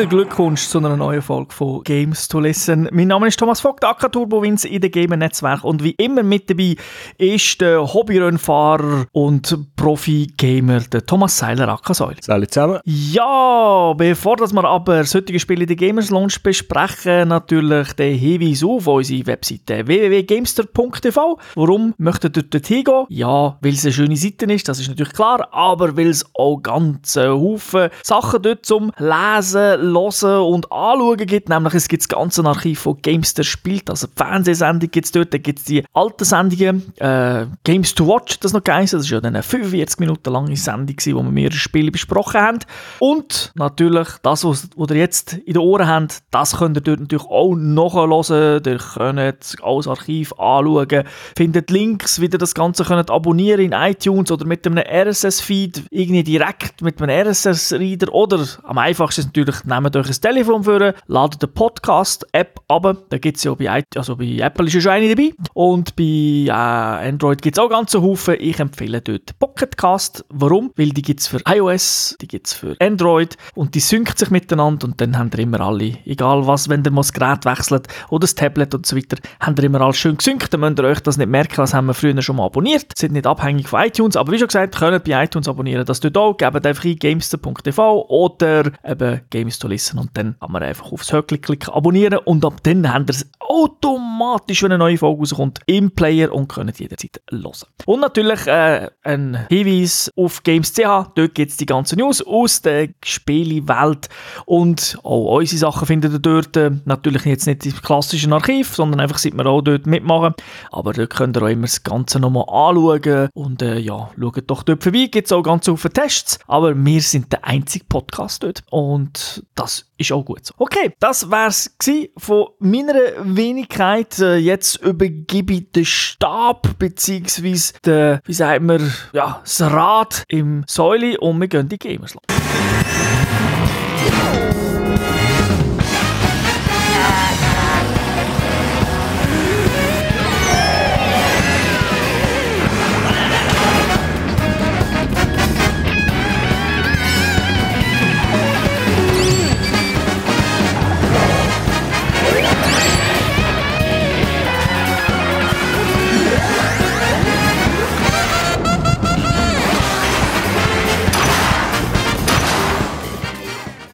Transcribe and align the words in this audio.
Herzlichen 0.00 0.18
Glückwunsch 0.18 0.66
zu 0.66 0.78
einer 0.78 0.96
neuen 0.96 1.20
Folge 1.20 1.52
von 1.52 1.82
Games 1.84 2.26
to 2.26 2.40
Listen. 2.40 2.88
Mein 2.90 3.08
Name 3.08 3.28
ist 3.28 3.38
Thomas 3.38 3.60
Vogt, 3.60 3.84
AK 3.84 4.10
Turbowins 4.10 4.64
in 4.64 4.80
der 4.80 4.88
Gamer 4.88 5.18
Netzwerk 5.18 5.62
und 5.62 5.84
wie 5.84 5.90
immer 5.90 6.22
mit 6.22 6.48
dabei 6.48 6.76
ist 7.18 7.60
der 7.60 7.82
Hobbyrennfahrer 7.92 9.04
und 9.12 9.58
Profi-Gamer, 9.76 10.80
der 10.90 11.04
Thomas 11.04 11.36
Seiler, 11.36 11.68
AK 11.68 11.94
Säule. 11.94 12.16
Salut 12.22 12.50
zusammen. 12.50 12.80
Ja, 12.86 13.92
bevor 13.92 14.36
dass 14.36 14.54
wir 14.54 14.64
aber 14.64 15.00
das 15.00 15.14
heutige 15.14 15.38
Spiel 15.38 15.60
in 15.60 15.66
der 15.66 15.76
Gamers 15.76 16.08
Lounge 16.08 16.36
besprechen, 16.42 17.28
natürlich 17.28 17.92
den 17.92 18.16
Hinweis 18.16 18.64
auf 18.64 18.86
unsere 18.86 19.26
Webseite 19.26 19.86
www.gamester.tv. 19.86 21.38
Warum 21.56 21.92
möchtet 21.98 22.38
ihr 22.38 22.44
dort 22.44 22.66
hingehen? 22.66 23.04
Ja, 23.10 23.58
weil 23.60 23.74
es 23.74 23.84
eine 23.84 23.92
schöne 23.92 24.16
Seite 24.16 24.46
ist, 24.46 24.66
das 24.66 24.80
ist 24.80 24.88
natürlich 24.88 25.12
klar, 25.12 25.46
aber 25.52 25.94
weil 25.94 26.08
es 26.08 26.24
auch 26.32 26.56
ganz 26.62 27.16
Haufen 27.16 27.90
Sachen 28.02 28.40
dort 28.40 28.64
zum 28.64 28.92
Lesen, 28.96 29.89
Hören 29.94 30.42
und 30.42 30.72
Anschauen 30.72 31.16
gibt. 31.16 31.48
Nämlich 31.48 31.74
es 31.74 31.88
gibt 31.88 32.02
das 32.02 32.08
ganze 32.08 32.44
Archiv 32.44 32.80
von 32.80 33.00
Gamester 33.00 33.44
spielt, 33.44 33.88
also 33.88 34.06
die 34.06 34.12
Fernsehsendung 34.16 34.90
gibt 34.90 35.06
es 35.06 35.12
dort, 35.12 35.32
dann 35.32 35.42
gibt 35.42 35.60
es 35.60 35.64
die 35.64 35.84
alten 35.92 36.24
Sendungen, 36.24 36.92
äh, 36.96 37.46
Games 37.64 37.94
to 37.94 38.06
Watch, 38.06 38.40
das 38.40 38.52
noch 38.52 38.64
geheißen, 38.64 38.98
das 38.98 39.06
ist 39.06 39.10
ja 39.10 39.20
eine 39.20 39.42
45 39.42 40.00
Minuten 40.00 40.32
lange 40.32 40.56
Sendung 40.56 40.96
gewesen, 40.96 41.14
wo 41.14 41.22
wir 41.22 41.30
mehrere 41.30 41.56
Spiele 41.56 41.90
besprochen 41.90 42.40
haben. 42.40 42.58
Und 42.98 43.52
natürlich 43.54 44.08
das, 44.22 44.44
was, 44.44 44.68
was 44.76 44.90
ihr 44.90 44.96
jetzt 44.96 45.34
in 45.34 45.54
den 45.54 45.58
Ohren 45.58 45.86
habt, 45.86 46.22
das 46.30 46.56
könnt 46.56 46.76
ihr 46.76 46.80
dort 46.80 47.00
natürlich 47.00 47.26
auch 47.26 47.54
nachhören. 47.54 48.62
Ihr 48.66 48.78
könnt 48.78 49.56
alles 49.62 49.86
Archiv 49.86 50.32
anschauen, 50.32 51.04
findet 51.36 51.70
Links, 51.70 52.20
wie 52.20 52.26
ihr 52.26 52.38
das 52.38 52.54
Ganze 52.54 52.84
könnt 52.84 53.10
abonnieren 53.10 53.60
in 53.60 53.72
iTunes 53.72 54.30
oder 54.30 54.44
mit 54.44 54.66
einem 54.66 54.78
RSS-Feed, 54.78 55.84
irgendwie 55.90 56.24
direkt 56.24 56.82
mit 56.82 57.00
einem 57.00 57.26
RSS-Reader 57.26 58.12
oder 58.12 58.46
am 58.64 58.78
einfachsten 58.78 59.20
ist 59.20 59.26
natürlich, 59.26 59.64
nehmt 59.82 59.96
euch 59.96 60.08
ein 60.08 60.20
Telefon 60.20 60.64
vor, 60.64 60.94
ladet 61.06 61.42
eine 61.42 61.52
Podcast-App 61.52 62.60
ab, 62.68 62.96
da 63.08 63.18
gibt 63.18 63.36
es 63.36 63.44
ja 63.44 63.54
bei, 63.54 63.84
also 63.94 64.16
bei 64.16 64.38
Apple 64.38 64.66
ist 64.66 64.74
ja 64.74 64.80
schon 64.80 64.92
eine 64.92 65.14
dabei. 65.14 65.32
Und 65.54 65.96
bei 65.96 66.02
äh, 66.02 66.50
Android 66.50 67.42
gibt 67.42 67.56
es 67.58 67.62
auch 67.62 67.68
ganz 67.68 67.94
Haufen. 67.94 68.36
Ich 68.38 68.58
empfehle 68.58 69.00
dort 69.00 69.38
Pocketcast. 69.38 70.24
Warum? 70.30 70.72
Weil 70.76 70.90
die 70.90 71.02
gibt 71.02 71.20
es 71.20 71.26
für 71.26 71.40
iOS, 71.46 72.16
die 72.20 72.28
gibt 72.28 72.48
es 72.48 72.54
für 72.54 72.76
Android. 72.80 73.36
Und 73.54 73.74
die 73.74 73.80
synkt 73.80 74.18
sich 74.18 74.30
miteinander 74.30 74.86
und 74.86 75.00
dann 75.00 75.18
haben 75.18 75.30
ihr 75.34 75.40
immer 75.40 75.60
alle, 75.60 75.98
egal 76.04 76.46
was, 76.46 76.68
wenn 76.68 76.84
ihr 76.84 76.90
mal 76.90 77.02
das 77.02 77.12
Gerät 77.12 77.44
wechselt 77.44 77.88
oder 78.08 78.20
das 78.20 78.34
Tablet 78.34 78.74
und 78.74 78.86
so 78.86 78.96
weiter, 78.96 79.16
haben 79.40 79.56
ihr 79.58 79.64
immer 79.64 79.80
alles 79.80 79.98
schön 79.98 80.16
gesynkt, 80.16 80.52
dann 80.52 80.60
müsst 80.60 80.78
ihr 80.78 80.84
euch 80.84 81.00
das 81.00 81.16
nicht 81.16 81.28
merken, 81.28 81.58
was 81.58 81.74
haben 81.74 81.86
wir 81.86 81.94
früher 81.94 82.20
schon 82.22 82.36
mal 82.36 82.46
abonniert, 82.46 82.96
sind 82.96 83.12
nicht 83.12 83.26
abhängig 83.26 83.68
von 83.68 83.82
iTunes, 83.82 84.16
aber 84.16 84.32
wie 84.32 84.38
schon 84.38 84.48
gesagt, 84.48 84.76
könnt 84.76 85.04
bei 85.04 85.24
iTunes 85.24 85.48
abonnieren, 85.48 85.84
das 85.84 86.00
tut 86.00 86.16
auch, 86.16 86.36
gebt 86.36 86.66
einfach 86.66 86.84
ein 86.84 86.96
gamester.tv 86.96 88.06
oder 88.08 88.72
eben 88.84 89.20
Games 89.30 89.58
to 89.60 89.68
Listen 89.68 89.98
und 89.98 90.10
dann 90.14 90.36
kann 90.40 90.52
man 90.52 90.62
einfach 90.62 90.92
aufs 90.92 91.12
Höckchen 91.12 91.40
klicken, 91.40 91.72
abonnieren 91.72 92.18
und 92.18 92.44
ab 92.44 92.62
dann 92.62 92.92
habt 92.92 93.10
ihr 93.10 93.14
automatisch, 93.50 94.62
wenn 94.62 94.70
eine 94.70 94.78
neue 94.78 94.96
Folge 94.96 95.20
rauskommt, 95.22 95.58
im 95.66 95.90
Player 95.90 96.32
und 96.32 96.46
könnt 96.46 96.78
jederzeit 96.78 97.20
hören. 97.30 97.50
Und 97.84 98.00
natürlich 98.00 98.46
äh, 98.46 98.88
ein 99.02 99.46
Hinweis 99.48 100.08
auf 100.16 100.44
Games.ch, 100.44 100.78
dort 101.16 101.34
gibt 101.34 101.50
es 101.50 101.56
die 101.56 101.66
ganzen 101.66 101.98
News 101.98 102.24
aus 102.24 102.62
der 102.62 102.90
Spielewelt 103.04 104.08
und 104.46 104.96
auch 105.02 105.38
unsere 105.38 105.58
Sachen 105.58 105.86
findet 105.86 106.12
ihr 106.12 106.20
dort. 106.20 106.56
Äh, 106.56 106.70
natürlich 106.84 107.24
jetzt 107.24 107.46
nicht 107.46 107.66
im 107.66 107.72
klassischen 107.72 108.32
Archiv, 108.32 108.76
sondern 108.76 109.00
einfach, 109.00 109.18
seit 109.18 109.34
wir 109.34 109.46
auch 109.46 109.62
dort 109.62 109.84
mitmachen. 109.84 110.34
Aber 110.70 110.92
dort 110.92 111.10
könnt 111.10 111.36
ihr 111.36 111.42
auch 111.42 111.48
immer 111.48 111.62
das 111.62 111.82
Ganze 111.82 112.20
nochmal 112.20 112.44
anschauen 112.46 113.30
und 113.34 113.62
äh, 113.62 113.78
ja, 113.78 114.10
schaut 114.16 114.44
doch 114.46 114.62
dort 114.62 114.84
vorbei, 114.84 115.08
gibt 115.10 115.26
es 115.26 115.32
auch 115.32 115.42
ganz 115.42 115.64
viele 115.64 115.92
Tests, 115.92 116.38
aber 116.46 116.72
wir 116.76 117.00
sind 117.00 117.32
der 117.32 117.44
einzige 117.44 117.84
Podcast 117.86 118.44
dort 118.44 118.62
und 118.70 119.44
das 119.56 119.90
ist 119.98 120.12
auch 120.12 120.24
gut 120.24 120.46
so. 120.46 120.54
Okay, 120.56 120.94
das 121.00 121.28
wär's 121.30 121.74
von 122.16 122.46
meiner 122.60 122.94
Wenigkeit. 123.40 124.18
Äh, 124.18 124.36
jetzt 124.36 124.76
übergebe 124.76 125.54
ich 125.54 125.72
den 125.72 125.86
Stab, 125.86 126.78
den, 126.78 128.20
wie 128.26 128.32
sagt 128.34 128.62
man, 128.62 128.92
ja, 129.12 129.40
das 129.42 129.62
Rad 129.62 130.24
im 130.28 130.64
Säule 130.66 131.18
und 131.18 131.40
wir 131.40 131.48
gehen 131.48 131.68
die 131.68 131.78
Gamers 131.78 132.14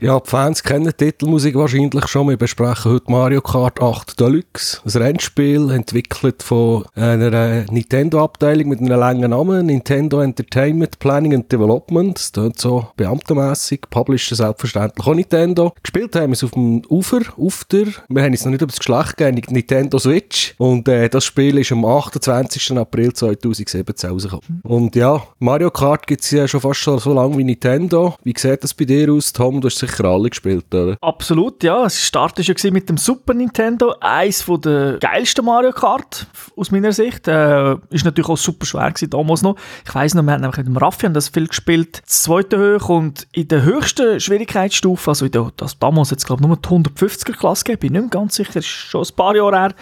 Ja, 0.07 0.21
die 0.21 0.31
Fans 0.31 0.63
kennen 0.63 0.85
die 0.85 0.93
Titelmusik 0.93 1.57
wahrscheinlich 1.57 2.07
schon. 2.07 2.29
Wir 2.29 2.37
besprechen 2.37 2.93
heute 2.93 3.11
Mario 3.11 3.41
Kart 3.41 3.83
8 3.83 4.21
Deluxe, 4.21 4.81
ein 4.85 5.03
Rennspiel, 5.03 5.69
entwickelt 5.73 6.45
von 6.45 6.85
einer 6.95 7.65
Nintendo-Abteilung 7.69 8.69
mit 8.69 8.79
einem 8.79 9.01
langen 9.01 9.29
Namen, 9.33 9.67
Nintendo 9.67 10.21
Entertainment 10.21 11.01
Planning 11.01 11.35
and 11.35 11.51
Development. 11.51 12.17
Das 12.17 12.31
klingt 12.31 12.61
so 12.61 12.87
beamtenmässig. 12.97 13.81
Published 13.91 14.33
selbstverständlich 14.33 15.05
auch 15.05 15.13
Nintendo. 15.13 15.73
Gespielt 15.83 16.15
haben 16.15 16.29
wir 16.29 16.35
es 16.35 16.45
auf 16.45 16.53
dem 16.53 16.83
Ufer, 16.89 17.23
auf 17.37 17.65
der, 17.65 17.89
wir 18.09 18.23
haben 18.23 18.33
es 18.33 18.45
noch 18.45 18.53
nicht 18.53 18.63
über 18.63 18.71
das 18.71 18.79
Geschlecht 18.79 19.17
gegeben, 19.17 19.43
Nintendo 19.53 19.99
Switch. 19.99 20.55
Und 20.59 20.87
äh, 20.87 21.09
das 21.09 21.25
Spiel 21.25 21.59
ist 21.59 21.73
am 21.73 21.85
28. 21.85 22.79
April 22.79 23.13
2017 23.13 24.09
rausgekommen. 24.09 24.61
Und 24.63 24.95
ja, 24.95 25.21
Mario 25.41 25.73
Kart 25.73 26.07
gibt 26.07 26.23
es 26.23 26.31
ja 26.31 26.47
schon 26.47 26.61
fast 26.61 26.85
so, 26.85 26.97
so 26.97 27.13
lange 27.13 27.37
wie 27.39 27.43
Nintendo. 27.43 28.15
Wie 28.23 28.35
sieht 28.39 28.63
das 28.63 28.73
bei 28.73 28.85
dir 28.85 29.13
aus, 29.13 29.33
Tom? 29.33 29.61
Du 29.61 29.67
hast 29.67 29.79
sicher 29.79 29.96
alle 30.05 30.31
gespielt, 30.31 30.73
oder? 30.75 30.97
Absolut, 31.01 31.63
ja. 31.63 31.85
Es 31.85 32.05
startete 32.05 32.53
ja 32.53 32.71
mit 32.71 32.89
dem 32.89 32.97
Super 32.97 33.35
Nintendo. 33.35 33.95
Eins 34.01 34.45
der 34.47 34.99
geilsten 34.99 35.45
Mario 35.45 35.73
Kart, 35.73 36.27
aus 36.57 36.71
meiner 36.71 36.93
Sicht. 36.93 37.29
Äh, 37.29 37.77
ist 37.91 38.05
natürlich 38.05 38.29
auch 38.29 38.37
super 38.37 38.67
schwer 38.67 38.91
gewesen, 38.91 39.11
damals 39.11 39.43
noch. 39.43 39.57
Ich 39.87 39.95
weiss 39.95 40.15
noch, 40.15 40.23
wir 40.23 40.33
haben 40.33 40.43
mit 40.43 40.67
dem 40.67 40.77
Raffi 40.77 41.13
das 41.13 41.29
viel 41.29 41.47
gespielt. 41.47 42.03
Das 42.07 42.23
zweite 42.23 42.59
hoch 42.59 42.89
und 42.89 43.27
in 43.33 43.49
der 43.49 43.63
höchsten 43.63 44.21
Schwierigkeitsstufe, 44.21 45.11
also 45.11 45.27
in 45.27 45.33
der, 45.33 45.53
das 45.57 45.79
damals 45.79 46.11
jetzt 46.11 46.27
glaube 46.27 46.43
ich 46.43 46.49
nur 46.49 46.57
die 46.57 46.69
150er 46.69 47.33
Klasse 47.33 47.65
gegeben, 47.65 47.81
bin 47.81 47.87
ich 47.87 48.01
nicht 48.03 48.13
mehr 48.15 48.21
ganz 48.23 48.35
sicher, 48.37 48.57
ist 48.57 48.67
schon 48.67 49.03
ein 49.03 49.17
paar 49.17 49.37
Jahre 49.37 49.59
her. 49.59 49.75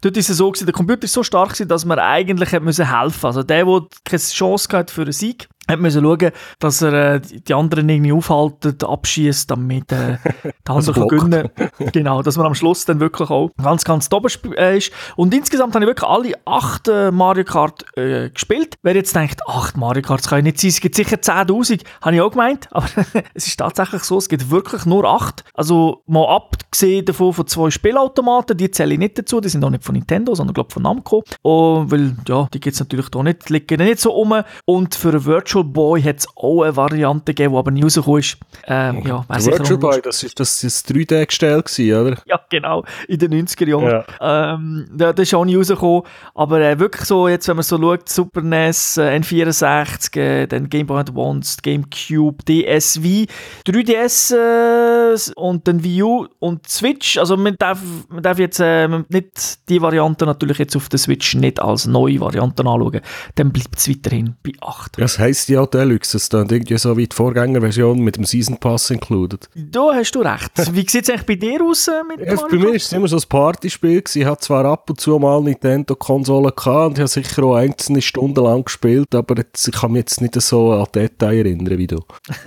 Dort 0.00 0.16
ist 0.16 0.30
es 0.30 0.36
so 0.36 0.50
gewesen, 0.50 0.66
der 0.66 0.74
Computer 0.74 1.04
ist 1.04 1.12
so 1.12 1.22
stark 1.22 1.50
gewesen, 1.50 1.68
dass 1.68 1.84
man 1.84 1.98
eigentlich 1.98 2.52
helfen 2.52 2.64
musste. 2.64 2.86
Also 3.22 3.42
der, 3.42 3.64
der 3.64 3.80
keine 4.04 4.22
Chance 4.22 4.68
hatte 4.76 4.92
für 4.92 5.02
einen 5.02 5.12
Sieg, 5.12 5.48
hat 5.68 5.80
müssen 5.80 6.02
schauen, 6.02 6.30
dass 6.58 6.82
er 6.82 7.14
äh, 7.14 7.20
die 7.20 7.54
anderen 7.54 7.88
irgendwie 7.88 8.12
aufhalten, 8.12 8.76
abschießt, 8.82 9.50
damit 9.50 9.92
äh, 9.92 10.18
der 10.66 10.74
andere 10.74 10.92
kann 10.92 11.08
gewinnen 11.08 11.50
Genau, 11.92 12.22
dass 12.22 12.36
man 12.36 12.46
am 12.46 12.54
Schluss 12.54 12.84
dann 12.84 13.00
wirklich 13.00 13.30
auch 13.30 13.50
ganz, 13.62 13.84
ganz 13.84 14.08
oben 14.12 14.30
äh, 14.56 14.78
ist. 14.78 14.92
Und 15.16 15.34
insgesamt 15.34 15.74
habe 15.74 15.84
ich 15.84 15.88
wirklich 15.88 16.08
alle 16.08 16.32
acht 16.44 16.88
äh, 16.88 17.10
Mario 17.10 17.44
Kart 17.44 17.84
äh, 17.96 18.30
gespielt. 18.30 18.76
Wer 18.82 18.94
jetzt 18.94 19.14
denkt, 19.14 19.40
acht 19.46 19.76
Mario 19.76 20.02
Karts 20.02 20.28
kann 20.28 20.38
ich 20.38 20.44
nicht 20.44 20.60
sein, 20.60 20.68
es 20.70 20.80
gibt 20.80 20.94
sicher 20.94 21.16
10'000, 21.16 21.82
habe 22.02 22.16
ich 22.16 22.20
auch 22.20 22.30
gemeint, 22.30 22.68
aber 22.72 22.86
es 23.34 23.46
ist 23.46 23.58
tatsächlich 23.58 24.02
so, 24.04 24.18
es 24.18 24.28
gibt 24.28 24.50
wirklich 24.50 24.86
nur 24.86 25.04
acht. 25.04 25.44
Also 25.54 26.02
mal 26.06 26.26
abgesehen 26.28 27.04
davon 27.04 27.32
von 27.32 27.46
zwei 27.46 27.70
Spielautomaten, 27.70 28.56
die 28.56 28.70
zähle 28.70 28.94
ich 28.94 28.98
nicht 28.98 29.18
dazu, 29.18 29.40
die 29.40 29.48
sind 29.48 29.64
auch 29.64 29.70
nicht 29.70 29.84
von 29.84 29.94
Nintendo, 29.94 30.34
sondern 30.34 30.54
glaube 30.54 30.72
von 30.72 30.82
Namco. 30.82 31.24
Und, 31.42 31.90
weil, 31.90 32.16
ja, 32.26 32.48
die 32.52 32.60
gibt 32.60 32.74
es 32.74 32.80
natürlich 32.80 33.08
da 33.08 33.22
nicht, 33.22 33.50
liegen 33.50 33.80
nicht 33.82 34.00
so 34.00 34.12
um. 34.14 34.42
Und 34.64 34.94
für 34.94 35.24
Virtual 35.24 35.57
Virtual 35.58 35.64
Boy 35.64 36.02
hat 36.02 36.18
es 36.18 36.28
auch 36.36 36.62
eine 36.62 36.76
Variante 36.76 37.34
gegeben, 37.34 37.52
die 37.52 37.58
aber 37.58 37.70
nie 37.70 37.82
rausgekommen 37.82 38.20
ist. 38.20 38.38
Ähm, 38.66 39.02
ja, 39.06 39.24
der 39.28 39.44
Virtual 39.44 39.78
Boy, 39.78 40.00
das 40.02 40.22
ist 40.22 40.38
das, 40.38 40.60
das 40.60 40.84
3D-Gestell 40.86 41.58
oder? 41.58 42.16
Ja, 42.26 42.40
genau, 42.50 42.84
in 43.08 43.18
den 43.18 43.46
90er 43.46 43.68
Jahren. 43.68 44.04
Ja. 44.20 44.54
Ähm, 44.54 44.88
das 44.92 45.18
ist 45.18 45.34
auch 45.34 45.44
nie 45.44 45.56
rausgekommen. 45.56 46.02
Aber 46.34 46.60
äh, 46.60 46.78
wirklich 46.78 47.04
so, 47.04 47.28
jetzt 47.28 47.48
wenn 47.48 47.56
man 47.56 47.62
so 47.62 47.78
schaut, 47.78 48.08
Super 48.08 48.42
NES, 48.42 48.98
äh, 48.98 49.18
N64, 49.18 50.18
äh, 50.18 50.46
dann 50.46 50.68
Game 50.68 50.86
Boy 50.86 51.00
Advance, 51.00 51.58
GameCube, 51.62 52.44
DSV, 52.44 53.26
3DS 53.66 54.34
äh, 54.34 55.32
und 55.36 55.66
dann 55.66 55.82
Wii 55.82 56.02
U 56.02 56.26
und 56.38 56.68
Switch. 56.68 57.18
Also 57.18 57.36
man 57.36 57.56
darf, 57.58 57.80
man 58.08 58.22
darf 58.22 58.38
jetzt 58.38 58.60
äh, 58.60 58.88
nicht 58.88 59.68
die 59.68 59.80
Variante 59.82 60.26
natürlich 60.26 60.58
jetzt 60.58 60.76
auf 60.76 60.88
der 60.88 60.98
Switch 60.98 61.34
nicht 61.34 61.60
als 61.60 61.86
neue 61.86 62.20
Variante 62.20 62.62
anschauen. 62.62 63.00
Dann 63.34 63.52
bleibt 63.52 63.78
es 63.78 63.88
weiterhin 63.88 64.36
bei 64.42 64.52
8. 64.60 64.98
Das 64.98 65.18
heisst 65.18 65.47
heisst 65.48 65.74
ja 65.74 65.80
Deluxe. 65.80 66.16
Ist 66.16 66.34
dann 66.34 66.48
irgendwie 66.48 66.78
so 66.78 66.96
wie 66.96 67.06
die 67.06 67.14
Vorgängerversion 67.14 67.98
mit 67.98 68.16
dem 68.16 68.24
Season 68.24 68.58
Pass 68.58 68.90
included. 68.90 69.48
Da 69.54 69.94
hast 69.94 70.12
du 70.12 70.20
recht. 70.20 70.50
Wie 70.72 70.86
sieht 70.88 71.04
es 71.04 71.10
eigentlich 71.10 71.26
bei 71.26 71.34
dir 71.36 71.62
aus 71.64 71.88
äh, 71.88 72.02
mit 72.06 72.20
ja, 72.20 72.34
Bei 72.34 72.56
mir 72.56 72.68
war 72.68 72.74
es 72.74 72.92
immer 72.92 73.08
so 73.08 73.16
ein 73.16 73.22
Partyspiel. 73.28 74.02
Ich 74.14 74.24
hatte 74.24 74.40
zwar 74.42 74.64
ab 74.64 74.88
und 74.90 75.00
zu 75.00 75.18
mal 75.18 75.40
Nintendo-Konsolen 75.42 76.52
und 76.52 76.92
ich 76.92 77.00
habe 77.00 77.08
sicher 77.08 77.42
auch 77.44 77.56
einzelne 77.56 78.02
Stunden 78.02 78.42
lang 78.42 78.64
gespielt, 78.64 79.14
aber 79.14 79.36
jetzt, 79.36 79.66
ich 79.68 79.74
kann 79.74 79.92
mich 79.92 80.00
jetzt 80.00 80.20
nicht 80.20 80.40
so 80.40 80.72
an 80.72 80.86
Details 80.94 81.38
erinnern 81.38 81.78
wie 81.78 81.86
du. 81.86 82.00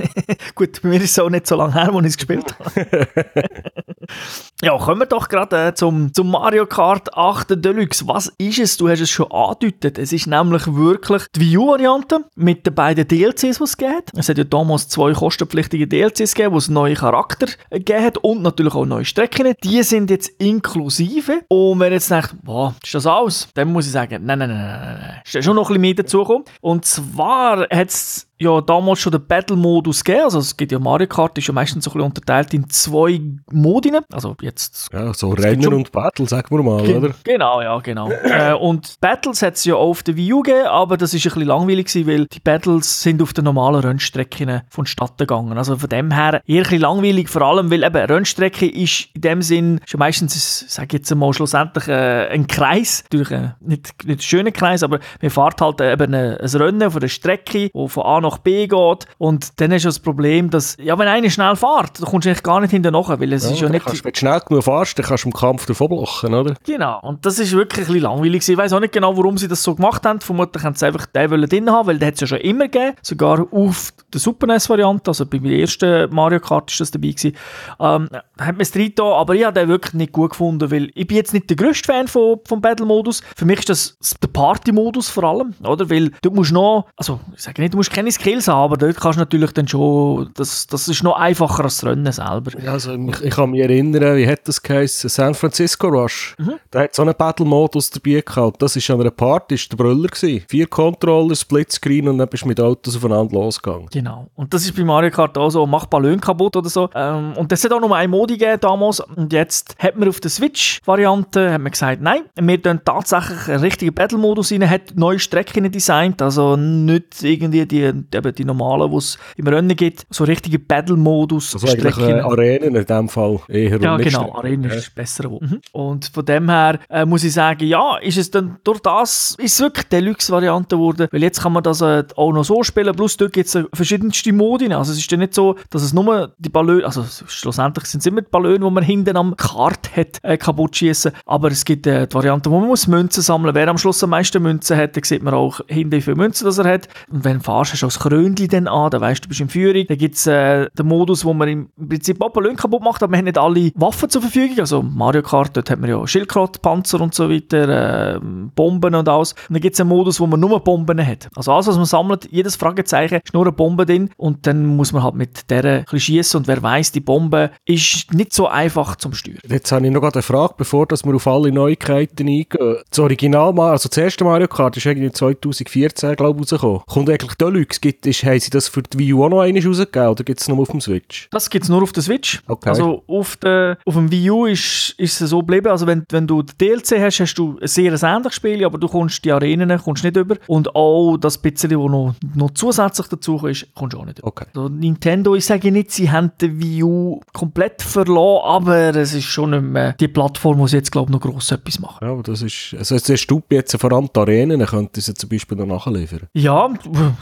Gut, 0.55 0.81
bei 0.81 0.89
mir 0.89 1.01
ist 1.01 1.11
es 1.11 1.19
auch 1.19 1.29
nicht 1.29 1.47
so 1.47 1.55
lange 1.55 1.73
her, 1.73 1.93
als 1.93 2.05
ich 2.05 2.11
es 2.11 2.17
gespielt 2.17 2.55
habe. 2.59 3.07
ja, 4.61 4.77
kommen 4.77 5.01
wir 5.01 5.05
doch 5.05 5.27
gerade 5.27 5.67
äh, 5.67 5.73
zum, 5.73 6.13
zum 6.13 6.31
Mario 6.31 6.65
Kart 6.65 7.13
8 7.13 7.63
Deluxe. 7.63 8.07
Was 8.07 8.31
ist 8.37 8.59
es? 8.59 8.77
Du 8.77 8.89
hast 8.89 9.01
es 9.01 9.09
schon 9.09 9.31
angedeutet. 9.31 9.97
Es 9.97 10.13
ist 10.13 10.27
nämlich 10.27 10.67
wirklich 10.67 11.23
die 11.35 11.41
Wii 11.41 11.57
U-Variante 11.57 12.25
mit 12.35 12.65
den 12.65 12.75
beiden 12.81 13.07
DLCs, 13.07 13.59
die 13.59 13.63
es 13.63 13.77
gibt. 13.77 14.11
Es 14.17 14.27
hat 14.27 14.39
ja 14.39 14.43
damals 14.43 14.87
zwei 14.89 15.13
kostenpflichtige 15.13 15.87
DLCs 15.87 16.33
gegeben, 16.33 16.55
wo 16.55 16.57
es 16.57 16.67
neue 16.67 16.95
Charakter 16.95 17.45
gegeben 17.69 18.03
hat 18.03 18.17
und 18.17 18.41
natürlich 18.41 18.73
auch 18.73 18.87
neue 18.87 19.05
Strecken. 19.05 19.53
Die 19.63 19.83
sind 19.83 20.09
jetzt 20.09 20.29
inklusive. 20.39 21.41
Und 21.47 21.79
wenn 21.79 21.93
jetzt 21.93 22.09
denkt, 22.09 22.33
boah, 22.41 22.73
ist 22.83 22.95
das 22.95 23.05
alles? 23.05 23.49
Dann 23.53 23.71
muss 23.71 23.85
ich 23.85 23.91
sagen, 23.91 24.25
nein, 24.25 24.39
nein, 24.39 24.49
nein, 24.49 24.57
nein, 24.57 24.97
nein. 24.99 25.21
Ist 25.23 25.45
schon 25.45 25.55
noch 25.55 25.69
ein 25.69 25.73
bisschen 25.75 25.81
mehr 25.81 25.93
dazugekommen. 25.93 26.45
Und 26.61 26.85
zwar 26.85 27.67
hat 27.69 27.89
es 27.89 28.30
ja 28.41 28.59
damals 28.61 28.99
schon 28.99 29.11
den 29.11 29.25
Battle-Modus 29.25 30.03
gegeben. 30.03 30.25
Also 30.25 30.39
es 30.39 30.57
gibt 30.57 30.71
ja 30.71 30.79
Mario 30.79 31.07
Kart, 31.07 31.37
ist 31.37 31.47
ja 31.47 31.53
meistens 31.53 31.85
so 31.85 31.91
ein 31.91 31.93
bisschen 31.93 32.07
unterteilt 32.07 32.53
in 32.53 32.69
zwei 32.69 33.21
Modinen. 33.51 34.03
Also 34.11 34.35
jetzt... 34.41 34.89
Ja, 34.91 35.13
so 35.13 35.29
Rennen 35.29 35.73
und 35.73 35.91
Battle, 35.91 36.27
sagen 36.27 36.55
wir 36.55 36.63
mal, 36.63 36.83
Ge 36.83 36.97
oder? 36.97 37.11
Genau, 37.23 37.61
ja, 37.61 37.79
genau. 37.79 38.09
äh, 38.09 38.53
und 38.53 38.99
Battles 38.99 39.41
hat 39.41 39.55
es 39.55 39.65
ja 39.65 39.75
auch 39.75 39.89
auf 39.89 40.03
der 40.03 40.15
Wii 40.15 40.33
U 40.33 40.41
gegeben, 40.41 40.67
aber 40.67 40.97
das 40.97 41.13
ist 41.13 41.25
ein 41.25 41.33
bisschen 41.33 41.47
langweilig 41.47 41.87
gewesen, 41.87 42.07
weil 42.07 42.25
die 42.25 42.39
Battles 42.39 43.01
sind 43.01 43.21
auf 43.21 43.33
den 43.33 43.45
normalen 43.45 43.81
Rennstrecken 43.81 44.61
vonstatten 44.69 45.17
gegangen. 45.17 45.57
Also 45.57 45.77
von 45.77 45.89
dem 45.89 46.11
her 46.11 46.41
eher 46.45 46.57
ein 46.57 46.63
bisschen 46.63 46.81
langweilig, 46.81 47.29
vor 47.29 47.43
allem, 47.43 47.69
weil 47.69 47.83
eben 47.83 47.97
Rennstrecke 47.97 48.67
ist 48.67 49.09
in 49.13 49.21
dem 49.21 49.41
Sinn 49.41 49.79
schon 49.85 49.99
meistens, 49.99 50.65
sage 50.67 50.87
ich 50.87 50.93
jetzt 50.93 51.15
mal 51.15 51.33
schlussendlich, 51.33 51.87
äh, 51.87 52.27
ein 52.29 52.47
Kreis. 52.47 53.03
Natürlich 53.03 53.31
äh, 53.31 53.51
nicht, 53.59 54.05
nicht 54.05 54.19
ein 54.19 54.21
schöner 54.21 54.51
Kreis, 54.51 54.83
aber 54.83 54.99
man 55.21 55.29
fährt 55.29 55.61
halt 55.61 55.81
eben 55.81 56.13
ein, 56.13 56.37
ein 56.37 56.49
Rennen 56.49 56.89
von 56.89 57.01
der 57.01 57.07
Strecke, 57.07 57.69
wo 57.73 57.87
von 57.87 58.03
A 58.03 58.21
nach 58.21 58.30
nach 58.31 58.37
B 58.39 58.67
geht. 58.67 59.05
Und 59.17 59.59
dann 59.59 59.71
hast 59.71 59.83
du 59.83 59.89
das 59.89 59.99
Problem, 59.99 60.49
dass, 60.49 60.77
ja, 60.81 60.97
wenn 60.97 61.07
einer 61.07 61.29
schnell 61.29 61.55
fährt, 61.55 61.99
dann 62.01 62.09
kommst 62.09 62.25
du 62.25 62.29
eigentlich 62.29 62.43
gar 62.43 62.61
nicht 62.61 62.71
hinterher, 62.71 63.19
weil 63.19 63.33
es 63.33 63.45
ja, 63.45 63.51
ist 63.51 63.61
ja 63.61 63.69
nicht... 63.69 63.85
Kannst, 63.85 64.03
wenn 64.03 64.13
du 64.13 64.19
schnell 64.19 64.39
genug 64.39 64.63
fährst, 64.63 64.97
dann 64.97 65.05
kannst 65.05 65.23
du 65.23 65.29
im 65.29 65.33
Kampf 65.33 65.65
davon 65.65 65.89
blocken, 65.89 66.33
oder? 66.33 66.55
Genau. 66.65 66.99
Und 67.01 67.25
das 67.25 67.39
ist 67.39 67.51
wirklich 67.51 67.85
ein 67.85 67.93
bisschen 67.93 68.03
langweilig. 68.03 68.47
Ich 68.47 68.57
weiß 68.57 68.73
auch 68.73 68.79
nicht 68.79 68.93
genau, 68.93 69.15
warum 69.17 69.37
sie 69.37 69.47
das 69.47 69.63
so 69.63 69.75
gemacht 69.75 70.05
haben. 70.05 70.21
Vermutlich 70.21 70.63
haben 70.63 70.75
sie 70.75 70.85
einfach 70.85 71.05
den 71.05 71.41
drin 71.41 71.69
haben, 71.69 71.87
weil 71.87 71.99
den 71.99 72.07
hat 72.07 72.15
es 72.15 72.21
ja 72.21 72.27
schon 72.27 72.39
immer 72.39 72.65
gegeben. 72.67 72.95
Sogar 73.01 73.47
auf 73.51 73.91
der 74.13 74.19
Super 74.19 74.47
NES-Variante, 74.47 75.09
also 75.09 75.25
beim 75.25 75.45
ersten 75.45 76.13
Mario 76.13 76.39
Kart 76.39 76.71
ist 76.71 76.79
das 76.79 76.91
dabei 76.91 77.09
gewesen. 77.09 77.35
Ähm, 77.79 78.09
hat 78.11 78.55
man 78.55 78.61
es 78.61 78.71
drin 78.71 78.91
aber 78.99 79.35
ich 79.35 79.45
habe 79.45 79.57
den 79.59 79.69
wirklich 79.69 79.93
nicht 79.93 80.11
gut 80.11 80.31
gefunden, 80.31 80.69
weil 80.69 80.91
ich 80.95 81.07
bin 81.07 81.17
jetzt 81.17 81.33
nicht 81.33 81.49
der 81.49 81.55
grösste 81.55 81.85
Fan 81.85 82.07
von, 82.07 82.39
vom 82.45 82.61
Battle-Modus. 82.61 83.21
Für 83.35 83.45
mich 83.45 83.59
ist 83.59 83.69
das 83.69 83.97
der 84.21 84.27
Party-Modus 84.27 85.09
vor 85.09 85.23
allem, 85.23 85.53
oder? 85.63 85.89
Weil 85.89 86.11
du 86.21 86.31
musst 86.31 86.51
noch, 86.51 86.87
also 86.97 87.19
ich 87.35 87.41
sage 87.41 87.61
nicht, 87.61 87.73
du 87.73 87.77
musst 87.77 87.91
keine 87.91 88.11
Skills 88.21 88.47
haben, 88.47 88.71
aber 88.71 88.77
dort 88.77 88.99
kannst 88.99 89.17
du 89.17 89.21
natürlich 89.21 89.51
dann 89.51 89.67
schon, 89.67 90.29
das, 90.35 90.67
das 90.67 90.87
ist 90.87 91.03
noch 91.03 91.17
einfacher 91.17 91.63
als 91.63 91.77
das 91.77 91.89
Rennen 91.89 92.11
selber. 92.11 92.51
Also 92.67 92.93
ich, 92.93 93.21
ich 93.21 93.35
kann 93.35 93.51
mich 93.51 93.61
erinnern, 93.61 94.15
wie 94.15 94.27
hat 94.27 94.47
das 94.47 94.61
geheißen? 94.61 95.09
San 95.09 95.33
Francisco 95.33 95.87
Rush. 95.87 96.35
Mhm. 96.37 96.53
Da 96.69 96.81
hat 96.81 96.95
so 96.95 97.01
einen 97.01 97.15
Battle-Modus 97.15 97.89
dabei 97.89 98.21
gehabt. 98.21 98.61
Das 98.61 98.75
war 98.75 98.95
an 98.95 99.01
einer 99.01 99.11
Party, 99.11 99.55
ist 99.55 99.71
der 99.71 99.77
Brüller 99.77 100.07
gewesen. 100.07 100.43
Vier 100.47 100.67
Controller, 100.67 101.35
Splitscreen 101.35 102.07
und 102.07 102.17
dann 102.17 102.29
bist 102.29 102.43
du 102.43 102.47
mit 102.47 102.59
Autos 102.59 102.95
aufeinander 102.95 103.33
losgegangen. 103.33 103.87
Genau. 103.91 104.27
Und 104.35 104.53
das 104.53 104.63
ist 104.63 104.75
bei 104.75 104.83
Mario 104.83 105.11
Kart 105.11 105.37
auch 105.37 105.49
so, 105.49 105.65
mach 105.65 105.87
Ballon 105.87 106.19
kaputt 106.21 106.55
oder 106.55 106.69
so. 106.69 106.89
Ähm, 106.95 107.33
und 107.35 107.51
das 107.51 107.63
hat 107.63 107.73
auch 107.73 107.81
noch 107.81 107.91
einen 107.91 108.11
Modi 108.11 108.37
gegeben 108.37 108.59
damals. 108.61 108.99
Und 108.99 109.33
jetzt 109.33 109.75
hat 109.79 109.97
man 109.97 110.07
auf 110.07 110.19
der 110.19 110.29
Switch-Variante 110.29 111.59
gesagt, 111.69 112.01
nein, 112.01 112.21
wir 112.39 112.61
tun 112.61 112.81
tatsächlich 112.85 113.47
einen 113.47 113.61
richtigen 113.61 113.93
Battle-Modus 113.93 114.51
rein, 114.51 114.69
hat 114.69 114.95
neue 114.95 115.19
Strecken 115.19 115.71
designt, 115.71 116.21
also 116.21 116.55
nicht 116.55 117.23
irgendwie 117.23 117.65
die, 117.65 117.91
eben 118.15 118.33
die 118.33 118.45
normalen, 118.45 118.91
die 118.91 118.97
es 118.97 119.17
im 119.37 119.47
Rennen 119.47 119.75
gibt, 119.75 120.05
so 120.09 120.23
richtige 120.23 120.59
Battle-Modus. 120.59 121.53
Also 121.55 121.67
eigentlich 121.67 121.97
äh, 121.97 122.19
Arenen 122.19 122.75
in 122.75 122.85
dem 122.85 123.09
Fall 123.09 123.39
eher. 123.47 123.79
Ja, 123.79 123.97
genau, 123.97 124.33
Arenen 124.33 124.69
ja. 124.69 124.75
ist 124.75 124.93
besser. 124.95 125.29
Mhm. 125.29 125.61
Und 125.71 126.05
von 126.13 126.25
dem 126.25 126.49
her 126.49 126.79
äh, 126.89 127.05
muss 127.05 127.23
ich 127.23 127.33
sagen, 127.33 127.65
ja, 127.65 127.97
ist 127.97 128.17
es 128.17 128.31
dann 128.31 128.57
durch 128.63 128.79
das, 128.79 129.35
ist 129.39 129.53
es 129.53 129.59
wirklich 129.59 129.87
Deluxe-Variante 129.87 130.75
geworden, 130.75 131.07
weil 131.11 131.21
jetzt 131.21 131.41
kann 131.41 131.53
man 131.53 131.63
das 131.63 131.81
äh, 131.81 132.03
auch 132.15 132.31
noch 132.31 132.43
so 132.43 132.63
spielen, 132.63 132.95
plus 132.95 133.17
dort 133.17 133.33
gibt 133.33 133.47
es 133.47 133.55
äh, 133.55 133.63
verschiedenste 133.73 134.33
Modi. 134.33 134.71
Also 134.73 134.91
es 134.91 134.99
ist 134.99 135.11
ja 135.11 135.17
nicht 135.17 135.33
so, 135.33 135.55
dass 135.69 135.83
es 135.83 135.93
nur 135.93 136.33
die 136.37 136.49
Ballone, 136.49 136.85
also 136.85 137.03
schlussendlich 137.27 137.85
sind 137.85 137.99
es 137.99 138.05
immer 138.05 138.21
die 138.21 138.29
Ballone, 138.29 138.59
die 138.59 138.71
man 138.71 138.83
hinten 138.83 139.17
am 139.17 139.35
Kart 139.37 139.95
hat, 139.95 140.19
äh, 140.23 140.37
kaputt 140.37 140.75
schießen. 140.75 141.11
Aber 141.25 141.49
es 141.49 141.65
gibt 141.65 141.87
äh, 141.87 142.07
die 142.07 142.13
Variante, 142.13 142.49
wo 142.51 142.59
man 142.59 142.69
muss 142.69 142.87
Münzen 142.87 143.21
sammeln. 143.21 143.55
Wer 143.55 143.67
am 143.67 143.77
Schluss 143.77 144.03
am 144.03 144.11
meisten 144.11 144.41
Münzen 144.41 144.77
hat, 144.77 144.95
dann 144.95 145.03
sieht 145.03 145.23
man 145.23 145.33
auch 145.33 145.61
hinten, 145.67 145.91
wie 145.91 146.01
viele 146.01 146.15
Münzen 146.15 146.45
das 146.45 146.57
er 146.57 146.65
hat. 146.65 146.87
Und 147.09 147.23
wenn 147.23 147.37
du 147.37 147.43
fährst, 147.43 147.73
hast 147.73 147.81
du 147.81 147.87
das 147.91 147.99
Krönchen 147.99 148.47
dann 148.47 148.67
an, 148.67 148.89
dann 148.89 149.01
weißt 149.01 149.23
du, 149.23 149.23
du 149.23 149.29
bist 149.29 149.41
in 149.41 149.49
Führung. 149.49 149.85
Dann 149.87 149.97
gibt 149.97 150.15
es 150.15 150.27
äh, 150.27 150.69
den 150.77 150.87
Modus, 150.87 151.25
wo 151.25 151.33
man 151.33 151.47
im 151.47 151.69
Prinzip 151.89 152.21
auch 152.21 152.29
Ballon 152.29 152.55
kaputt 152.55 152.81
macht, 152.81 153.03
aber 153.03 153.11
man 153.11 153.19
hat 153.19 153.25
nicht 153.25 153.37
alle 153.37 153.71
Waffen 153.75 154.09
zur 154.09 154.21
Verfügung. 154.21 154.59
Also 154.59 154.81
Mario 154.81 155.21
Kart, 155.21 155.55
dort 155.55 155.69
hat 155.69 155.79
man 155.79 155.89
ja 155.89 156.05
Schildkröte, 156.07 156.59
Panzer 156.59 157.01
und 157.01 157.13
so 157.13 157.29
weiter, 157.29 158.15
äh, 158.15 158.19
Bomben 158.55 158.95
und 158.95 159.07
alles. 159.07 159.33
Und 159.33 159.55
dann 159.55 159.61
gibt 159.61 159.75
es 159.75 159.81
einen 159.81 159.89
Modus, 159.89 160.19
wo 160.19 160.27
man 160.27 160.39
nur 160.39 160.59
Bomben 160.63 161.05
hat. 161.05 161.29
Also 161.35 161.51
alles, 161.51 161.67
was 161.67 161.75
man 161.75 161.85
sammelt, 161.85 162.27
jedes 162.31 162.55
Fragezeichen 162.55 163.19
ist 163.23 163.33
nur 163.33 163.43
eine 163.43 163.51
Bombe 163.51 163.85
drin 163.85 164.09
und 164.17 164.47
dann 164.47 164.65
muss 164.65 164.93
man 164.93 165.03
halt 165.03 165.15
mit 165.15 165.49
der 165.49 165.85
schießen 165.91 166.39
und 166.39 166.47
wer 166.47 166.61
weiß, 166.61 166.91
die 166.91 166.99
Bombe 166.99 167.51
ist 167.65 168.13
nicht 168.13 168.33
so 168.33 168.47
einfach 168.47 168.95
zum 168.95 169.13
Steuern. 169.13 169.39
Jetzt 169.47 169.71
habe 169.71 169.85
ich 169.85 169.91
noch 169.91 170.03
eine 170.03 170.21
Frage, 170.21 170.55
bevor 170.57 170.87
dass 170.87 171.05
wir 171.05 171.15
auf 171.15 171.27
alle 171.27 171.51
Neuigkeiten 171.51 172.27
eingehen. 172.27 172.77
Das 172.89 172.99
Original, 172.99 173.57
also 173.59 173.89
das 173.89 173.97
erste 173.97 174.23
Mario 174.23 174.47
Kart 174.47 174.77
ist 174.77 174.85
irgendwie 174.85 175.11
2014, 175.11 176.15
glaube 176.15 176.41
ich, 176.41 176.51
rausgekommen. 176.51 176.81
Kommt 176.87 177.09
eigentlich 177.09 177.35
Deluxe? 177.35 177.80
Gibt, 177.81 178.05
ist, 178.05 178.23
haben 178.23 178.39
sie 178.39 178.49
das 178.49 178.67
für 178.67 178.83
die 178.83 178.99
Wii 178.99 179.13
U 179.13 179.25
auch 179.25 179.29
noch 179.29 179.41
einmal 179.41 179.63
rausgegeben 179.63 180.07
oder 180.09 180.23
gibt 180.23 180.39
es 180.39 180.47
nur 180.47 180.59
auf 180.59 180.69
dem 180.69 180.81
Switch? 180.81 181.27
Das 181.31 181.49
gibt 181.49 181.63
es 181.63 181.69
nur 181.69 181.81
auf 181.81 181.91
der 181.91 182.03
Switch. 182.03 182.41
Okay. 182.47 182.69
Also 182.69 183.03
auf, 183.07 183.35
der, 183.37 183.77
auf 183.85 183.95
dem 183.95 184.11
Wii 184.11 184.29
U 184.29 184.45
ist, 184.45 184.93
ist 184.97 185.19
es 185.19 185.29
so 185.29 185.39
geblieben, 185.39 185.67
also 185.67 185.87
wenn, 185.87 186.05
wenn 186.09 186.27
du 186.27 186.43
DLC 186.43 186.99
hast, 186.99 187.19
hast 187.19 187.35
du 187.35 187.57
ein 187.59 187.67
sehr 187.67 187.91
ähnliches 187.91 188.35
Spiel, 188.35 188.63
aber 188.63 188.77
du 188.77 188.87
kommst 188.87 189.23
die 189.25 189.31
Arenen 189.31 189.77
kommst 189.79 190.03
nicht 190.03 190.15
über 190.15 190.35
und 190.47 190.75
auch 190.75 191.17
das 191.17 191.37
bisschen, 191.37 191.71
was 191.71 191.91
noch, 191.91 192.15
noch 192.35 192.51
zusätzlich 192.51 193.07
dazu 193.07 193.37
ist, 193.47 193.67
kommst 193.73 193.93
du 193.93 193.99
auch 193.99 194.05
nicht 194.05 194.19
über. 194.19 194.27
Okay. 194.27 194.45
Also 194.53 194.69
Nintendo, 194.69 195.35
ich 195.35 195.45
sage 195.45 195.71
nicht, 195.71 195.91
sie 195.91 196.11
haben 196.11 196.31
den 196.39 196.59
Wii 196.61 196.83
U 196.83 197.19
komplett 197.33 197.81
verloren, 197.81 198.43
aber 198.45 198.95
es 198.95 199.13
ist 199.13 199.25
schon 199.25 199.51
nicht 199.51 199.63
mehr 199.63 199.93
die 199.93 200.07
Plattform, 200.07 200.59
wo 200.59 200.67
sie 200.67 200.77
jetzt, 200.77 200.91
glaube 200.91 201.09
ich, 201.09 201.13
noch 201.13 201.21
gross 201.21 201.51
etwas 201.51 201.79
machen. 201.79 202.05
Ja, 202.05 202.11
aber 202.11 202.23
das 202.23 202.41
ist, 202.41 202.75
also 202.77 202.95
jetzt 202.95 203.09
hast 203.09 203.27
du 203.27 203.41
jetzt 203.49 203.75
vor 203.79 203.91
allem 203.91 204.09
die 204.13 204.19
Arenen, 204.19 204.65
könnten 204.65 205.01
sie 205.01 205.13
zum 205.13 205.29
Beispiel 205.29 205.57
noch 205.57 205.65
nachliefern. 205.65 206.27
Ja, 206.33 206.69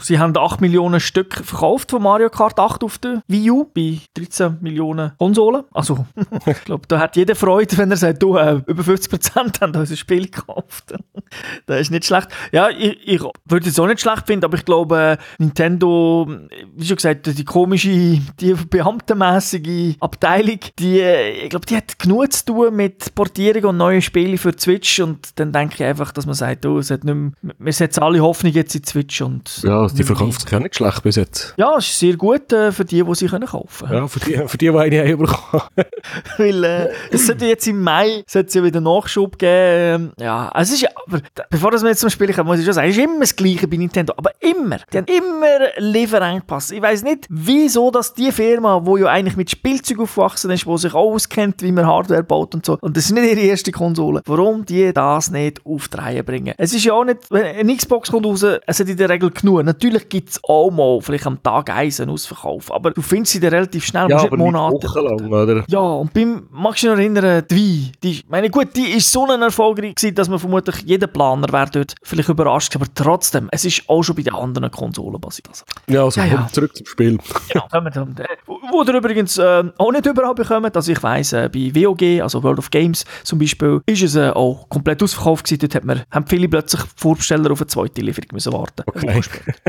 sie 0.00 0.18
haben 0.18 0.36
8 0.36 0.49
Millionen 0.58 1.00
Stück 1.00 1.34
verkauft 1.34 1.90
von 1.90 2.02
Mario 2.02 2.30
Kart 2.30 2.58
8 2.58 2.82
auf 2.82 2.98
der 2.98 3.22
Wii 3.28 3.50
U 3.50 3.64
bei 3.72 3.98
13 4.14 4.58
Millionen 4.60 5.12
Konsolen. 5.18 5.64
Also, 5.72 6.06
ich 6.46 6.64
glaube, 6.64 6.86
da 6.88 6.98
hat 6.98 7.16
jeder 7.16 7.36
Freude, 7.36 7.76
wenn 7.78 7.90
er 7.90 7.96
sagt, 7.96 8.22
du, 8.22 8.36
äh, 8.36 8.60
über 8.66 8.82
50% 8.82 9.60
haben 9.60 9.76
unser 9.76 9.96
Spiel 9.96 10.28
gekauft. 10.28 10.94
das 11.66 11.80
ist 11.82 11.90
nicht 11.90 12.04
schlecht. 12.04 12.28
Ja, 12.52 12.68
ich, 12.70 12.98
ich 13.06 13.20
würde 13.44 13.68
es 13.68 13.78
auch 13.78 13.86
nicht 13.86 14.00
schlecht 14.00 14.26
finden, 14.26 14.44
aber 14.44 14.56
ich 14.56 14.64
glaube, 14.64 15.18
Nintendo, 15.38 16.26
wie 16.74 16.86
schon 16.86 16.96
gesagt, 16.96 17.26
die 17.26 17.44
komische, 17.44 18.20
die 18.40 18.54
beamtenmäßige 18.68 19.96
Abteilung, 20.00 20.58
die, 20.78 21.00
ich 21.00 21.50
glaube, 21.50 21.66
die 21.66 21.76
hat 21.76 21.98
genug 21.98 22.32
zu 22.32 22.44
tun 22.46 22.74
mit 22.74 23.14
Portierung 23.14 23.70
und 23.70 23.76
neuen 23.76 24.02
Spielen 24.02 24.38
für 24.38 24.52
Switch 24.58 25.00
und 25.00 25.38
dann 25.38 25.52
denke 25.52 25.74
ich 25.74 25.84
einfach, 25.84 26.12
dass 26.12 26.26
man 26.26 26.34
sagt, 26.34 26.66
oh, 26.66 26.78
es 26.78 26.90
hat 26.90 27.04
nicht 27.04 27.14
mehr, 27.14 27.32
wir 27.58 27.72
setzen 27.72 28.02
alle 28.02 28.20
Hoffnung 28.20 28.52
jetzt 28.52 28.74
in 28.74 28.84
Switch 28.84 29.20
und... 29.20 29.62
Ja, 29.62 29.86
die 29.88 30.02
verkauft 30.02 30.39
sich 30.40 30.54
auch 30.54 30.60
nicht 30.60 30.76
schlecht 30.76 31.02
bis 31.02 31.16
jetzt. 31.16 31.54
Ja, 31.56 31.76
es 31.76 31.86
ist 31.86 31.98
sehr 31.98 32.16
gut 32.16 32.52
äh, 32.52 32.72
für 32.72 32.84
die, 32.84 33.02
die 33.02 33.14
sie 33.14 33.26
können 33.26 33.46
kaufen 33.46 33.86
können. 33.86 34.00
Ja, 34.00 34.08
für 34.08 34.20
die, 34.20 34.36
für 34.48 34.58
die, 34.58 34.70
die 34.70 35.00
eine 35.00 35.16
bekommen 35.16 35.62
Weil 36.38 36.64
äh, 36.64 36.88
es 37.10 37.26
sollte 37.26 37.46
jetzt 37.46 37.66
im 37.66 37.82
Mai 37.82 38.22
sollte 38.26 38.58
ja 38.58 38.64
wieder 38.64 38.80
Nachschub 38.80 39.38
geben. 39.38 40.12
Ja, 40.18 40.48
also 40.48 40.74
es 40.74 40.82
ist 40.82 40.88
aber, 41.06 41.20
bevor 41.50 41.72
wir 41.72 41.88
jetzt 41.88 42.00
zum 42.00 42.10
Spiel 42.10 42.32
kommen, 42.32 42.48
muss 42.48 42.58
ich 42.58 42.64
schon 42.64 42.74
sagen, 42.74 42.88
es 42.88 42.96
ist 42.96 43.04
immer 43.04 43.20
das 43.20 43.36
Gleiche 43.36 43.68
bei 43.68 43.76
Nintendo, 43.76 44.14
aber 44.16 44.32
immer. 44.40 44.78
Die 44.92 44.98
haben 44.98 45.06
immer 45.06 45.68
Lieferengpass. 45.78 46.70
Ich 46.70 46.82
weiß 46.82 47.02
nicht, 47.02 47.26
wieso 47.28 47.90
dass 47.90 48.14
die 48.14 48.32
Firma, 48.32 48.84
wo 48.84 48.96
ja 48.96 49.06
eigentlich 49.06 49.36
mit 49.36 49.50
Spielzeug 49.50 50.00
aufgewachsen 50.00 50.50
ist, 50.50 50.66
wo 50.66 50.76
sich 50.76 50.94
auch 50.94 51.12
auskennt, 51.12 51.62
wie 51.62 51.72
man 51.72 51.86
Hardware 51.86 52.22
baut 52.22 52.54
und 52.54 52.64
so, 52.64 52.78
und 52.80 52.96
das 52.96 53.06
ist 53.06 53.12
nicht 53.12 53.30
ihre 53.30 53.40
erste 53.40 53.72
Konsole, 53.72 54.22
warum 54.26 54.64
die 54.64 54.92
das 54.92 55.30
nicht 55.30 55.64
auf 55.64 55.88
die 55.88 55.96
Reihe 55.96 56.24
bringen? 56.24 56.54
Es 56.56 56.72
ist 56.72 56.84
ja 56.84 56.92
auch 56.94 57.04
nicht, 57.04 57.18
wenn 57.30 57.44
eine 57.44 57.76
Xbox 57.76 58.10
kommt 58.10 58.26
raus, 58.26 58.42
es 58.42 58.80
hat 58.80 58.88
in 58.88 58.96
der 58.96 59.08
Regel 59.08 59.30
genug. 59.30 59.64
Natürlich 59.64 60.08
gibt 60.08 60.29
gibt 60.30 60.44
es 60.44 60.44
auch 60.48 60.70
mal, 60.70 61.00
vielleicht 61.00 61.26
am 61.26 61.42
Tag 61.42 61.70
eins 61.70 62.00
einen 62.00 62.10
Ausverkauf. 62.12 62.72
Aber 62.72 62.90
du 62.92 63.02
findest 63.02 63.32
sie 63.32 63.40
dann 63.40 63.50
relativ 63.52 63.84
schnell, 63.84 64.08
Ja, 64.08 64.18
aber 64.20 64.36
Monate. 64.36 64.74
wochenlang, 64.86 65.32
oder? 65.32 65.64
Ja, 65.68 65.80
und 65.80 66.12
beim, 66.12 66.46
magst 66.50 66.82
du 66.84 66.88
dich 66.88 66.92
noch 66.94 66.98
erinnern, 67.20 67.44
die 67.50 67.56
Wii, 67.56 67.92
die, 68.02 68.24
meine, 68.28 68.48
gut, 68.50 68.68
die 68.76 68.90
ist 68.92 69.10
so 69.10 69.26
ein 69.26 69.42
Erfolg 69.42 69.76
gewesen, 69.78 70.14
dass 70.14 70.28
man 70.28 70.38
vermutlich 70.38 70.76
jeder 70.84 71.06
Planer 71.06 71.52
wäre 71.52 71.70
dort 71.72 71.94
vielleicht 72.02 72.28
überrascht, 72.28 72.74
aber 72.76 72.86
trotzdem, 72.94 73.48
es 73.50 73.64
ist 73.64 73.82
auch 73.88 74.02
schon 74.02 74.16
bei 74.16 74.22
den 74.22 74.34
anderen 74.34 74.70
Konsolen 74.70 75.20
passiert. 75.20 75.48
Also, 75.48 75.64
Ja, 75.88 76.04
also 76.04 76.20
Ja, 76.20 76.26
ja. 76.26 76.48
zurück 76.52 76.76
zum 76.76 76.86
Spiel. 76.86 77.18
genau, 77.48 77.66
kommen 77.70 77.86
wir 77.86 77.92
zum, 77.92 78.10
äh, 78.10 78.24
wo, 78.46 78.82
ihr 78.82 78.94
übrigens 78.94 79.38
äh, 79.38 79.64
auch 79.78 79.92
nicht 79.92 80.06
überall 80.06 80.34
bekommt, 80.34 80.76
also 80.76 80.92
ich 80.92 81.02
weiss, 81.02 81.32
äh, 81.32 81.48
bei 81.52 81.72
WOG, 81.74 82.22
also 82.22 82.42
World 82.42 82.58
of 82.58 82.70
Games 82.70 83.04
zum 83.24 83.38
Beispiel, 83.38 83.80
ist 83.86 84.02
es 84.02 84.14
äh, 84.16 84.30
auch 84.30 84.68
komplett 84.68 85.02
ausverkauft 85.02 85.44
gewesen, 85.46 85.60
dort 85.60 85.74
hat 85.74 85.84
man, 85.84 86.02
haben 86.10 86.26
viele 86.26 86.48
plötzlich 86.48 86.82
Vorbesteller 86.96 87.50
auf 87.50 87.60
eine 87.60 87.66
zweite 87.66 88.00
Lieferung 88.02 88.28
müssen 88.32 88.52
warten. 88.52 88.82
Okay. 88.86 89.20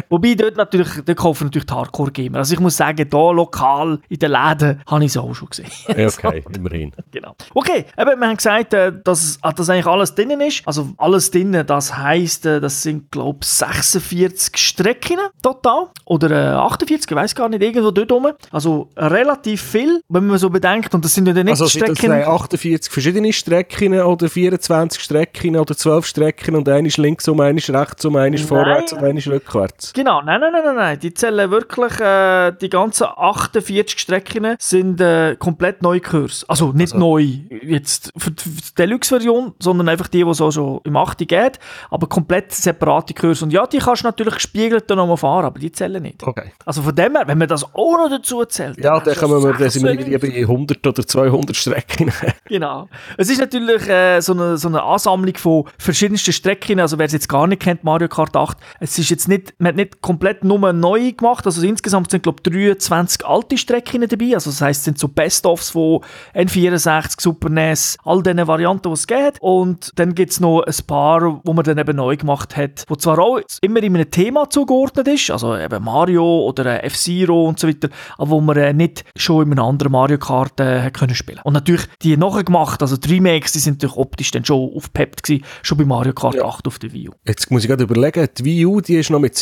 Wobei 0.09 0.35
dort 0.35 0.50
natürlich, 0.57 0.89
dort 1.05 1.17
kaufen 1.17 1.45
natürlich 1.45 1.65
die 1.65 1.73
Hardcore-Gamer. 1.73 2.37
Also 2.39 2.53
ich 2.53 2.59
muss 2.59 2.77
sagen, 2.77 3.07
da 3.09 3.31
lokal 3.31 3.99
in 4.09 4.19
den 4.19 4.31
Läden 4.31 4.81
habe 4.85 5.03
ich 5.03 5.11
es 5.11 5.17
auch 5.17 5.33
schon 5.33 5.49
gesehen. 5.49 5.67
Okay, 5.87 6.43
immerhin. 6.55 6.91
Genau. 7.11 7.35
Okay, 7.53 7.85
eben, 7.97 8.19
wir 8.19 8.27
haben 8.27 8.37
gesagt, 8.37 8.73
äh, 8.73 8.91
dass, 9.03 9.37
ah, 9.41 9.51
dass 9.51 9.69
eigentlich 9.69 9.85
alles 9.87 10.15
drinnen 10.15 10.41
ist. 10.41 10.61
Also 10.65 10.89
alles 10.97 11.31
drinnen, 11.31 11.65
das 11.65 11.97
heisst, 11.97 12.45
äh, 12.45 12.59
das 12.59 12.81
sind, 12.83 13.11
glaube 13.11 13.39
ich, 13.41 13.47
46 13.47 14.57
Strecken 14.57 15.17
total. 15.41 15.87
Oder 16.05 16.31
äh, 16.31 16.55
48, 16.55 17.09
ich 17.09 17.15
weiß 17.15 17.35
gar 17.35 17.49
nicht, 17.49 17.61
irgendwo 17.61 17.91
dort 17.91 18.11
rum. 18.11 18.27
Also 18.51 18.89
relativ 18.97 19.61
viel, 19.61 20.01
wenn 20.09 20.27
man 20.27 20.37
so 20.37 20.49
bedenkt. 20.49 20.93
Und 20.93 21.03
das 21.05 21.13
sind 21.13 21.27
ja 21.27 21.33
dann 21.33 21.45
nicht 21.45 21.53
Also 21.53 21.65
sind 21.67 21.87
das 21.87 21.97
Strecken. 21.97 22.19
äh, 22.19 22.23
48 22.23 22.91
verschiedene 22.91 23.33
Strecken 23.33 23.99
oder 24.01 24.29
24 24.29 25.01
Strecken 25.01 25.55
oder 25.57 25.75
12 25.75 26.05
Strecken 26.05 26.55
und 26.55 26.67
eine 26.69 26.87
ist 26.87 26.97
links 26.97 27.27
um, 27.27 27.39
eine 27.39 27.57
ist 27.59 27.69
rechts 27.69 28.03
um, 28.05 28.15
eine 28.15 28.35
ist 28.35 28.47
vorwärts 28.47 28.93
und 28.93 29.03
eine 29.03 29.19
ist 29.19 29.27
rückwärts? 29.27 29.93
Genau, 29.93 30.21
nein, 30.21 30.40
nein, 30.41 30.51
nein, 30.51 30.63
nein, 30.65 30.75
nein. 30.75 30.99
Die 30.99 31.13
zählen 31.13 31.51
wirklich, 31.51 31.99
äh, 31.99 32.51
die 32.59 32.69
ganzen 32.69 33.07
48 33.15 33.99
Strecken 33.99 34.55
sind 34.59 34.99
äh, 34.99 35.35
komplett 35.37 35.81
neue 35.81 36.01
Kurs. 36.01 36.45
Also 36.47 36.71
nicht 36.71 36.95
neu 36.95 37.21
jetzt 37.21 38.11
für 38.17 38.31
die, 38.31 38.43
Deluxe-Version, 38.77 39.53
sondern 39.59 39.89
einfach 39.89 40.07
die, 40.07 40.23
die 40.23 40.29
es 40.29 40.41
auch 40.41 40.51
schon 40.51 40.81
im 40.83 40.97
8. 40.97 41.19
geht, 41.27 41.59
aber 41.89 42.07
komplett 42.07 42.51
separate 42.51 43.13
Kurs. 43.13 43.41
Und 43.41 43.53
ja, 43.53 43.67
die 43.67 43.77
kannst 43.77 44.03
du 44.03 44.07
natürlich 44.07 44.35
gespiegelt 44.35 44.89
dann 44.89 44.97
nochmal 44.97 45.17
fahren, 45.17 45.45
aber 45.45 45.59
die 45.59 45.71
zählen 45.71 46.01
nicht. 46.01 46.23
Okay. 46.23 46.51
Also 46.65 46.81
von 46.81 46.95
dem 46.95 47.15
her, 47.15 47.27
wenn 47.27 47.37
man 47.37 47.47
das 47.47 47.63
auch 47.63 47.97
noch 47.97 48.09
dazu 48.09 48.43
zählt. 48.45 48.77
Ja, 48.83 48.99
dann 48.99 49.11
dann 49.13 49.29
kommen 49.29 49.43
wir, 49.43 49.53
dann 49.53 49.69
sind 49.69 49.83
wir 49.83 49.91
96. 49.91 50.13
irgendwie 50.13 50.45
bei 50.45 50.51
100 50.51 50.87
oder 50.87 51.07
200 51.07 51.55
Strecken. 51.55 52.11
Genau. 52.47 52.89
Es 53.17 53.29
ist 53.29 53.39
natürlich 53.39 53.87
äh, 53.87 54.19
so, 54.19 54.33
eine, 54.33 54.57
so 54.57 54.67
eine 54.67 54.83
Ansammlung 54.83 55.35
von 55.37 55.63
verschiedensten 55.77 56.33
Strecken. 56.33 56.81
Also 56.81 56.97
wer 56.97 57.05
es 57.05 57.13
jetzt 57.13 57.29
gar 57.29 57.47
nicht 57.47 57.61
kennt, 57.61 57.85
Mario 57.85 58.09
Kart 58.09 58.35
8, 58.35 58.57
es 58.81 58.99
ist 58.99 59.09
jetzt 59.09 59.29
nicht, 59.29 59.53
man 59.57 59.69
hat 59.69 59.75
nicht 59.77 60.01
komplett 60.01 60.30
nur 60.43 60.73
neu 60.73 61.11
gemacht. 61.11 61.45
Also 61.45 61.61
insgesamt 61.61 62.11
sind 62.11 62.23
glaube 62.23 62.41
ich 62.45 62.51
23 62.51 63.25
alte 63.25 63.57
Strecken 63.57 64.07
dabei. 64.07 64.33
Also 64.33 64.49
das 64.49 64.61
heisst, 64.61 64.79
es 64.79 64.85
sind 64.85 64.99
so 64.99 65.07
Best-ofs 65.07 65.71
von 65.71 66.01
N64, 66.33 67.21
Super 67.21 67.49
NES, 67.49 67.97
all 68.03 68.23
diesen 68.23 68.47
Varianten, 68.47 68.89
die 68.89 68.93
es 68.93 69.07
geht. 69.07 69.37
Und 69.39 69.91
dann 69.95 70.15
gibt 70.15 70.31
es 70.31 70.39
noch 70.39 70.61
ein 70.61 70.73
paar, 70.87 71.41
wo 71.43 71.53
man 71.53 71.63
dann 71.63 71.77
eben 71.77 71.95
neu 71.95 72.15
gemacht 72.17 72.55
hat, 72.57 72.85
wo 72.87 72.95
zwar 72.95 73.19
auch 73.19 73.39
immer 73.61 73.83
in 73.83 73.95
einem 73.95 74.09
Thema 74.09 74.49
zugeordnet 74.49 75.07
ist, 75.07 75.31
also 75.31 75.57
eben 75.57 75.83
Mario 75.83 76.47
oder 76.47 76.65
äh, 76.65 76.85
F-Zero 76.87 77.45
und 77.47 77.59
so 77.59 77.67
weiter, 77.67 77.89
aber 78.17 78.31
wo 78.31 78.41
man 78.41 78.57
äh, 78.57 78.73
nicht 78.73 79.03
schon 79.15 79.45
in 79.45 79.51
einem 79.53 79.65
anderen 79.65 79.91
Mario 79.91 80.17
Kart 80.17 80.59
äh, 80.59 80.89
können 80.91 81.15
spielen. 81.15 81.39
Und 81.43 81.53
natürlich 81.53 81.85
die 82.01 82.17
nachher 82.17 82.43
gemacht, 82.43 82.81
also 82.81 82.97
die 82.97 83.15
Remakes, 83.15 83.53
die 83.53 83.59
sind 83.59 83.81
natürlich 83.81 83.97
optisch 83.97 84.31
dann 84.31 84.45
schon 84.45 84.71
aufgepeppt 84.75 85.23
gewesen, 85.23 85.45
schon 85.63 85.77
bei 85.77 85.85
Mario 85.85 86.13
Kart 86.13 86.41
8 86.41 86.67
auf 86.67 86.79
der 86.79 86.91
Wii 86.93 87.09
U. 87.09 87.11
Jetzt 87.25 87.51
muss 87.51 87.63
ich 87.63 87.67
gerade 87.67 87.83
überlegen, 87.83 88.27
die 88.37 88.45
Wii 88.45 88.65
U, 88.65 88.81
die 88.81 88.95
ist 88.95 89.09
noch 89.09 89.19
mit 89.19 89.35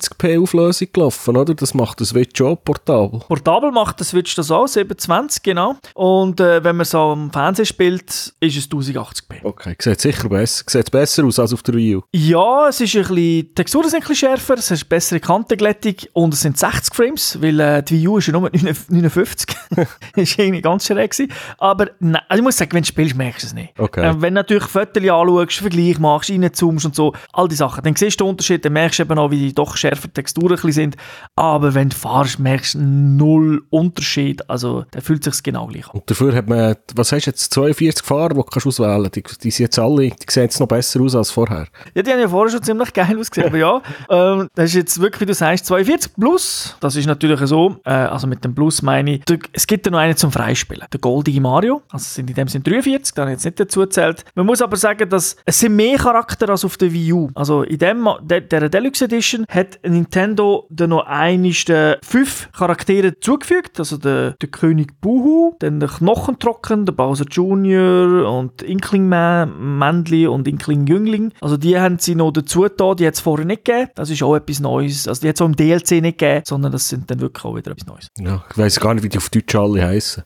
720p 0.00 0.42
Auflösung 0.42 0.88
gelaufen, 0.92 1.36
oder? 1.36 1.54
Das 1.54 1.74
macht 1.74 2.00
das 2.00 2.08
Switch 2.08 2.40
auch 2.40 2.56
portabel. 2.56 3.20
Portabel 3.28 3.70
macht 3.70 4.00
der 4.00 4.06
Switch 4.06 4.34
das 4.34 4.50
auch, 4.50 4.66
720 4.66 5.42
genau. 5.42 5.76
Und 5.94 6.40
äh, 6.40 6.62
wenn 6.64 6.76
man 6.76 6.86
so 6.86 6.98
am 6.98 7.30
Fernsehen 7.32 7.66
spielt, 7.66 8.10
ist 8.40 8.56
es 8.56 8.70
1080p. 8.70 9.44
Okay, 9.44 9.76
sieht 9.78 10.00
sicher 10.00 10.28
besser, 10.28 10.64
sieht 10.66 10.90
besser 10.90 11.24
aus 11.24 11.38
als 11.38 11.52
auf 11.52 11.62
der 11.62 11.74
Wii 11.74 11.96
U. 11.96 12.02
Ja, 12.12 12.68
es 12.68 12.80
ist 12.80 12.94
ein 12.94 13.02
bisschen, 13.02 13.16
die 13.16 13.54
Texturen 13.54 13.88
sind 13.88 14.02
ein 14.02 14.08
bisschen 14.08 14.28
schärfer, 14.28 14.54
es 14.54 14.70
ist 14.70 14.88
bessere 14.88 15.20
Kantenglättung 15.20 15.94
und 16.12 16.34
es 16.34 16.40
sind 16.40 16.58
60 16.58 16.94
Frames, 16.94 17.38
weil 17.40 17.60
äh, 17.60 17.82
die 17.82 18.00
Wii 18.00 18.08
U 18.08 18.18
ist 18.18 18.26
ja 18.26 18.32
nur 18.32 18.50
59. 18.50 19.56
das 19.70 19.88
ist 20.16 20.38
irgendwie 20.38 20.60
ganz 20.60 20.86
schräg 20.86 21.10
gewesen. 21.10 21.32
Aber 21.58 21.90
nein, 22.00 22.22
also 22.28 22.40
ich 22.40 22.44
muss 22.44 22.56
sagen, 22.56 22.72
wenn 22.72 22.82
du 22.82 22.88
spielst, 22.88 23.16
merkst 23.16 23.42
du 23.42 23.46
es 23.48 23.54
nicht. 23.54 23.78
Okay. 23.78 24.00
Äh, 24.00 24.14
wenn 24.20 24.34
du 24.34 24.40
natürlich 24.40 24.64
Fotos 24.64 25.02
anschaust, 25.02 25.58
Vergleich 25.58 25.98
machst, 25.98 26.30
reinzoomst 26.30 26.86
und 26.86 26.94
so, 26.94 27.12
all 27.32 27.48
die 27.48 27.54
Sachen, 27.54 27.82
dann 27.84 27.96
siehst 27.96 28.20
du 28.20 28.24
den 28.24 28.30
Unterschied, 28.30 28.64
dann 28.64 28.72
merkst 28.72 28.98
du 28.98 29.02
eben 29.02 29.18
auch, 29.18 29.30
wie 29.30 29.38
die 29.38 29.54
doch 29.54 29.76
schärfer 29.80 30.12
Texturen 30.12 30.72
sind. 30.72 30.96
Aber 31.36 31.74
wenn 31.74 31.88
du 31.88 31.96
fahrst, 31.96 32.38
merkst 32.38 32.74
du 32.74 32.80
null 32.80 33.62
Unterschied. 33.70 34.48
Also, 34.48 34.84
da 34.90 35.00
fühlt 35.00 35.24
sich 35.24 35.42
genau 35.42 35.66
gleich 35.66 35.88
an. 35.88 36.00
Und 36.00 36.10
dafür 36.10 36.34
hat 36.34 36.48
man, 36.48 36.76
was 36.94 37.12
hast 37.12 37.26
du 37.26 37.30
jetzt, 37.30 37.52
42 37.52 38.04
Fahrer, 38.04 38.30
die 38.30 38.34
du 38.36 38.42
kannst 38.42 38.66
auswählen 38.66 39.02
kannst. 39.02 39.16
Die, 39.16 39.42
die 39.42 39.50
sind 39.50 39.64
jetzt 39.64 39.78
alle, 39.78 40.10
die 40.10 40.16
sehen 40.28 40.44
jetzt 40.44 40.60
noch 40.60 40.68
besser 40.68 41.00
aus 41.00 41.14
als 41.14 41.30
vorher. 41.30 41.66
Ja, 41.94 42.02
die 42.02 42.10
haben 42.10 42.20
ja 42.20 42.28
vorher 42.28 42.52
schon 42.52 42.62
ziemlich 42.62 42.92
geil 42.92 43.18
ausgesehen, 43.18 43.48
aber 43.48 43.58
ja, 43.58 43.82
ähm, 44.10 44.48
das 44.54 44.66
ist 44.66 44.74
jetzt 44.74 45.00
wirklich, 45.00 45.22
wie 45.22 45.26
du 45.26 45.34
sagst, 45.34 45.66
42 45.66 46.14
plus. 46.14 46.76
Das 46.80 46.96
ist 46.96 47.06
natürlich 47.06 47.40
so, 47.40 47.76
äh, 47.84 47.90
also 47.90 48.26
mit 48.26 48.44
dem 48.44 48.54
Plus 48.54 48.82
meine 48.82 49.14
ich, 49.14 49.22
es 49.52 49.66
gibt 49.66 49.86
ja 49.86 49.92
noch 49.92 49.98
einen 49.98 50.16
zum 50.16 50.32
Freispielen. 50.32 50.86
Der 50.92 51.00
goldige 51.00 51.40
Mario, 51.40 51.82
also 51.90 52.02
es 52.02 52.14
sind 52.14 52.28
in 52.30 52.36
dem 52.36 52.48
sind 52.48 52.66
43, 52.66 53.14
da 53.14 53.22
habe 53.22 53.32
ich 53.32 53.36
jetzt 53.36 53.44
nicht 53.44 53.60
dazu 53.60 53.80
gezählt. 53.80 54.24
Man 54.34 54.46
muss 54.46 54.62
aber 54.62 54.76
sagen, 54.76 55.08
dass 55.08 55.36
es 55.44 55.58
sind 55.58 55.76
mehr 55.76 55.96
Charakter 55.98 56.48
als 56.48 56.64
auf 56.64 56.76
der 56.76 56.92
Wii 56.92 57.12
U. 57.12 57.30
Also 57.34 57.62
in 57.62 57.78
dem, 57.78 58.08
der, 58.22 58.40
der 58.40 58.68
Deluxe 58.68 59.04
Edition 59.04 59.44
hat 59.48 59.69
Nintendo 59.86 60.66
dann 60.70 60.90
noch 60.90 61.06
einiges 61.06 61.68
äh, 61.68 61.96
fünf 62.02 62.48
Charaktere 62.52 63.18
zugefügt, 63.20 63.78
also 63.78 63.96
der, 63.96 64.32
der 64.40 64.48
König 64.48 65.00
Buhu, 65.00 65.54
dann 65.60 65.80
der 65.80 65.88
Knochentrocken, 65.88 66.86
der 66.86 66.92
Bowser 66.92 67.24
Jr. 67.30 68.30
und 68.30 68.62
Inkling 68.62 69.08
Ma- 69.08 69.46
Männli 69.46 70.26
und 70.26 70.46
Inkling 70.48 70.86
Jüngling. 70.86 71.32
Also 71.40 71.56
die 71.56 71.78
haben 71.78 71.98
sie 71.98 72.14
noch 72.14 72.30
dazu 72.32 72.60
getan, 72.62 72.96
die 72.96 73.06
hat 73.06 73.14
es 73.14 73.20
vorher 73.20 73.46
nicht 73.46 73.64
gegeben. 73.64 73.90
Das 73.94 74.10
ist 74.10 74.22
auch 74.22 74.34
etwas 74.36 74.60
Neues. 74.60 75.06
Also 75.08 75.20
die 75.22 75.28
hat 75.28 75.36
es 75.36 75.42
auch 75.42 75.46
im 75.46 75.56
DLC 75.56 75.92
nicht 76.02 76.18
gegeben, 76.18 76.42
sondern 76.46 76.72
das 76.72 76.88
sind 76.88 77.10
dann 77.10 77.20
wirklich 77.20 77.44
auch 77.44 77.56
wieder 77.56 77.70
etwas 77.72 77.86
Neues. 77.86 78.08
Ja, 78.18 78.44
ich 78.50 78.58
weiss 78.58 78.80
gar 78.80 78.94
nicht, 78.94 79.04
wie 79.04 79.08
die 79.08 79.18
auf 79.18 79.30
Deutsch 79.30 79.54
alle 79.54 79.86
heißen. 79.86 80.22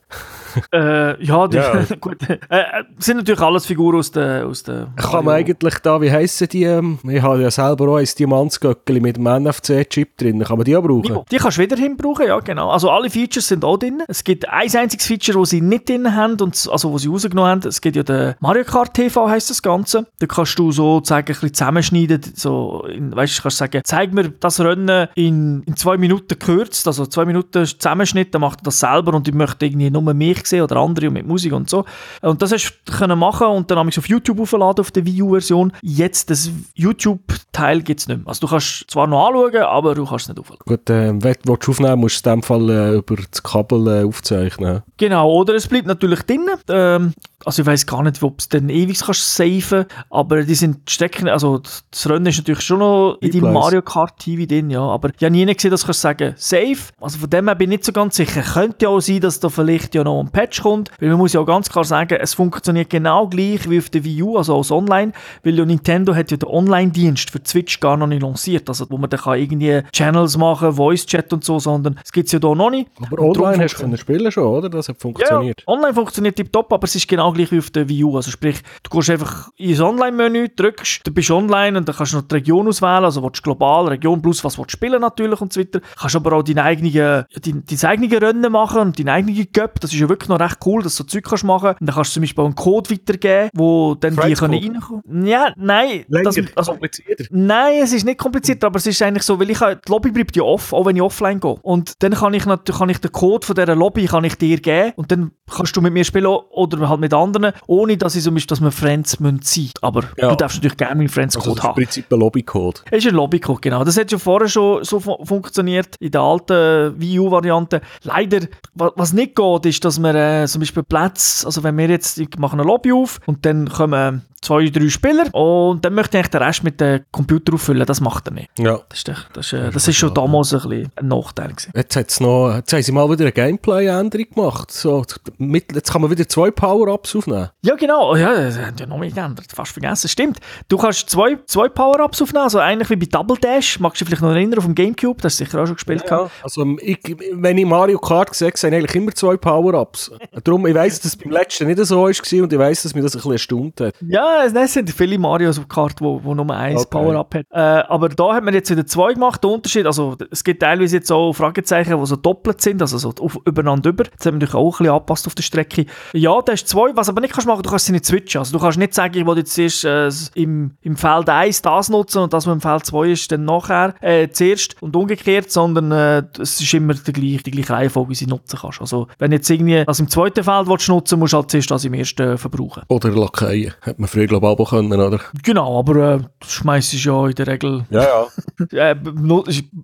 Äh, 0.72 1.24
ja, 1.24 1.48
die, 1.48 1.56
Ja. 1.56 1.84
gut. 2.00 2.22
Äh, 2.28 2.38
äh, 2.48 2.84
sind 2.98 3.18
natürlich 3.18 3.40
alles 3.40 3.66
Figuren 3.66 3.98
aus 3.98 4.10
der... 4.10 4.46
Aus 4.46 4.62
der 4.62 4.88
Kann 4.96 5.24
man 5.24 5.34
eigentlich 5.34 5.78
da, 5.78 6.00
wie 6.00 6.10
heissen 6.10 6.48
die, 6.48 6.64
ähm, 6.64 6.98
ich 7.04 7.22
habe 7.22 7.42
ja 7.42 7.50
selber 7.50 7.88
auch 7.88 7.96
ein 7.96 8.08
Diamantsgöckeli 8.18 9.00
mit 9.00 9.16
dem 9.16 9.24
NFC-Chip 9.24 10.16
drin, 10.16 10.42
kann 10.44 10.56
man 10.56 10.64
die 10.64 10.76
auch 10.76 10.82
brauchen? 10.82 11.20
Die 11.30 11.36
kannst 11.36 11.58
du 11.58 11.62
wieder 11.62 11.76
hinbrauchen, 11.76 12.26
ja 12.26 12.38
genau. 12.40 12.70
Also 12.70 12.90
alle 12.90 13.10
Features 13.10 13.48
sind 13.48 13.64
auch 13.64 13.76
drin. 13.76 14.02
Es 14.08 14.24
gibt 14.24 14.48
ein 14.48 14.70
einziges 14.74 15.06
Feature, 15.06 15.40
das 15.40 15.50
sie 15.50 15.60
nicht 15.60 15.88
drin 15.88 16.14
haben, 16.14 16.40
und, 16.40 16.68
also 16.70 16.92
wo 16.92 16.98
sie 16.98 17.08
rausgenommen 17.08 17.50
haben. 17.50 17.68
Es 17.68 17.80
gibt 17.80 17.96
ja 17.96 18.02
den 18.02 18.34
Mario 18.40 18.64
Kart 18.64 18.94
TV, 18.94 19.28
heisst 19.28 19.50
das 19.50 19.62
Ganze. 19.62 20.06
Da 20.18 20.26
kannst 20.26 20.58
du 20.58 20.72
sozusagen 20.72 21.26
ein 21.26 21.26
bisschen 21.26 21.54
zusammenschneiden, 21.54 22.20
so, 22.34 22.86
in, 22.88 23.14
weißt 23.14 23.38
du, 23.38 23.42
kannst 23.42 23.58
sagen, 23.58 23.80
zeig 23.84 24.12
mir 24.12 24.30
das 24.30 24.60
Rennen 24.60 25.08
in, 25.14 25.62
in 25.64 25.76
zwei 25.76 25.96
Minuten 25.96 26.28
gekürzt, 26.28 26.86
also 26.86 27.06
zwei 27.06 27.24
Minuten 27.24 27.64
Zusammenschnitt, 27.66 28.34
dann 28.34 28.40
macht 28.40 28.60
er 28.60 28.64
das 28.64 28.80
selber 28.80 29.14
und 29.14 29.28
ich 29.28 29.34
möchte 29.34 29.66
irgendwie 29.66 29.90
nur 29.90 30.14
mich 30.14 30.43
sehen 30.46 30.62
oder 30.62 30.76
andere 30.76 31.08
und 31.08 31.14
mit 31.14 31.26
Musik 31.26 31.52
und 31.52 31.68
so. 31.68 31.84
Und 32.22 32.42
das 32.42 32.52
hast 32.52 32.80
du 32.84 32.92
können 32.92 33.18
machen 33.18 33.46
und 33.48 33.70
dann 33.70 33.78
habe 33.78 33.90
ich 33.90 33.98
auf 33.98 34.08
YouTube 34.08 34.40
aufgeladen, 34.40 34.80
auf 34.80 34.90
der 34.90 35.04
Wii 35.06 35.22
U-Version. 35.22 35.72
Jetzt, 35.82 36.30
das 36.30 36.50
YouTube-Teil 36.74 37.82
gibt 37.82 38.00
es 38.00 38.08
nicht 38.08 38.18
mehr. 38.18 38.28
Also 38.28 38.46
du 38.46 38.50
kannst 38.50 38.90
zwar 38.90 39.06
noch 39.06 39.28
anschauen, 39.28 39.62
aber 39.62 39.94
du 39.94 40.06
kannst 40.06 40.24
es 40.24 40.28
nicht 40.28 40.40
aufladen. 40.40 40.62
Gut, 40.66 40.90
ähm, 40.90 41.22
wenn 41.22 41.36
du 41.44 41.54
aufnehmen 41.54 42.00
musst 42.00 42.24
du 42.24 42.30
in 42.30 42.36
dem 42.36 42.42
Fall 42.42 42.70
äh, 42.70 42.96
über 42.96 43.16
das 43.16 43.42
Kabel 43.42 43.86
äh, 43.88 44.04
aufzeichnen. 44.04 44.82
Genau, 44.96 45.32
oder 45.32 45.54
es 45.54 45.66
bleibt 45.68 45.86
natürlich 45.86 46.22
drin. 46.22 46.46
Ähm, 46.68 47.14
also 47.44 47.62
ich 47.62 47.66
weiß 47.66 47.86
gar 47.86 48.02
nicht, 48.02 48.22
ob 48.22 48.38
es 48.38 48.48
dann 48.48 48.68
ewig 48.68 49.00
kannst 49.00 49.36
saven, 49.36 49.86
aber 50.10 50.42
die 50.44 50.54
sind 50.54 50.90
Strecken, 50.90 51.28
also 51.28 51.60
das 51.90 52.08
Rennen 52.08 52.26
ist 52.26 52.38
natürlich 52.38 52.62
schon 52.62 52.78
noch 52.78 53.18
in 53.20 53.30
deinem. 53.30 53.52
Mario 53.52 53.82
Kart 53.82 54.18
TV 54.18 54.46
drin, 54.46 54.70
ja, 54.70 54.80
aber 54.80 55.10
ich 55.16 55.22
habe 55.24 55.32
nie 55.32 55.46
gesehen, 55.46 55.70
dass 55.70 55.82
du 55.82 55.92
sagen, 55.92 56.34
save. 56.36 56.78
Also 57.00 57.18
von 57.18 57.30
dem 57.30 57.46
her 57.46 57.54
bin 57.54 57.70
ich 57.70 57.78
nicht 57.78 57.84
so 57.84 57.92
ganz 57.92 58.16
sicher. 58.16 58.42
Könnte 58.42 58.86
ja 58.86 58.88
auch 58.88 59.00
sein, 59.00 59.20
dass 59.20 59.40
da 59.40 59.48
vielleicht 59.48 59.94
ja 59.94 60.04
noch 60.04 60.20
ein 60.20 60.30
Patch 60.30 60.62
kommt, 60.62 60.90
weil 61.00 61.08
man 61.10 61.18
muss 61.18 61.32
ja 61.32 61.40
auch 61.40 61.46
ganz 61.46 61.70
klar 61.70 61.84
sagen, 61.84 62.18
es 62.20 62.34
funktioniert 62.34 62.90
genau 62.90 63.28
gleich 63.28 63.68
wie 63.68 63.78
auf 63.78 63.90
der 63.90 64.04
Wii 64.04 64.22
U, 64.22 64.36
also 64.38 64.56
als 64.56 64.70
online, 64.70 65.12
weil 65.42 65.56
ja 65.56 65.64
Nintendo 65.64 66.14
hat 66.14 66.30
ja 66.30 66.36
den 66.36 66.48
Online-Dienst 66.48 67.30
für 67.30 67.40
Switch 67.44 67.80
gar 67.80 67.96
noch 67.96 68.06
nicht 68.06 68.22
lanciert, 68.22 68.68
also 68.68 68.86
wo 68.90 68.98
man 68.98 69.10
dann 69.10 69.20
kann 69.20 69.38
irgendwie 69.38 69.82
Channels 69.92 70.36
machen, 70.36 70.72
Voice-Chat 70.72 71.32
und 71.32 71.44
so, 71.44 71.58
sondern 71.58 71.98
es 72.04 72.12
gibt 72.12 72.26
es 72.26 72.32
ja 72.32 72.38
da 72.38 72.54
noch 72.54 72.70
nicht. 72.70 72.88
Aber 73.00 73.22
online 73.22 73.64
hast 73.64 73.80
du 73.80 73.96
spielen 73.96 74.32
schon, 74.32 74.44
oder? 74.44 74.68
Das 74.68 74.88
hat 74.88 75.00
funktioniert. 75.00 75.62
ja, 75.66 75.72
online 75.72 75.94
funktioniert 75.94 76.36
tiptop, 76.36 76.72
aber 76.72 76.84
es 76.84 76.94
ist 76.94 77.08
genau 77.08 77.33
gleich 77.34 77.52
wie 77.52 77.58
auf 77.58 77.70
der 77.70 77.88
Wii 77.88 78.04
U. 78.04 78.16
Also 78.16 78.30
sprich, 78.30 78.60
du 78.82 78.90
gehst 78.90 79.10
einfach 79.10 79.50
ins 79.56 79.80
Online-Menü, 79.80 80.48
drückst, 80.56 81.06
du 81.06 81.12
bist 81.12 81.30
online 81.30 81.78
und 81.78 81.88
dann 81.88 81.96
kannst 81.96 82.12
du 82.12 82.16
noch 82.18 82.24
die 82.28 82.36
Region 82.36 82.68
auswählen, 82.68 83.04
also 83.04 83.22
willst 83.22 83.38
du 83.38 83.42
global, 83.42 83.88
Region 83.88 84.22
plus 84.22 84.42
was 84.44 84.58
willst 84.58 84.72
du 84.72 84.76
spielen 84.76 85.00
natürlich 85.00 85.40
und 85.40 85.52
so 85.52 85.60
weiter. 85.60 85.80
Kannst 85.98 86.16
aber 86.16 86.32
auch 86.32 86.42
deine 86.42 86.62
eigene, 86.62 87.26
dein, 87.42 87.64
dein 87.68 87.90
eigene 87.90 88.20
Rennen 88.20 88.52
machen 88.52 88.80
und 88.80 88.98
deine 88.98 89.12
eigene 89.12 89.46
Cup. 89.46 89.80
Das 89.80 89.92
ist 89.92 90.00
ja 90.00 90.08
wirklich 90.08 90.28
noch 90.28 90.40
recht 90.40 90.58
cool, 90.64 90.82
dass 90.82 90.96
du 90.96 91.02
so 91.02 91.08
Zeug 91.08 91.24
kannst 91.24 91.44
machen. 91.44 91.74
Und 91.80 91.86
dann 91.86 91.94
kannst 91.94 92.10
du 92.10 92.14
zum 92.14 92.22
Beispiel 92.22 92.44
einen 92.44 92.54
Code 92.54 92.90
weitergeben, 92.90 93.50
wo 93.54 93.94
dann 93.94 94.16
die 94.16 94.34
können 94.34 94.54
reinkommen. 94.54 95.26
Ja, 95.26 95.52
nein. 95.56 96.04
Länger, 96.08 96.24
das, 96.24 96.38
also, 96.56 96.72
komplizierter. 96.72 97.24
Nein, 97.30 97.80
es 97.82 97.92
ist 97.92 98.04
nicht 98.04 98.18
kompliziert, 98.18 98.64
aber 98.64 98.76
es 98.76 98.86
ist 98.86 99.02
eigentlich 99.02 99.24
so, 99.24 99.38
weil 99.38 99.50
ich 99.50 99.58
die 99.58 99.90
Lobby 99.90 100.10
bleibt 100.10 100.36
ja 100.36 100.42
off, 100.42 100.72
auch 100.72 100.86
wenn 100.86 100.96
ich 100.96 101.02
offline 101.02 101.40
gehe. 101.40 101.56
Und 101.62 102.02
dann 102.02 102.12
kann 102.12 102.34
ich 102.34 102.46
natürlich 102.46 102.78
kann 102.78 102.88
ich 102.88 102.98
den 102.98 103.12
Code 103.12 103.46
von 103.46 103.54
dieser 103.54 103.74
Lobby 103.74 104.06
kann 104.06 104.24
ich 104.24 104.36
dir 104.36 104.60
geben 104.60 104.92
und 104.96 105.10
dann 105.10 105.30
kannst 105.50 105.76
du 105.76 105.80
mit 105.80 105.92
mir 105.92 106.04
spielen 106.04 106.26
oder 106.26 106.88
halt 106.88 107.00
mit 107.00 107.12
anderen, 107.12 107.23
ohne 107.66 107.96
dass 107.96 108.16
ich 108.16 108.22
so 108.22 108.30
dass 108.30 108.60
wir 108.60 108.70
Friends 108.70 109.20
müssen 109.20 109.40
sein. 109.42 109.70
Aber 109.82 110.02
Ja. 110.16 110.28
du 110.30 110.36
darfst 110.36 110.56
natürlich 110.56 110.76
gerne 110.76 110.96
meinen 110.96 111.08
Friends 111.08 111.36
Also 111.36 111.50
Code 111.50 111.56
das 111.56 111.64
ist 111.64 111.64
im 111.64 111.68
haben. 111.68 111.74
Prinzip 111.84 112.12
ein 112.12 112.18
Lobbycode. 112.20 112.82
Es 112.90 112.98
ist 113.04 113.08
ein 113.10 113.14
Lobbycode, 113.14 113.62
genau. 113.62 113.84
Das 113.84 113.96
hat 113.98 114.10
ja 114.12 114.18
vorher 114.18 114.48
schon 114.48 114.84
so 114.84 115.00
fu 115.00 115.16
funktioniert 115.24 115.96
in 116.00 116.10
der 116.10 116.20
alten 116.20 117.00
Wii 117.00 117.18
U-Variante. 117.20 117.80
Leider, 118.02 118.40
wa 118.74 118.92
was 118.96 119.12
nicht 119.12 119.34
geht, 119.36 119.66
ist, 119.66 119.84
dass 119.84 119.98
wir 120.00 120.14
äh, 120.14 120.46
zum 120.46 120.60
Beispiel 120.60 120.82
Plätze, 120.82 121.46
also 121.46 121.62
wenn 121.62 121.76
wir 121.78 121.88
jetzt, 121.88 122.18
ich 122.18 122.28
mache 122.38 122.54
eine 122.54 122.62
Lobby 122.64 122.92
auf 122.92 123.20
und 123.26 123.44
dann 123.46 123.68
kommen 123.68 124.22
zwei, 124.42 124.68
drei 124.68 124.90
Spieler 124.90 125.24
und 125.34 125.82
dann 125.86 125.94
möchte 125.94 126.18
ich 126.18 126.24
eigentlich 126.24 126.30
den 126.32 126.42
Rest 126.42 126.64
mit 126.64 126.78
dem 126.78 127.00
Computer 127.10 127.54
auffüllen. 127.54 127.86
Das 127.86 128.02
macht 128.02 128.26
er 128.28 128.34
nicht. 128.34 128.50
Ja. 128.58 128.78
Das 128.90 128.98
ist, 128.98 129.08
echt- 129.08 129.28
das 129.32 129.46
ist, 129.46 129.52
äh, 129.54 129.70
das 129.70 129.88
ist 129.88 129.96
schon 129.96 130.12
damals 130.12 130.52
ein 130.52 130.60
bisschen 130.68 130.92
ein 130.96 131.08
Nachteil 131.08 131.48
gewesen. 131.48 131.72
Jetzt, 131.74 131.96
hat's 131.96 132.20
noch, 132.20 132.54
jetzt 132.56 132.70
haben 132.74 132.82
sie 132.82 132.92
mal 132.92 133.08
wieder 133.10 133.24
eine 133.24 133.32
Gameplay-Änderung 133.32 134.26
gemacht. 134.34 134.70
So, 134.70 135.02
mit, 135.38 135.74
jetzt 135.74 135.90
kann 135.92 136.02
man 136.02 136.10
wieder 136.10 136.28
zwei 136.28 136.50
Power-Ups 136.50 137.13
aufnehmen. 137.16 137.50
Ja, 137.62 137.74
genau. 137.76 138.12
Oh, 138.12 138.16
Ja, 138.16 138.34
das 138.34 138.58
hat 138.58 138.80
ja 138.80 138.86
noch 138.86 138.98
mehr 138.98 139.10
geändert. 139.10 139.46
Fast 139.54 139.72
vergessen. 139.72 140.08
Stimmt. 140.08 140.38
Du 140.68 140.76
kannst 140.76 141.08
zwei, 141.10 141.38
zwei 141.46 141.68
Power-Ups 141.68 142.22
aufnehmen. 142.22 142.44
Also 142.44 142.58
eigentlich 142.58 142.90
wie 142.90 142.96
bei 142.96 143.06
Double 143.06 143.36
Dash. 143.38 143.78
Magst 143.80 144.00
du 144.00 144.04
dich 144.04 144.10
vielleicht 144.10 144.22
noch 144.22 144.30
erinnern 144.30 144.58
auf 144.58 144.64
dem 144.64 144.74
Gamecube? 144.74 145.20
Das 145.20 145.32
hast 145.34 145.40
du 145.40 145.44
sicher 145.44 145.62
auch 145.62 145.66
schon 145.66 145.76
gespielt. 145.76 146.04
gehabt. 146.04 146.30
Also, 146.42 146.64
ich, 146.80 146.98
wenn 147.32 147.58
ich 147.58 147.66
Mario 147.66 147.98
Kart 147.98 148.30
habe, 148.40 148.52
sind 148.56 148.74
eigentlich 148.74 148.94
immer 148.94 149.12
zwei 149.12 149.36
Power-Ups. 149.36 150.10
Darum, 150.44 150.66
ich 150.66 150.74
weiss, 150.74 151.00
dass 151.00 151.12
es 151.12 151.16
beim 151.16 151.32
letzten 151.32 151.66
nicht 151.66 151.84
so 151.84 152.02
war 152.02 152.06
und 152.42 152.52
ich 152.52 152.58
weiss, 152.58 152.82
dass 152.82 152.94
mich 152.94 153.02
das 153.02 153.14
ein 153.14 153.18
bisschen 153.18 153.32
erstaunt 153.32 153.80
hat. 153.80 153.94
Ja, 154.00 154.44
es 154.44 154.72
sind 154.72 154.90
viele 154.90 155.18
Marios 155.18 155.58
auf 155.58 155.66
der 155.66 155.74
Karte, 155.74 155.96
wo, 156.04 156.20
wo 156.22 156.34
nur 156.34 156.50
eins 156.54 156.82
Okay. 156.82 156.88
Power-Up 156.90 157.34
hat. 157.34 157.46
Äh, 157.50 157.58
aber 157.88 158.08
da 158.08 158.34
hat 158.34 158.44
man 158.44 158.54
jetzt 158.54 158.70
wieder 158.70 158.86
zwei 158.86 159.12
gemacht. 159.14 159.42
Der 159.42 159.50
Unterschied, 159.50 159.86
also 159.86 160.16
es 160.30 160.44
gibt 160.44 160.62
teilweise 160.62 160.96
jetzt 160.96 161.10
auch 161.10 161.32
Fragezeichen, 161.32 161.98
die 161.98 162.06
so 162.06 162.16
doppelt 162.16 162.60
sind, 162.60 162.80
also 162.82 162.98
so 162.98 163.12
auf, 163.20 163.38
übereinander 163.44 163.90
über. 163.90 164.04
Das 164.04 164.12
hat 164.26 164.32
man 164.32 164.34
natürlich 164.34 164.54
auch 164.54 164.66
ein 164.66 164.78
bisschen 164.78 164.92
angepasst 164.92 165.26
auf 165.26 165.34
der 165.34 165.42
Strecke. 165.42 165.86
Ja, 166.12 166.40
da 166.42 166.52
ist 166.52 166.68
zwei. 166.68 166.93
Was 166.94 167.08
aber 167.08 167.20
nicht 167.20 167.32
kannst 167.32 167.46
machen, 167.46 167.62
du 167.62 167.70
kannst 167.70 167.86
sie 167.86 167.92
nicht 167.92 168.04
switchen. 168.04 168.40
Also 168.40 168.56
du 168.56 168.62
kannst 168.62 168.78
nicht 168.78 168.94
sagen, 168.94 169.16
ich 169.16 169.26
will 169.26 169.38
jetzt 169.38 169.58
erst 169.58 169.84
äh, 169.84 170.10
im, 170.40 170.76
im 170.82 170.96
Feld 170.96 171.28
1 171.28 171.62
das 171.62 171.88
nutzen 171.88 172.22
und 172.22 172.32
das, 172.32 172.46
was 172.46 172.52
im 172.52 172.60
Feld 172.60 172.86
2 172.86 173.08
ist, 173.08 173.32
dann 173.32 173.44
nachher 173.44 173.94
äh, 174.00 174.28
zuerst 174.28 174.80
und 174.82 174.94
umgekehrt, 174.94 175.50
sondern 175.50 175.92
äh, 175.92 176.22
es 176.40 176.60
ist 176.60 176.74
immer 176.74 176.94
die 176.94 177.12
gleiche, 177.12 177.42
die 177.42 177.50
gleiche 177.50 177.72
Reihenfolge, 177.72 178.10
wie 178.10 178.14
sie 178.14 178.26
nutzen 178.26 178.58
kannst. 178.60 178.80
Also 178.80 179.08
wenn 179.18 179.32
jetzt 179.32 179.48
irgendwie 179.50 179.84
das 179.84 180.00
im 180.00 180.08
zweiten 180.08 180.44
Feld 180.44 180.68
willst, 180.68 180.88
nutzen 180.88 181.18
musst 181.18 181.32
du 181.32 181.38
halt 181.38 181.50
zuerst 181.50 181.70
das 181.70 181.84
im 181.84 181.94
ersten 181.94 182.22
äh, 182.22 182.38
verbrauchen. 182.38 182.82
Oder 182.88 183.10
Lakaien. 183.10 183.74
Hat 183.80 183.98
man 183.98 184.08
früher, 184.08 184.26
glaube 184.26 184.46
ich, 184.46 184.58
auch 184.58 184.70
können, 184.70 184.92
oder? 184.92 185.20
Genau, 185.42 185.78
aber 185.78 185.96
äh, 185.96 186.20
schmeißt 186.46 186.94
es 186.94 187.04
ja 187.04 187.26
in 187.26 187.34
der 187.34 187.46
Regel. 187.46 187.84
Ja, 187.90 188.02
ja. 188.02 188.26
Äh, 188.72 188.96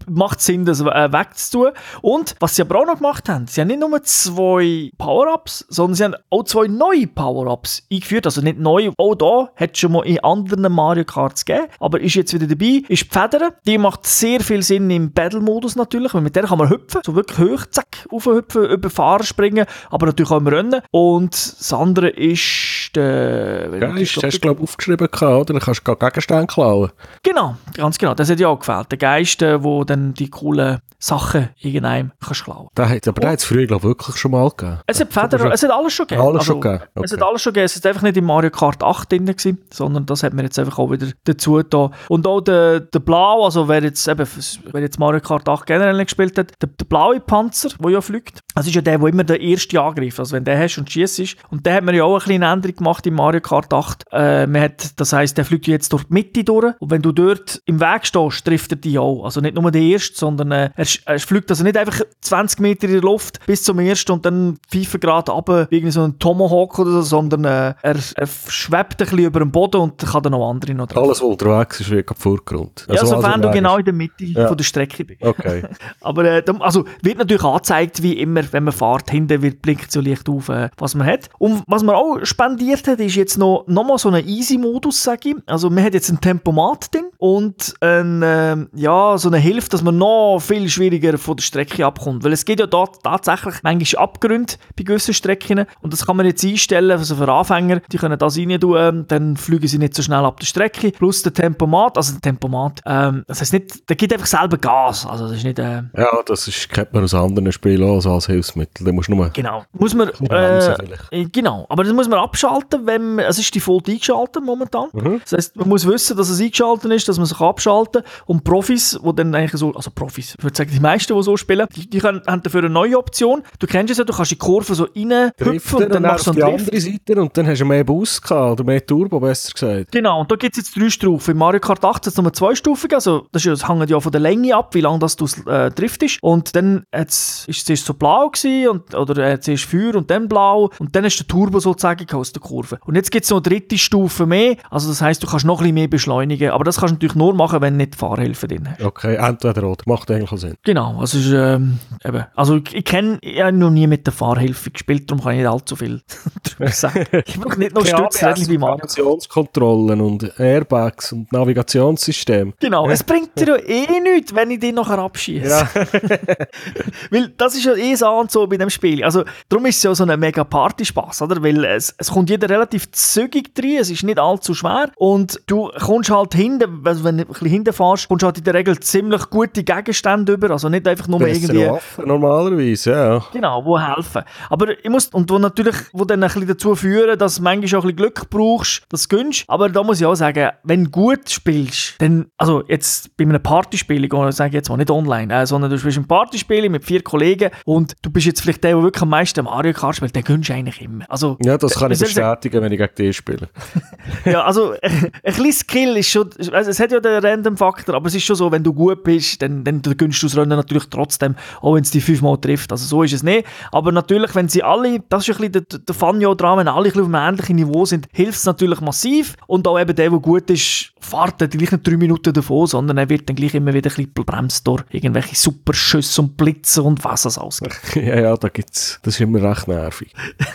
macht 0.08 0.40
Sinn, 0.40 0.64
das 0.64 0.80
äh, 0.80 0.84
wegzutun. 1.12 1.72
Und 2.02 2.34
was 2.40 2.56
sie 2.56 2.62
aber 2.62 2.80
auch 2.80 2.86
noch 2.86 2.96
gemacht 2.96 3.28
haben, 3.28 3.46
sie 3.46 3.60
haben 3.60 3.68
nicht 3.68 3.80
nur 3.80 4.02
zwei 4.02 4.90
Power-Ups, 4.96 5.66
sondern 5.68 5.94
sie 5.94 6.04
haben 6.04 6.14
auch 6.30 6.44
zwei 6.44 6.66
neue 6.66 6.99
Power-Ups 7.06 7.86
eingeführt. 7.90 8.26
Also 8.26 8.40
nicht 8.40 8.58
neu, 8.58 8.90
auch 8.96 9.14
da 9.14 9.50
hat 9.56 9.70
es 9.72 9.78
schon 9.78 9.92
mal 9.92 10.06
in 10.06 10.18
anderen 10.20 10.72
Mario 10.72 11.04
Karts 11.04 11.44
gegeben, 11.44 11.66
aber 11.78 12.00
ist 12.00 12.14
jetzt 12.14 12.32
wieder 12.34 12.46
dabei. 12.46 12.82
Ist 12.88 13.04
die 13.04 13.18
Federn, 13.18 13.52
die 13.66 13.78
macht 13.78 14.06
sehr 14.06 14.40
viel 14.40 14.62
Sinn 14.62 14.90
im 14.90 15.12
Battle-Modus 15.12 15.76
natürlich, 15.76 16.14
weil 16.14 16.22
mit 16.22 16.36
der 16.36 16.44
kann 16.44 16.58
man 16.58 16.70
hüpfen, 16.70 17.00
so 17.04 17.14
wirklich 17.14 17.38
hoch, 17.38 17.66
zack, 17.70 18.06
aufhüpfen, 18.10 18.64
über 18.64 18.90
Fahrer 18.90 19.24
springen, 19.24 19.66
aber 19.90 20.06
natürlich 20.06 20.30
auch 20.30 20.38
im 20.38 20.46
Rennen. 20.46 20.82
Und 20.90 21.34
das 21.34 21.72
andere 21.72 22.08
ist 22.08 22.90
der... 22.94 23.68
ja 23.78 23.96
ist, 23.96 24.22
hast 24.22 24.34
du, 24.36 24.40
glaube 24.40 24.60
ich, 24.60 24.64
aufgeschrieben 24.64 25.08
oder? 25.08 25.44
Dann 25.44 25.58
kannst 25.60 25.86
du 25.86 25.94
Gegenstände 25.94 26.46
klauen. 26.46 26.90
Genau, 27.22 27.56
ganz 27.74 27.98
genau. 27.98 28.14
Das 28.14 28.30
hat 28.30 28.40
ja 28.40 28.48
auch 28.48 28.58
gefällt. 28.58 28.90
Der 28.90 28.98
Geist, 28.98 29.42
äh, 29.42 29.62
wo 29.62 29.84
dann 29.84 30.14
die 30.14 30.30
coolen 30.30 30.80
Sachen 30.98 31.48
irgendeinem 31.58 32.12
kannst 32.22 32.44
klauen. 32.44 32.68
Der 32.76 32.88
hat, 32.88 33.08
aber 33.08 33.20
der 33.20 33.30
hat 33.30 33.38
es 33.38 33.44
früher, 33.44 33.66
glaube 33.66 33.82
ich, 33.82 33.88
wirklich 33.88 34.16
schon 34.16 34.32
mal 34.32 34.48
gegeben. 34.50 34.80
Es 34.86 35.00
hat 35.00 35.12
Feder, 35.12 35.52
es 35.52 35.62
hat 35.62 35.70
alles 35.70 35.92
schon 35.92 36.06
gegeben. 36.06 36.20
Also, 36.20 36.34
Alles 36.34 36.44
schon 36.44 36.60
gegeben, 36.60 36.84
Es 36.94 37.12
okay. 37.12 37.20
hat 37.20 37.28
alles 37.28 37.42
schon 37.42 37.52
gegeben. 37.52 37.66
Es 37.66 37.76
ist 37.76 37.86
einfach 37.86 38.02
nicht 38.02 38.16
in 38.16 38.24
Mario 38.24 38.50
Kart 38.50 38.82
8 38.82 39.10
drin 39.10 39.26
gewesen, 39.26 39.58
sondern 39.70 40.06
das 40.06 40.22
hat 40.22 40.34
man 40.34 40.44
jetzt 40.44 40.58
einfach 40.58 40.78
auch 40.78 40.90
wieder 40.90 41.08
dazu 41.24 41.62
da. 41.62 41.90
Und 42.08 42.26
auch 42.26 42.40
der, 42.40 42.80
der 42.80 42.98
Blau, 42.98 43.44
also 43.44 43.68
wer 43.68 43.82
jetzt 43.82 44.06
eben, 44.08 44.26
wer 44.72 44.80
jetzt 44.80 44.98
Mario 44.98 45.20
Kart 45.20 45.48
8 45.48 45.66
generell 45.66 45.96
nicht 45.96 46.08
gespielt 46.08 46.38
hat, 46.38 46.52
der, 46.60 46.68
der 46.68 46.84
blaue 46.84 47.20
Panzer, 47.20 47.70
der 47.78 47.90
ja 47.90 48.00
fliegt, 48.00 48.40
das 48.54 48.66
ist 48.66 48.74
ja 48.74 48.82
der, 48.82 49.00
wo 49.00 49.06
immer 49.06 49.24
der 49.24 49.40
erste 49.40 49.80
Angriff, 49.80 50.18
also 50.18 50.34
wenn 50.34 50.44
der 50.44 50.58
hast 50.58 50.78
und 50.78 50.90
schießt 50.90 51.20
ist. 51.20 51.36
Und 51.50 51.64
der 51.66 51.74
hat 51.74 51.84
man 51.84 51.94
ja 51.94 52.04
auch 52.04 52.14
eine 52.14 52.24
kleine 52.24 52.52
Änderung 52.52 52.76
gemacht 52.76 53.06
in 53.06 53.14
Mario 53.14 53.40
Kart 53.40 53.72
8. 53.72 54.04
Äh, 54.12 54.46
man 54.46 54.62
hat, 54.62 55.00
das 55.00 55.12
heisst, 55.12 55.38
der 55.38 55.44
fliegt 55.44 55.66
jetzt 55.66 55.92
durch 55.92 56.04
die 56.04 56.12
Mitte 56.12 56.44
durch 56.44 56.74
und 56.78 56.90
wenn 56.90 57.02
du 57.02 57.12
dort 57.12 57.62
im 57.66 57.80
Weg 57.80 58.06
stehst, 58.06 58.44
trifft 58.44 58.72
er 58.72 58.76
dich 58.76 58.98
auch. 58.98 59.24
Also 59.24 59.40
nicht 59.40 59.54
nur 59.54 59.70
der 59.70 59.82
erste, 59.82 60.16
sondern 60.16 60.52
äh, 60.52 60.70
er, 60.74 60.86
er 61.06 61.18
fliegt 61.20 61.50
also 61.50 61.64
nicht 61.64 61.76
einfach 61.76 62.00
20 62.20 62.60
Meter 62.60 62.86
in 62.86 62.94
der 62.94 63.02
Luft 63.02 63.44
bis 63.46 63.62
zum 63.62 63.78
ersten 63.78 64.12
und 64.12 64.26
dann 64.26 64.58
5 64.70 64.98
Grad 65.00 65.30
runter, 65.30 65.66
wie 65.70 65.76
irgendwie 65.76 65.92
so 65.92 66.02
ein 66.02 66.18
Tomahawk 66.18 66.79
oder 66.80 66.90
so, 66.92 67.02
sondern 67.02 67.44
äh, 67.44 67.74
er, 67.82 67.96
er 68.16 68.26
schwebt 68.48 68.92
ein 68.92 68.96
bisschen 68.98 69.18
über 69.20 69.40
dem 69.40 69.50
Boden 69.50 69.80
und 69.80 69.98
kann 69.98 70.22
dann 70.22 70.32
noch 70.32 70.48
andere 70.48 70.74
noch 70.74 70.86
drauf. 70.86 71.04
Alles, 71.04 71.20
was 71.22 71.28
unterwegs 71.28 71.80
ist, 71.80 71.92
am 71.92 72.16
Vorgrund. 72.16 72.86
Ja, 72.88 72.94
Also, 72.94 73.14
sofern 73.16 73.32
also 73.34 73.48
du 73.48 73.50
genau 73.50 73.76
in 73.78 73.84
der 73.84 73.94
Mitte 73.94 74.24
Ja. 74.24 74.48
von 74.48 74.56
der 74.56 74.64
Strecke 74.64 75.04
bist. 75.04 75.22
Okay. 75.22 75.62
Aber 76.00 76.24
äh, 76.24 76.42
also 76.60 76.84
wird 77.02 77.18
natürlich 77.18 77.44
angezeigt, 77.44 78.02
wie 78.02 78.14
immer, 78.18 78.42
wenn 78.52 78.64
man 78.64 78.72
fährt, 78.72 79.10
hinten 79.10 79.42
wird 79.42 79.62
blinkt 79.62 79.90
so 79.92 80.00
Licht 80.00 80.28
auf, 80.28 80.48
äh, 80.48 80.70
was 80.78 80.94
man 80.94 81.06
hat. 81.06 81.28
Und 81.38 81.62
was 81.66 81.82
man 81.82 81.94
auch 81.94 82.18
spendiert 82.22 82.86
hat, 82.86 83.00
ist 83.00 83.16
jetzt 83.16 83.38
noch, 83.38 83.64
noch 83.66 83.84
mal 83.84 83.98
so 83.98 84.08
ein 84.10 84.26
Easy-Modus, 84.26 85.02
sage 85.02 85.30
ich. 85.30 85.36
Also 85.46 85.70
man 85.70 85.84
hat 85.84 85.94
jetzt 85.94 86.10
ein 86.10 86.20
Tempomat 86.20 86.94
drin 86.94 87.06
und 87.18 87.74
ein, 87.80 88.22
ähm, 88.24 88.68
ja, 88.74 89.16
so 89.18 89.28
eine 89.28 89.38
Hilfe, 89.38 89.68
dass 89.68 89.82
man 89.82 89.98
noch 89.98 90.38
viel 90.40 90.68
schwieriger 90.68 91.18
von 91.18 91.36
der 91.36 91.42
Strecke 91.42 91.84
abkommt. 91.84 92.24
Weil 92.24 92.32
es 92.32 92.44
geht 92.44 92.60
ja 92.60 92.66
dort 92.66 93.02
tatsächlich 93.02 93.54
manchmal 93.62 94.04
Abgründe 94.04 94.54
bei 94.76 94.84
gewissen 94.84 95.14
Strecken 95.14 95.66
und 95.80 95.92
das 95.92 96.06
kann 96.06 96.16
man 96.16 96.26
jetzt 96.26 96.44
einstellen, 96.44 96.69
also 96.72 97.16
für 97.16 97.28
Anfänger, 97.28 97.80
die 97.90 97.98
können 97.98 98.18
das 98.18 98.38
rein 98.38 98.58
tun, 98.60 98.76
ähm, 98.76 99.04
dann 99.08 99.36
fliegen 99.36 99.66
sie 99.68 99.78
nicht 99.78 99.94
so 99.94 100.02
schnell 100.02 100.24
ab 100.24 100.40
der 100.40 100.46
Strecke. 100.46 100.90
Plus 100.90 101.22
der 101.22 101.32
Tempomat, 101.32 101.96
also 101.96 102.12
der 102.12 102.20
Tempomat, 102.20 102.80
ähm, 102.84 103.24
das 103.26 103.40
heißt 103.40 103.52
nicht, 103.52 103.88
der 103.88 103.96
gibt 103.96 104.12
einfach 104.12 104.26
selber 104.26 104.58
Gas, 104.58 105.06
also 105.06 105.28
das 105.28 105.36
ist 105.36 105.44
nicht... 105.44 105.58
Äh, 105.58 105.82
Ja, 105.96 106.08
das 106.26 106.48
ist, 106.48 106.68
kennt 106.68 106.92
man 106.92 107.04
aus 107.04 107.14
anderen 107.14 107.52
Spielen 107.52 107.82
auch 107.88 108.00
so 108.00 108.12
als 108.12 108.26
Hilfsmittel. 108.26 108.84
Da 108.84 108.92
musst 108.92 109.08
du 109.08 109.14
nur... 109.14 109.30
Genau. 109.30 109.64
Muss 109.72 109.94
man, 109.94 110.10
äh, 110.28 110.74
äh, 111.10 111.24
genau. 111.26 111.66
Aber 111.68 111.84
das 111.84 111.92
muss 111.92 112.08
man 112.08 112.18
abschalten, 112.18 112.86
wenn 112.86 113.14
man, 113.16 113.24
es 113.26 113.38
ist 113.38 113.54
Default 113.54 113.88
eingeschaltet 113.88 114.42
momentan. 114.44 114.88
Mhm. 114.92 115.20
Das 115.22 115.32
heißt, 115.32 115.56
man 115.56 115.68
muss 115.68 115.86
wissen, 115.86 116.16
dass 116.16 116.28
es 116.28 116.40
eingeschaltet 116.40 116.90
ist, 116.92 117.08
dass 117.08 117.18
man 117.18 117.26
sich 117.26 117.40
abschalten 117.40 118.02
und 118.26 118.44
Profis, 118.44 118.98
die 119.02 119.14
dann 119.14 119.34
eigentlich 119.34 119.52
so, 119.52 119.72
also 119.74 119.90
Profis, 119.90 120.34
ich 120.36 120.44
würde 120.44 120.56
sagen, 120.56 120.70
die 120.72 120.80
meisten, 120.80 121.14
die 121.14 121.22
so 121.22 121.36
spielen, 121.36 121.66
die, 121.74 121.88
die 121.88 121.98
können, 121.98 122.22
haben 122.26 122.42
dafür 122.42 122.60
eine 122.60 122.70
neue 122.70 122.98
Option. 122.98 123.42
Du 123.58 123.66
kennst 123.66 123.92
es 123.92 123.98
ja, 123.98 124.04
du 124.04 124.12
kannst 124.12 124.32
die 124.32 124.36
Kurve 124.36 124.74
so 124.74 124.84
reinhüpfen 124.84 125.32
Driften, 125.38 125.76
und 125.76 125.94
dann 125.94 126.02
dann 126.02 126.12
machst 126.12 126.26
du 126.26 126.30
einen 126.32 126.40
Drift. 126.40 126.59
Andere 126.60 126.80
Seite 126.80 127.20
und 127.20 127.36
dann 127.36 127.46
hast 127.46 127.60
du 127.60 127.64
mehr 127.64 127.84
Bus 127.84 128.20
gehabt, 128.20 128.52
oder 128.52 128.64
mehr 128.64 128.84
Turbo, 128.84 129.20
besser 129.20 129.52
gesagt. 129.52 129.92
Genau, 129.92 130.20
und 130.20 130.30
da 130.30 130.36
gibt 130.36 130.56
es 130.56 130.64
jetzt 130.64 130.76
drei 130.76 130.90
Stufen. 130.90 131.32
In 131.32 131.38
Mario 131.38 131.60
Kart 131.60 131.84
8 131.84 131.94
hat 131.94 132.06
es 132.06 132.16
nur 132.16 132.32
zwei 132.32 132.54
Stufen, 132.54 132.92
also 132.92 133.26
das, 133.32 133.44
ist, 133.44 133.62
das 133.62 133.68
hängt 133.68 133.88
ja 133.90 134.00
von 134.00 134.12
der 134.12 134.20
Länge 134.20 134.54
ab, 134.54 134.74
wie 134.74 134.80
lange 134.80 134.98
das 134.98 135.16
du 135.16 135.26
äh, 135.46 135.70
driftest. 135.70 136.18
Und 136.22 136.54
dann 136.54 136.84
hat's, 136.94 137.44
ist 137.46 137.68
es 137.68 137.84
so 137.84 137.94
blau 137.94 138.28
gewesen, 138.28 138.68
und, 138.68 138.94
oder 138.94 139.30
äh, 139.30 139.40
zuerst 139.40 139.64
Feuer 139.64 139.94
und 139.96 140.10
dann 140.10 140.28
blau 140.28 140.70
und 140.78 140.94
dann 140.94 141.04
ist 141.04 141.18
der 141.18 141.26
Turbo 141.26 141.60
sozusagen 141.60 142.10
aus 142.12 142.32
der 142.32 142.42
Kurve. 142.42 142.78
Und 142.84 142.96
jetzt 142.96 143.10
gibt 143.10 143.24
es 143.24 143.30
noch 143.30 143.38
eine 143.38 143.42
dritte 143.42 143.78
Stufe 143.78 144.26
mehr, 144.26 144.56
also 144.70 144.88
das 144.88 145.00
heißt, 145.00 145.22
du 145.22 145.26
kannst 145.26 145.46
noch 145.46 145.58
ein 145.58 145.64
bisschen 145.64 145.74
mehr 145.74 145.88
beschleunigen, 145.88 146.50
aber 146.50 146.64
das 146.64 146.78
kannst 146.78 146.92
du 146.92 146.94
natürlich 146.96 147.16
nur 147.16 147.34
machen, 147.34 147.60
wenn 147.60 147.74
du 147.74 147.78
nicht 147.78 147.94
die 147.94 147.98
Fahrhilfe 147.98 148.48
drin 148.48 148.68
hast. 148.68 148.82
Okay, 148.82 149.16
entweder 149.16 149.64
oder. 149.64 149.80
Macht 149.86 150.10
eigentlich 150.10 150.40
Sinn. 150.40 150.54
Genau, 150.62 151.00
also 151.00 151.18
ist, 151.18 151.32
ähm, 151.32 151.78
eben, 152.04 152.24
also 152.34 152.56
ich, 152.56 152.74
ich 152.74 152.84
kenne, 152.84 153.18
ich 153.22 153.40
habe 153.40 153.56
noch 153.56 153.70
nie 153.70 153.86
mit 153.86 154.06
der 154.06 154.12
Fahrhilfe 154.12 154.70
gespielt, 154.70 155.10
darum 155.10 155.22
kann 155.22 155.32
ich 155.32 155.38
nicht 155.38 155.48
allzu 155.48 155.76
viel 155.76 156.02
Ich 157.26 157.38
brauche 157.38 157.58
nicht 157.58 157.74
noch 157.74 157.84
Stützrädchen 157.84 158.48
wie 158.48 158.58
Mario. 158.58 158.76
Navigationskontrollen 158.76 160.00
und 160.00 160.38
Airbags 160.38 161.12
und 161.12 161.32
Navigationssystem. 161.32 162.54
Genau, 162.58 162.88
es 162.88 163.04
bringt 163.04 163.38
dir 163.38 163.48
ja 163.48 163.56
eh 163.56 164.00
nichts, 164.00 164.34
wenn 164.34 164.50
ich 164.50 164.60
dich 164.60 164.72
nachher 164.72 164.98
abschieße. 164.98 165.48
Ja. 165.48 165.68
Weil 167.10 167.28
das 167.36 167.54
ist 167.54 167.64
ja 167.64 167.74
eh 167.74 167.94
so 167.94 168.08
und 168.08 168.30
so 168.30 168.46
bei 168.46 168.56
dem 168.56 168.70
Spiel. 168.70 169.04
Also, 169.04 169.24
darum 169.48 169.66
ist 169.66 169.76
es 169.76 169.82
ja 169.82 169.94
so 169.94 170.04
ein 170.04 170.20
mega 170.20 170.44
Partyspaß, 170.44 171.22
oder? 171.22 171.42
Weil 171.42 171.64
es, 171.64 171.94
es 171.98 172.10
kommt 172.10 172.30
jeder 172.30 172.48
relativ 172.48 172.90
zügig 172.92 173.54
drin, 173.54 173.78
es 173.80 173.90
ist 173.90 174.02
nicht 174.02 174.18
allzu 174.18 174.54
schwer 174.54 174.90
und 174.96 175.40
du 175.46 175.70
kommst 175.78 176.10
halt 176.10 176.34
hinten, 176.34 176.82
also 176.84 177.04
wenn 177.04 177.18
du 177.18 177.24
ein 177.24 177.28
bisschen 177.28 177.48
hinten 177.48 177.72
fährst, 177.72 178.08
kommst 178.08 178.22
du 178.22 178.26
halt 178.26 178.38
in 178.38 178.44
der 178.44 178.54
Regel 178.54 178.78
ziemlich 178.80 179.28
gute 179.30 179.62
Gegenstände 179.62 180.32
über, 180.32 180.50
also 180.50 180.68
nicht 180.68 180.86
einfach 180.86 181.08
nur 181.08 181.18
Bessere 181.18 181.52
irgendwie... 181.52 181.70
Waffen 181.70 182.06
normalerweise, 182.06 182.90
ja. 182.90 183.24
Genau, 183.32 183.64
wo 183.64 183.78
helfen. 183.78 184.22
Aber 184.48 184.70
ich 184.70 184.90
muss, 184.90 185.08
und 185.08 185.30
wo 185.30 185.38
natürlich, 185.38 185.76
wo 185.92 186.04
dann 186.04 186.22
ein 186.22 186.26
bisschen 186.26 186.39
dazu 186.46 186.74
führen, 186.74 187.18
dass 187.18 187.36
du 187.36 187.42
manchmal 187.42 187.80
auch 187.80 187.84
ein 187.84 187.94
bisschen 187.94 187.96
Glück 187.96 188.30
brauchst, 188.30 188.82
das 188.88 189.08
gönnst. 189.08 189.44
Aber 189.48 189.68
da 189.68 189.82
muss 189.82 190.00
ich 190.00 190.06
auch 190.06 190.14
sagen, 190.14 190.50
wenn 190.64 190.84
du 190.84 190.90
gut 190.90 191.28
spielst, 191.28 191.94
dann, 191.98 192.26
also 192.38 192.64
jetzt 192.66 193.16
bei 193.16 193.24
einem 193.24 193.42
Partyspiel, 193.42 194.04
ich 194.04 194.12
sage 194.30 194.56
jetzt 194.56 194.68
mal 194.68 194.76
nicht 194.76 194.90
online, 194.90 195.32
äh, 195.34 195.46
sondern 195.46 195.70
du 195.70 195.78
spielst 195.78 195.98
ein 195.98 196.06
Partyspiel 196.06 196.68
mit 196.68 196.84
vier 196.84 197.02
Kollegen 197.02 197.50
und 197.64 197.94
du 198.02 198.10
bist 198.10 198.26
jetzt 198.26 198.40
vielleicht 198.40 198.64
der, 198.64 198.70
der 198.70 198.82
wirklich 198.82 199.02
am 199.02 199.08
meisten 199.08 199.44
Mario 199.44 199.72
Kart 199.72 199.96
spielt, 199.96 200.14
den 200.14 200.24
gönnst 200.24 200.48
du 200.48 200.54
eigentlich 200.54 200.80
immer. 200.80 201.04
Also, 201.08 201.36
ja, 201.42 201.58
das 201.58 201.74
kann 201.74 201.90
ich 201.90 201.98
bestätigen, 201.98 202.62
wenn 202.62 202.72
ich 202.72 202.78
gegen 202.78 202.94
dich 202.94 203.16
spiele. 203.16 203.48
ja, 204.24 204.44
also 204.44 204.74
ein 204.82 205.10
bisschen 205.22 205.52
Skill 205.52 205.96
ist 205.96 206.10
schon, 206.10 206.30
also 206.52 206.70
es 206.70 206.80
hat 206.80 206.92
ja 206.92 207.00
den 207.00 207.24
Random-Faktor, 207.24 207.94
aber 207.94 208.06
es 208.06 208.14
ist 208.14 208.24
schon 208.24 208.36
so, 208.36 208.50
wenn 208.52 208.62
du 208.62 208.72
gut 208.72 209.02
bist, 209.02 209.42
dann, 209.42 209.64
dann 209.64 209.82
gönnst 209.82 210.22
du 210.22 210.26
das 210.26 210.36
Rennen 210.36 210.50
natürlich 210.50 210.88
trotzdem, 210.88 211.34
auch 211.60 211.74
wenn 211.74 211.82
es 211.82 211.90
die 211.90 212.00
fünfmal 212.00 212.38
trifft. 212.38 212.70
Also 212.72 212.86
so 212.86 213.02
ist 213.02 213.12
es 213.12 213.22
nicht. 213.22 213.46
Aber 213.72 213.92
natürlich, 213.92 214.34
wenn 214.34 214.48
sie 214.48 214.62
alle, 214.62 215.00
das 215.08 215.28
ist 215.28 215.40
ein 215.40 215.50
bisschen 215.50 215.66
der, 215.70 215.78
der 215.80 215.94
Fun 215.94 216.20
ja 216.30 216.34
dran, 216.34 216.58
wenn 216.58 216.68
alle 216.68 216.92
ein 216.92 217.00
auf 217.00 217.06
einem 217.06 217.14
ähnlichen 217.14 217.56
Niveau 217.56 217.84
sind, 217.84 218.06
hilft 218.12 218.38
es 218.38 218.44
natürlich 218.46 218.80
massiv. 218.80 219.36
Und 219.46 219.66
auch 219.66 219.78
eben 219.78 219.94
der, 219.94 220.10
der 220.10 220.18
gut 220.18 220.50
ist, 220.50 220.92
fährt 221.00 221.38
gleich 221.38 221.72
nicht 221.72 221.86
drei 221.86 221.96
Minuten 221.96 222.32
davon, 222.32 222.66
sondern 222.66 222.98
er 222.98 223.08
wird 223.08 223.28
dann 223.28 223.36
gleich 223.36 223.54
immer 223.54 223.72
wieder 223.72 223.90
ein 223.90 223.96
bisschen 223.96 224.24
bremst 224.26 224.66
durch 224.66 224.82
irgendwelche 224.90 225.34
Superschüsse 225.34 226.22
und 226.22 226.36
Blitze 226.36 226.82
und 226.82 227.02
was 227.04 227.24
es 227.24 227.38
alles 227.38 227.60
gibt. 227.60 227.80
ja, 227.96 228.20
ja, 228.20 228.36
da 228.36 228.48
gibt's, 228.48 229.00
das 229.02 229.14
ist 229.14 229.20
immer 229.20 229.42
recht 229.42 229.66
nervig. 229.68 230.12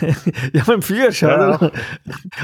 ja, 0.52 0.66
wenn 0.66 0.76
du 0.76 0.82
führst, 0.82 1.20
ja. 1.20 1.56
oder? 1.56 1.72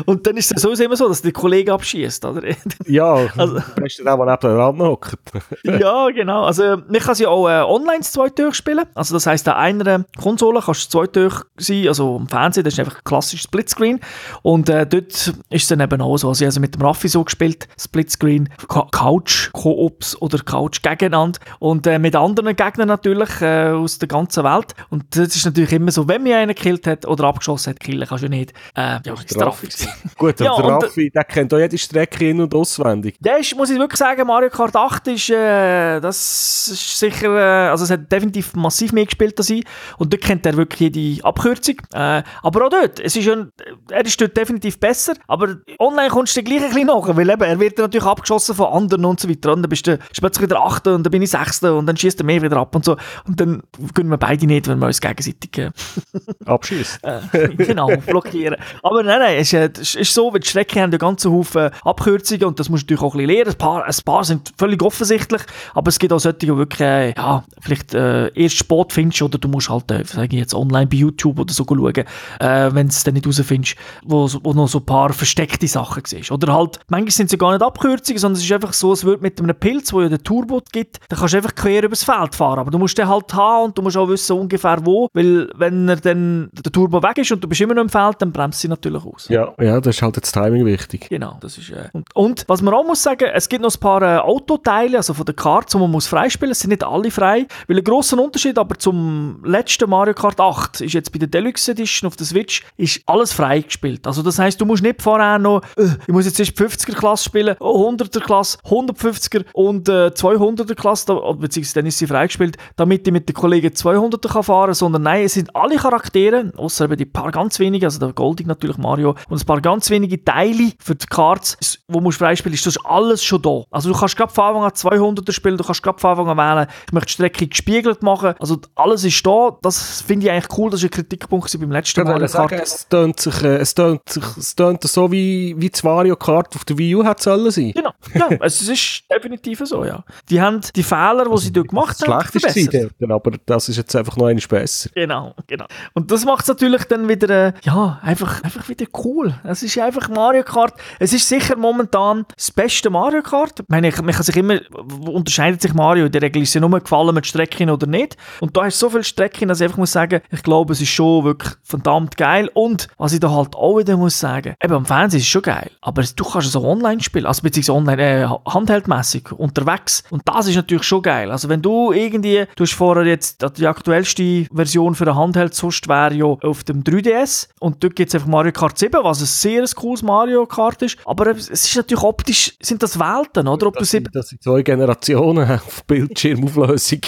Und 0.07 0.27
dann 0.27 0.37
ist 0.37 0.55
es 0.55 0.63
sowieso 0.63 0.85
immer 0.85 0.97
so, 0.97 1.09
dass 1.09 1.23
die 1.23 1.33
Kollegen 1.33 1.71
abschießt, 1.71 2.25
oder? 2.25 2.43
ja, 2.87 3.15
also, 3.37 3.59
bist 3.77 3.99
du 3.99 4.07
auch, 4.07 4.25
der 4.25 4.39
neben 4.43 4.57
dran 4.57 4.79
hockt. 4.81 5.17
ja, 5.63 6.11
genau. 6.11 6.45
Also, 6.45 6.63
man 6.77 7.01
kann 7.01 7.15
sie 7.15 7.27
auch 7.27 7.49
äh, 7.49 7.63
online 7.63 8.01
zwei 8.01 8.29
durchspielen. 8.29 8.85
Also, 8.95 9.15
das 9.15 9.27
heisst, 9.27 9.49
an 9.49 9.55
einer 9.55 10.05
Konsole 10.21 10.61
kannst 10.61 10.93
du 10.93 10.99
zwei 10.99 11.07
durch 11.07 11.43
sein, 11.57 11.89
also 11.89 12.17
am 12.17 12.29
Fernsehen, 12.29 12.65
das 12.65 12.75
ist 12.75 12.81
einfach 12.81 12.97
ein 12.97 13.05
klassisches 13.13 13.45
Splitscreen. 13.45 14.01
Und 14.43 14.69
äh, 14.71 14.87
dort 14.87 15.13
ist 15.13 15.37
es 15.51 15.69
dann 15.69 15.81
eben 15.81 16.01
auch 16.01 16.17
so, 16.17 16.29
also, 16.29 16.45
also 16.45 16.61
mit 16.61 16.75
dem 16.75 16.83
Raffi 16.83 17.09
so 17.09 17.23
gespielt, 17.23 17.69
Splitscreen, 17.79 18.49
Couch, 18.69 19.51
Co-ops 19.53 20.21
oder 20.21 20.39
Couch 20.39 20.83
gegeneinander 20.83 21.39
und 21.59 21.87
äh, 21.87 21.99
mit 21.99 22.17
anderen 22.17 22.57
Gegnern 22.57 22.89
natürlich 22.89 23.41
äh, 23.43 23.69
aus 23.69 23.99
der 23.99 24.09
ganzen 24.09 24.45
Welt. 24.45 24.75
Und 24.89 25.05
das 25.11 25.37
ist 25.37 25.45
natürlich 25.45 25.73
immer 25.73 25.91
so, 25.91 26.09
wenn 26.09 26.23
mir 26.23 26.39
einer 26.39 26.55
gekillt 26.55 26.87
hat 26.87 27.07
oder 27.07 27.25
abgeschossen 27.25 27.71
hat, 27.71 27.81
killen 27.81 28.07
kannst 28.09 28.25
du 28.25 28.29
nicht. 28.29 28.53
Äh, 28.75 28.99
ja, 29.05 29.13
ist 29.13 29.35
der 29.35 29.47
Raffi. 29.47 29.69
Gut, 30.17 30.41
aber 30.41 30.45
ja, 30.45 30.57
der 30.57 30.87
Raffi, 30.87 31.11
der 31.11 31.25
kennt 31.25 31.53
auch 31.53 31.59
jede 31.59 31.77
Strecke 31.77 32.31
in- 32.31 32.41
und 32.41 32.55
auswendig. 32.55 33.17
Der 33.21 33.39
ist, 33.39 33.55
muss 33.57 33.69
ich 33.69 33.79
wirklich 33.79 33.99
sagen, 33.99 34.27
Mario 34.27 34.49
Kart 34.49 34.75
8 34.75 35.09
ist, 35.09 35.29
äh, 35.29 36.01
das 36.01 36.69
ist 36.69 36.99
sicher, 36.99 37.37
äh, 37.37 37.71
also 37.71 37.85
es 37.85 37.91
hat 37.91 38.11
definitiv 38.11 38.55
massiv 38.55 38.93
mehr 38.93 39.05
gespielt 39.05 39.39
als 39.39 39.51
ich 39.51 39.65
und 39.99 40.13
dort 40.13 40.23
kennt 40.23 40.47
er 40.47 40.57
wirklich 40.57 40.81
jede 40.81 41.25
Abkürzung. 41.25 41.77
Äh, 41.93 42.23
aber 42.43 42.67
auch 42.67 42.71
dort, 42.71 43.02
es 43.03 43.17
ist 43.17 43.29
ein, 43.29 43.51
er 43.91 44.05
ist 44.05 44.21
dort 44.21 44.37
definitiv 44.37 44.79
besser, 44.79 45.15
aber 45.27 45.57
online 45.79 46.09
kommst 46.09 46.37
du 46.37 46.43
gleich 46.43 46.63
ein 46.63 46.69
bisschen 46.69 46.87
nach, 46.87 47.17
weil 47.17 47.29
eben, 47.29 47.43
er 47.43 47.61
wird 47.61 47.79
natürlich 47.79 48.07
abgeschossen 48.07 48.55
von 48.55 48.67
anderen 48.67 49.05
und 49.05 49.21
so 49.21 49.29
weiter 49.29 49.53
und 49.53 49.63
dann 49.63 49.69
bist 49.69 49.87
du 49.87 49.99
plötzlich 50.19 50.49
wieder 50.49 50.61
Achte 50.61 50.95
und 50.95 51.05
dann 51.05 51.11
bin 51.11 51.23
ich 51.23 51.31
Sechste 51.31 51.75
und 51.75 51.87
dann 51.87 51.97
schießt 51.97 52.21
er 52.21 52.25
mehr 52.25 52.41
wieder 52.43 52.57
ab 52.57 52.75
und 52.75 52.85
so 52.85 52.97
und 53.27 53.41
dann 53.41 53.63
können 53.95 54.11
wir 54.11 54.19
beide 54.19 54.47
nicht, 54.47 54.69
wenn 54.69 54.79
wir 54.79 54.87
uns 54.87 55.01
gegenseitig 55.01 55.59
äh, 55.59 55.71
abschießen. 56.47 57.01
äh, 57.33 57.49
genau, 57.57 57.89
blockieren. 58.07 58.57
Aber 58.83 59.03
nein, 59.03 59.19
nein, 59.19 59.37
es 59.39 59.53
ist, 59.53 59.79
es 59.79 59.95
ist 59.95 60.15
so, 60.15 60.33
weil 60.33 60.41
die 60.41 60.49
Strecke 60.49 60.81
haben 60.81 60.91
einen 60.91 60.99
ganzen 60.99 61.33
Haufen 61.33 61.71
Abkürzungen 61.83 62.45
und 62.45 62.61
das 62.61 62.69
musst 62.69 62.89
du 62.89 62.95
natürlich 62.95 63.03
auch 63.03 63.15
ein 63.15 63.27
bisschen 63.27 63.37
lernen. 63.37 63.53
Ein 63.53 63.59
paar, 63.59 63.85
ein 63.85 64.05
paar 64.05 64.25
sind 64.25 64.53
völlig 64.57 64.83
offensichtlich, 64.83 65.43
aber 65.75 65.89
es 65.89 65.99
gibt 65.99 66.13
auch 66.13 66.19
solche, 66.19 66.39
die 66.39 66.57
wirklich, 66.57 66.81
äh, 66.81 67.15
ja, 67.17 67.45
vielleicht 67.61 67.95
äh, 67.95 68.29
erst 68.35 68.57
Sport 68.57 68.93
findest 68.93 69.23
oder 69.23 69.39
du 69.39 69.49
musst 69.49 69.69
halt, 69.69 69.91
äh, 69.91 70.05
sage 70.05 70.29
ich 70.33 70.41
jetzt, 70.41 70.55
online 70.55 70.87
bei 70.87 70.97
YouTube 70.97 71.39
oder 71.39 71.53
so 71.53 71.65
schauen, 71.65 72.05
äh, 72.41 72.71
wenn 72.73 72.92
du 72.97 72.99
es 72.99 73.05
dann 73.05 73.15
nicht 73.15 73.27
rausfindest, 73.27 73.77
wo, 74.05 74.29
wo 74.43 74.53
noch 74.53 74.69
so 74.69 74.79
ein 74.79 74.87
paar 74.87 75.13
versteckte 75.13 75.67
Sachen 75.69 76.03
siehst. 76.07 76.31
Oder 76.31 76.55
halt, 76.55 76.81
manchmal 76.89 77.11
sind 77.11 77.31
sie 77.31 77.39
gar 77.39 77.53
nicht 77.53 77.63
Abkürzungen, 77.63 78.19
sondern 78.19 78.39
es 78.39 78.45
ist 78.45 78.53
einfach 78.53 78.73
so, 78.73 78.93
es 78.93 79.05
wird 79.05 79.23
mit 79.23 79.41
einem 79.41 79.55
Pilz, 79.55 79.93
wo 79.93 80.03
ja 80.03 80.09
den 80.09 80.23
Turbo 80.23 80.63
gibt, 80.73 80.99
da 81.09 81.17
kannst 81.17 81.35
du 81.35 81.39
einfach 81.39 81.55
quer 81.55 81.83
übers 81.85 82.05
Feld 82.05 82.35
fahren, 82.35 82.61
aber 82.61 82.71
du 82.71 82.79
musst 82.79 82.97
den 82.99 83.09
halt 83.09 83.33
haben 83.35 83.67
und 83.67 83.79
du 83.79 83.83
musst 83.83 83.97
auch 83.97 84.09
wissen 84.09 84.39
ungefähr 84.39 84.85
wo, 84.85 85.09
weil 85.13 85.51
wenn 85.55 85.89
er 85.89 85.97
dann 85.97 86.51
der 86.53 86.73
Turbo 86.73 87.03
weg 87.03 87.19
ist 87.19 87.33
und 87.33 87.43
du 87.43 87.49
bist 87.49 87.61
immer 87.61 87.75
noch 87.75 87.83
im 87.83 87.89
Feld, 87.89 88.17
dann 88.21 88.33
bremst 88.33 88.61
sie 88.61 88.69
natürlich 88.69 89.05
aus. 89.05 89.29
Ja, 89.29 89.53
ja, 89.61 89.81
das 89.81 89.97
ist 89.97 90.03
halt 90.03 90.17
das 90.17 90.33
Timing 90.33 90.65
wichtig. 90.65 91.09
Genau, 91.09 91.39
das 91.41 91.59
ist, 91.59 91.71
äh, 91.71 91.89
und, 91.93 92.15
und, 92.15 92.45
was 92.49 92.63
man 92.63 92.75
auch 92.75 92.85
muss 92.85 93.03
sagen, 93.03 93.29
es 93.33 93.49
gibt 93.49 93.63
noch 93.63 93.75
ein 93.75 93.81
paar 93.81 94.03
äh, 94.03 94.19
Autoteile, 94.19 94.97
also 94.99 95.15
von 95.15 95.27
der 95.27 95.35
Karte, 95.35 95.73
die 95.73 95.79
man 95.79 95.91
muss 95.91 96.07
freispielen, 96.07 96.53
es 96.53 96.61
sind 96.61 96.71
nicht 96.71 96.85
alle 96.85 97.11
frei, 97.11 97.47
weil 97.69 97.79
ein 97.79 97.85
grosser 97.85 98.19
Unterschied 98.23 98.59
aber 98.59 98.79
zum 98.79 99.43
letzten 99.45 99.89
Mario 99.89 100.15
Kart 100.15 100.41
8 100.41 100.81
ist 100.81 100.93
jetzt 100.93 101.13
bei 101.13 101.19
der 101.19 101.29
Deluxe 101.29 101.73
Edition 101.73 102.07
auf 102.09 102.17
der 102.17 102.27
Switch, 102.27 102.63
ist 102.83 103.01
alles 103.07 103.33
frei 103.33 103.61
gespielt. 103.61 104.07
Also 104.07 104.23
das 104.23 104.39
heißt, 104.39 104.61
du 104.61 104.67
musst 104.67 104.83
nicht 104.83 105.01
vorher 105.01 105.39
noch, 105.39 105.63
äh, 105.77 105.89
ich 106.07 106.13
muss 106.13 106.27
jetzt 106.27 106.39
erst 106.41 106.53
50er 106.53 106.95
Klasse 106.95 107.25
spielen, 107.25 107.55
100er 107.57 108.21
Klasse, 108.21 108.59
150er 108.65 109.45
und 109.55 109.89
äh, 109.89 110.09
200er 110.09 110.75
Klasse, 110.75 111.07
da, 111.07 111.33
beziehungsweise 111.33 111.75
dann 111.75 111.87
ist 111.87 111.99
sie 111.99 112.07
freigespielt, 112.07 112.57
damit 112.77 113.07
ich 113.07 113.13
mit 113.13 113.29
den 113.29 113.35
Kollegen 113.35 113.69
200er 113.69 114.29
kann 114.29 114.43
fahren 114.43 114.75
sondern 114.75 115.03
nein, 115.03 115.25
es 115.25 115.35
sind 115.35 115.55
alle 115.55 115.77
Charaktere, 115.77 116.53
außer 116.57 116.87
eben 116.87 116.97
die 116.97 117.05
paar 117.05 117.31
ganz 117.31 117.59
wenige, 117.59 117.87
also 117.87 118.01
der 118.01 118.13
Goldig 118.13 118.47
natürlich 118.47 118.79
Mario, 118.79 119.15
und 119.29 119.41
ein 119.41 119.47
paar 119.47 119.61
ganz 119.61 119.89
wenige 119.91 120.23
Teile 120.25 120.73
für 120.81 120.95
die 120.95 121.07
Cards, 121.07 121.57
wo 121.89 122.01
du 122.01 122.11
freispielen 122.11 122.55
ist 122.55 122.67
das 122.67 122.77
ist 122.77 122.85
alles 122.85 123.23
schon 123.23 123.43
da. 123.43 123.63
Also 123.71 123.93
du 123.93 123.99
kannst 123.99 124.17
gerade 124.17 124.33
von 124.33 124.45
Anfang 124.45 124.65
an 124.65 124.71
200er 124.71 125.33
spielen, 125.33 125.57
du 125.57 125.65
kannst 125.65 125.83
gerade 125.83 125.99
von 125.99 126.11
Anfang 126.11 126.29
an 126.29 126.37
wählen, 126.37 126.67
ich 126.87 126.93
möchte 126.93 127.07
die 127.07 127.13
Strecke 127.13 127.47
gespiegelt 127.47 128.03
machen, 128.03 128.35
also 128.41 128.59
alles 128.75 129.05
ist 129.05 129.25
da, 129.25 129.57
das 129.63 130.01
finde 130.01 130.27
ich 130.27 130.33
eigentlich 130.33 130.59
cool, 130.59 130.71
das 130.71 130.83
war 130.83 130.89
ein 130.89 130.91
Kritikpunkt 130.91 131.61
beim 131.61 131.71
letzten 131.71 132.03
Mario 132.05 132.27
Kart. 132.27 132.51
Es 132.75 132.89
tönt 132.89 133.21
sich, 133.21 133.43
äh, 133.43 133.57
es 133.57 133.75
tönt 133.75 134.09
sich, 134.09 134.25
es 134.37 134.55
tönt 134.55 134.83
so 134.83 135.11
wie, 135.11 135.55
wie 135.59 135.71
das 135.71 135.83
Mario 135.83 136.17
Kart 136.17 136.55
auf 136.55 136.65
der 136.65 136.79
Wii 136.79 136.97
U 136.97 137.05
hat 137.05 137.23
sollen 137.23 137.51
sein. 137.51 137.73
Genau, 137.75 137.93
ja, 138.15 138.29
es 138.41 138.61
ist 138.61 139.05
definitiv 139.11 139.61
so, 139.65 139.85
ja. 139.85 140.05
Die 140.29 140.41
haben 140.41 140.61
die 140.75 140.83
Fehler, 140.83 141.29
die 141.31 141.39
sie 141.39 141.53
dort 141.53 141.69
gemacht 141.69 141.97
haben, 142.07 142.29
schlecht 142.29 142.57
ist 142.57 142.75
dort, 142.75 143.11
aber 143.11 143.33
das 143.47 143.69
ist 143.69 143.77
jetzt 143.77 143.95
einfach 143.97 144.17
noch 144.17 144.27
eines 144.27 144.47
besser. 144.47 144.91
Genau, 144.95 145.35
genau. 145.47 145.67
Und 145.95 146.11
das 146.11 146.25
macht 146.25 146.43
es 146.43 146.49
natürlich 146.49 146.85
dann 146.85 147.09
wieder, 147.09 147.31
äh, 147.31 147.53
ja, 147.63 147.99
einfach, 148.03 148.43
einfach 148.43 148.69
wieder 148.69 148.87
cool. 149.05 149.35
Es 149.45 149.63
ist 149.63 149.79
einfach 149.79 150.09
Mario 150.09 150.43
Kart. 150.43 150.75
Es 150.99 151.13
ist 151.13 151.29
sicher 151.29 151.57
momentan 151.57 152.27
das 152.37 152.51
beste 152.51 152.91
Mario 152.91 153.23
Kart. 153.23 153.61
Ich 153.61 153.69
meine, 153.69 153.91
man 153.91 154.15
kann 154.15 154.23
sich 154.23 154.37
immer, 154.37 154.61
unterscheidet 155.07 155.63
sich 155.63 155.75
Mario. 155.75 156.07
In 156.07 156.13
der 156.13 156.23
Regel 156.23 156.43
ist 156.43 156.55
ja 156.55 156.61
nur 156.61 156.81
gefallen 156.81 157.15
mit 157.15 157.27
Strecken 157.27 157.71
oder 157.71 157.87
nicht. 157.87 158.17
Und 158.41 158.57
da 158.57 158.65
hast 158.65 158.81
du 158.81 158.87
so 158.87 158.91
viele 158.91 159.05
Strecken, 159.05 159.49
dass 159.49 159.61
ich 159.61 159.65
einfach 159.65 159.79
muss 159.79 159.93
sagen, 159.93 160.21
ich 160.31 160.43
glaube, 160.43 160.73
es 160.73 160.81
ist 160.81 160.91
schon 160.91 161.25
wirklich 161.25 161.53
verdammt 161.63 162.17
geil. 162.17 162.51
Und 162.63 162.87
was 162.97 163.13
ich 163.13 163.19
da 163.19 163.29
halt 163.31 163.57
auch 163.57 163.79
wieder 163.79 163.97
muss 163.97 164.21
sagen, 164.21 164.55
eben 164.63 164.75
am 164.75 164.87
Fernsehen 164.87 165.19
ist 165.19 165.25
es 165.25 165.31
schon 165.31 165.43
geil, 165.43 165.73
aber 165.81 166.05
du 166.05 166.25
kannst 166.25 166.47
es 166.47 166.55
auch 166.55 166.63
online 166.63 167.03
spielen, 167.03 167.27
also 167.27 167.43
beziehungsweise 167.43 167.77
online, 167.77 168.03
äh, 168.23 168.29
handheldmässig, 168.49 169.33
unterwegs. 169.33 170.05
Und 170.11 170.23
das 170.27 170.47
ist 170.47 170.55
natürlich 170.55 170.85
schon 170.85 171.03
geil. 171.03 171.33
Also 171.33 171.49
wenn 171.49 171.61
du 171.61 171.91
irgendwie, 171.93 172.45
du 172.55 172.63
hast 172.63 172.75
vorher 172.75 173.05
jetzt 173.05 173.45
die 173.57 173.67
aktuellste 173.67 174.47
Version 174.55 174.95
für 174.95 175.09
ein 175.09 175.17
Handheld, 175.17 175.55
sonst 175.55 175.89
wäre 175.89 176.15
ja 176.15 176.25
auf 176.25 176.63
dem 176.63 176.85
3DS 176.85 177.49
und 177.59 177.83
dort 177.83 177.97
gibt 177.97 178.11
es 178.11 178.15
einfach 178.15 178.29
Mario 178.29 178.53
Kart 178.53 178.79
7, 178.79 179.03
was 179.03 179.21
ein 179.21 179.27
sehr 179.27 179.65
cooles 179.75 180.03
Mario 180.03 180.47
Kart 180.47 180.83
ist, 180.83 180.99
aber 181.05 181.33
es 181.33 181.49
ist 181.49 181.75
natürlich 181.75 182.05
optisch, 182.05 182.55
sind 182.63 182.81
das 182.81 182.97
Welten, 182.97 183.49
oder? 183.49 183.67
Ob 183.67 183.77
das, 183.77 183.91
sind, 183.91 184.09
das 184.13 184.29
sind 184.29 184.41
zwei 184.41 184.63
Generationen 184.63 185.51
auf 185.67 185.85
Bildschirmauflösung. 185.87 187.01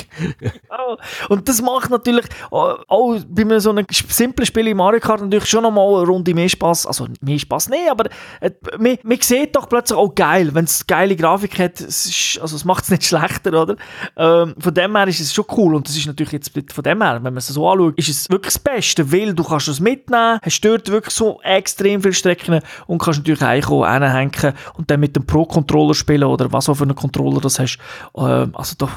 oh, 0.71 0.97
und 1.29 1.49
das 1.49 1.63
macht 1.63 1.91
natürlich 1.91 2.27
auch, 2.51 2.79
auch 2.89 3.21
bei 3.29 3.61
so 3.61 3.71
einem 3.71 3.87
simplen 3.91 4.47
Spiel 4.47 4.67
in 4.67 4.77
Mario 4.77 4.99
Kart 4.99 5.21
natürlich 5.21 5.44
schon 5.47 5.63
nochmal 5.63 5.97
eine 5.97 6.07
Runde 6.07 6.35
mehr 6.35 6.49
Spaß, 6.49 6.87
also 6.87 7.07
mehr 7.21 7.39
Spaß, 7.39 7.69
nee, 7.69 7.89
aber 7.91 8.07
äh, 8.41 8.51
man, 8.79 8.99
man 9.03 9.19
sieht 9.21 9.55
doch 9.57 9.69
plötzlich 9.69 9.99
auch 9.99 10.15
geil, 10.15 10.51
wenn 10.55 10.65
es 10.65 10.87
geile 10.87 11.17
Grafik 11.17 11.59
hat, 11.59 11.81
es 11.81 12.07
ist, 12.07 12.41
also 12.41 12.57
es 12.57 12.65
macht 12.65 12.85
es 12.85 12.91
nicht 12.91 13.05
schlechter, 13.07 13.61
oder? 13.61 13.77
Ähm, 14.17 14.55
von 14.59 14.75
dem 14.75 14.97
her 14.97 15.09
ist 15.09 15.21
es 15.21 15.33
schon 15.33 15.45
cool 15.57 15.75
und 15.75 15.89
das 15.89 15.97
ist 15.97 16.07
natürlich 16.07 16.33
jetzt 16.33 16.53
von 16.73 16.85
dem 16.85 17.03
her, 17.03 17.15
wenn 17.17 17.23
man 17.23 17.37
es 17.37 17.49
so 17.49 17.69
anschaut, 17.69 17.99
ist 17.99 18.09
es 18.09 18.31
wirklich 18.31 18.55
das 18.55 18.59
Beste, 18.59 19.13
weil 19.13 19.35
du 19.35 19.45
kannst 19.45 19.69
es 19.69 19.81
mitnehmen, 19.81 20.39
hast 20.43 20.61
dort 20.61 20.89
wirklich 20.91 21.15
so 21.15 21.41
extrem 21.43 22.01
viele 22.01 22.15
Strecken 22.15 22.61
und 22.87 22.99
kannst 22.99 23.21
natürlich 23.21 23.43
auch 23.43 23.87
hinhängen 23.87 24.55
und 24.77 24.91
dann 24.91 25.01
mit 25.01 25.17
dem 25.17 25.27
Pro-Controller 25.27 25.95
spielen 25.95 26.25
oder 26.25 26.53
was 26.53 26.69
auch 26.69 26.75
für 26.75 26.85
einen 26.85 26.95
Controller 26.95 27.41
das 27.41 27.59
hast. 27.59 27.79
Ähm, 28.17 28.53
also 28.55 28.75
doch 28.79 28.91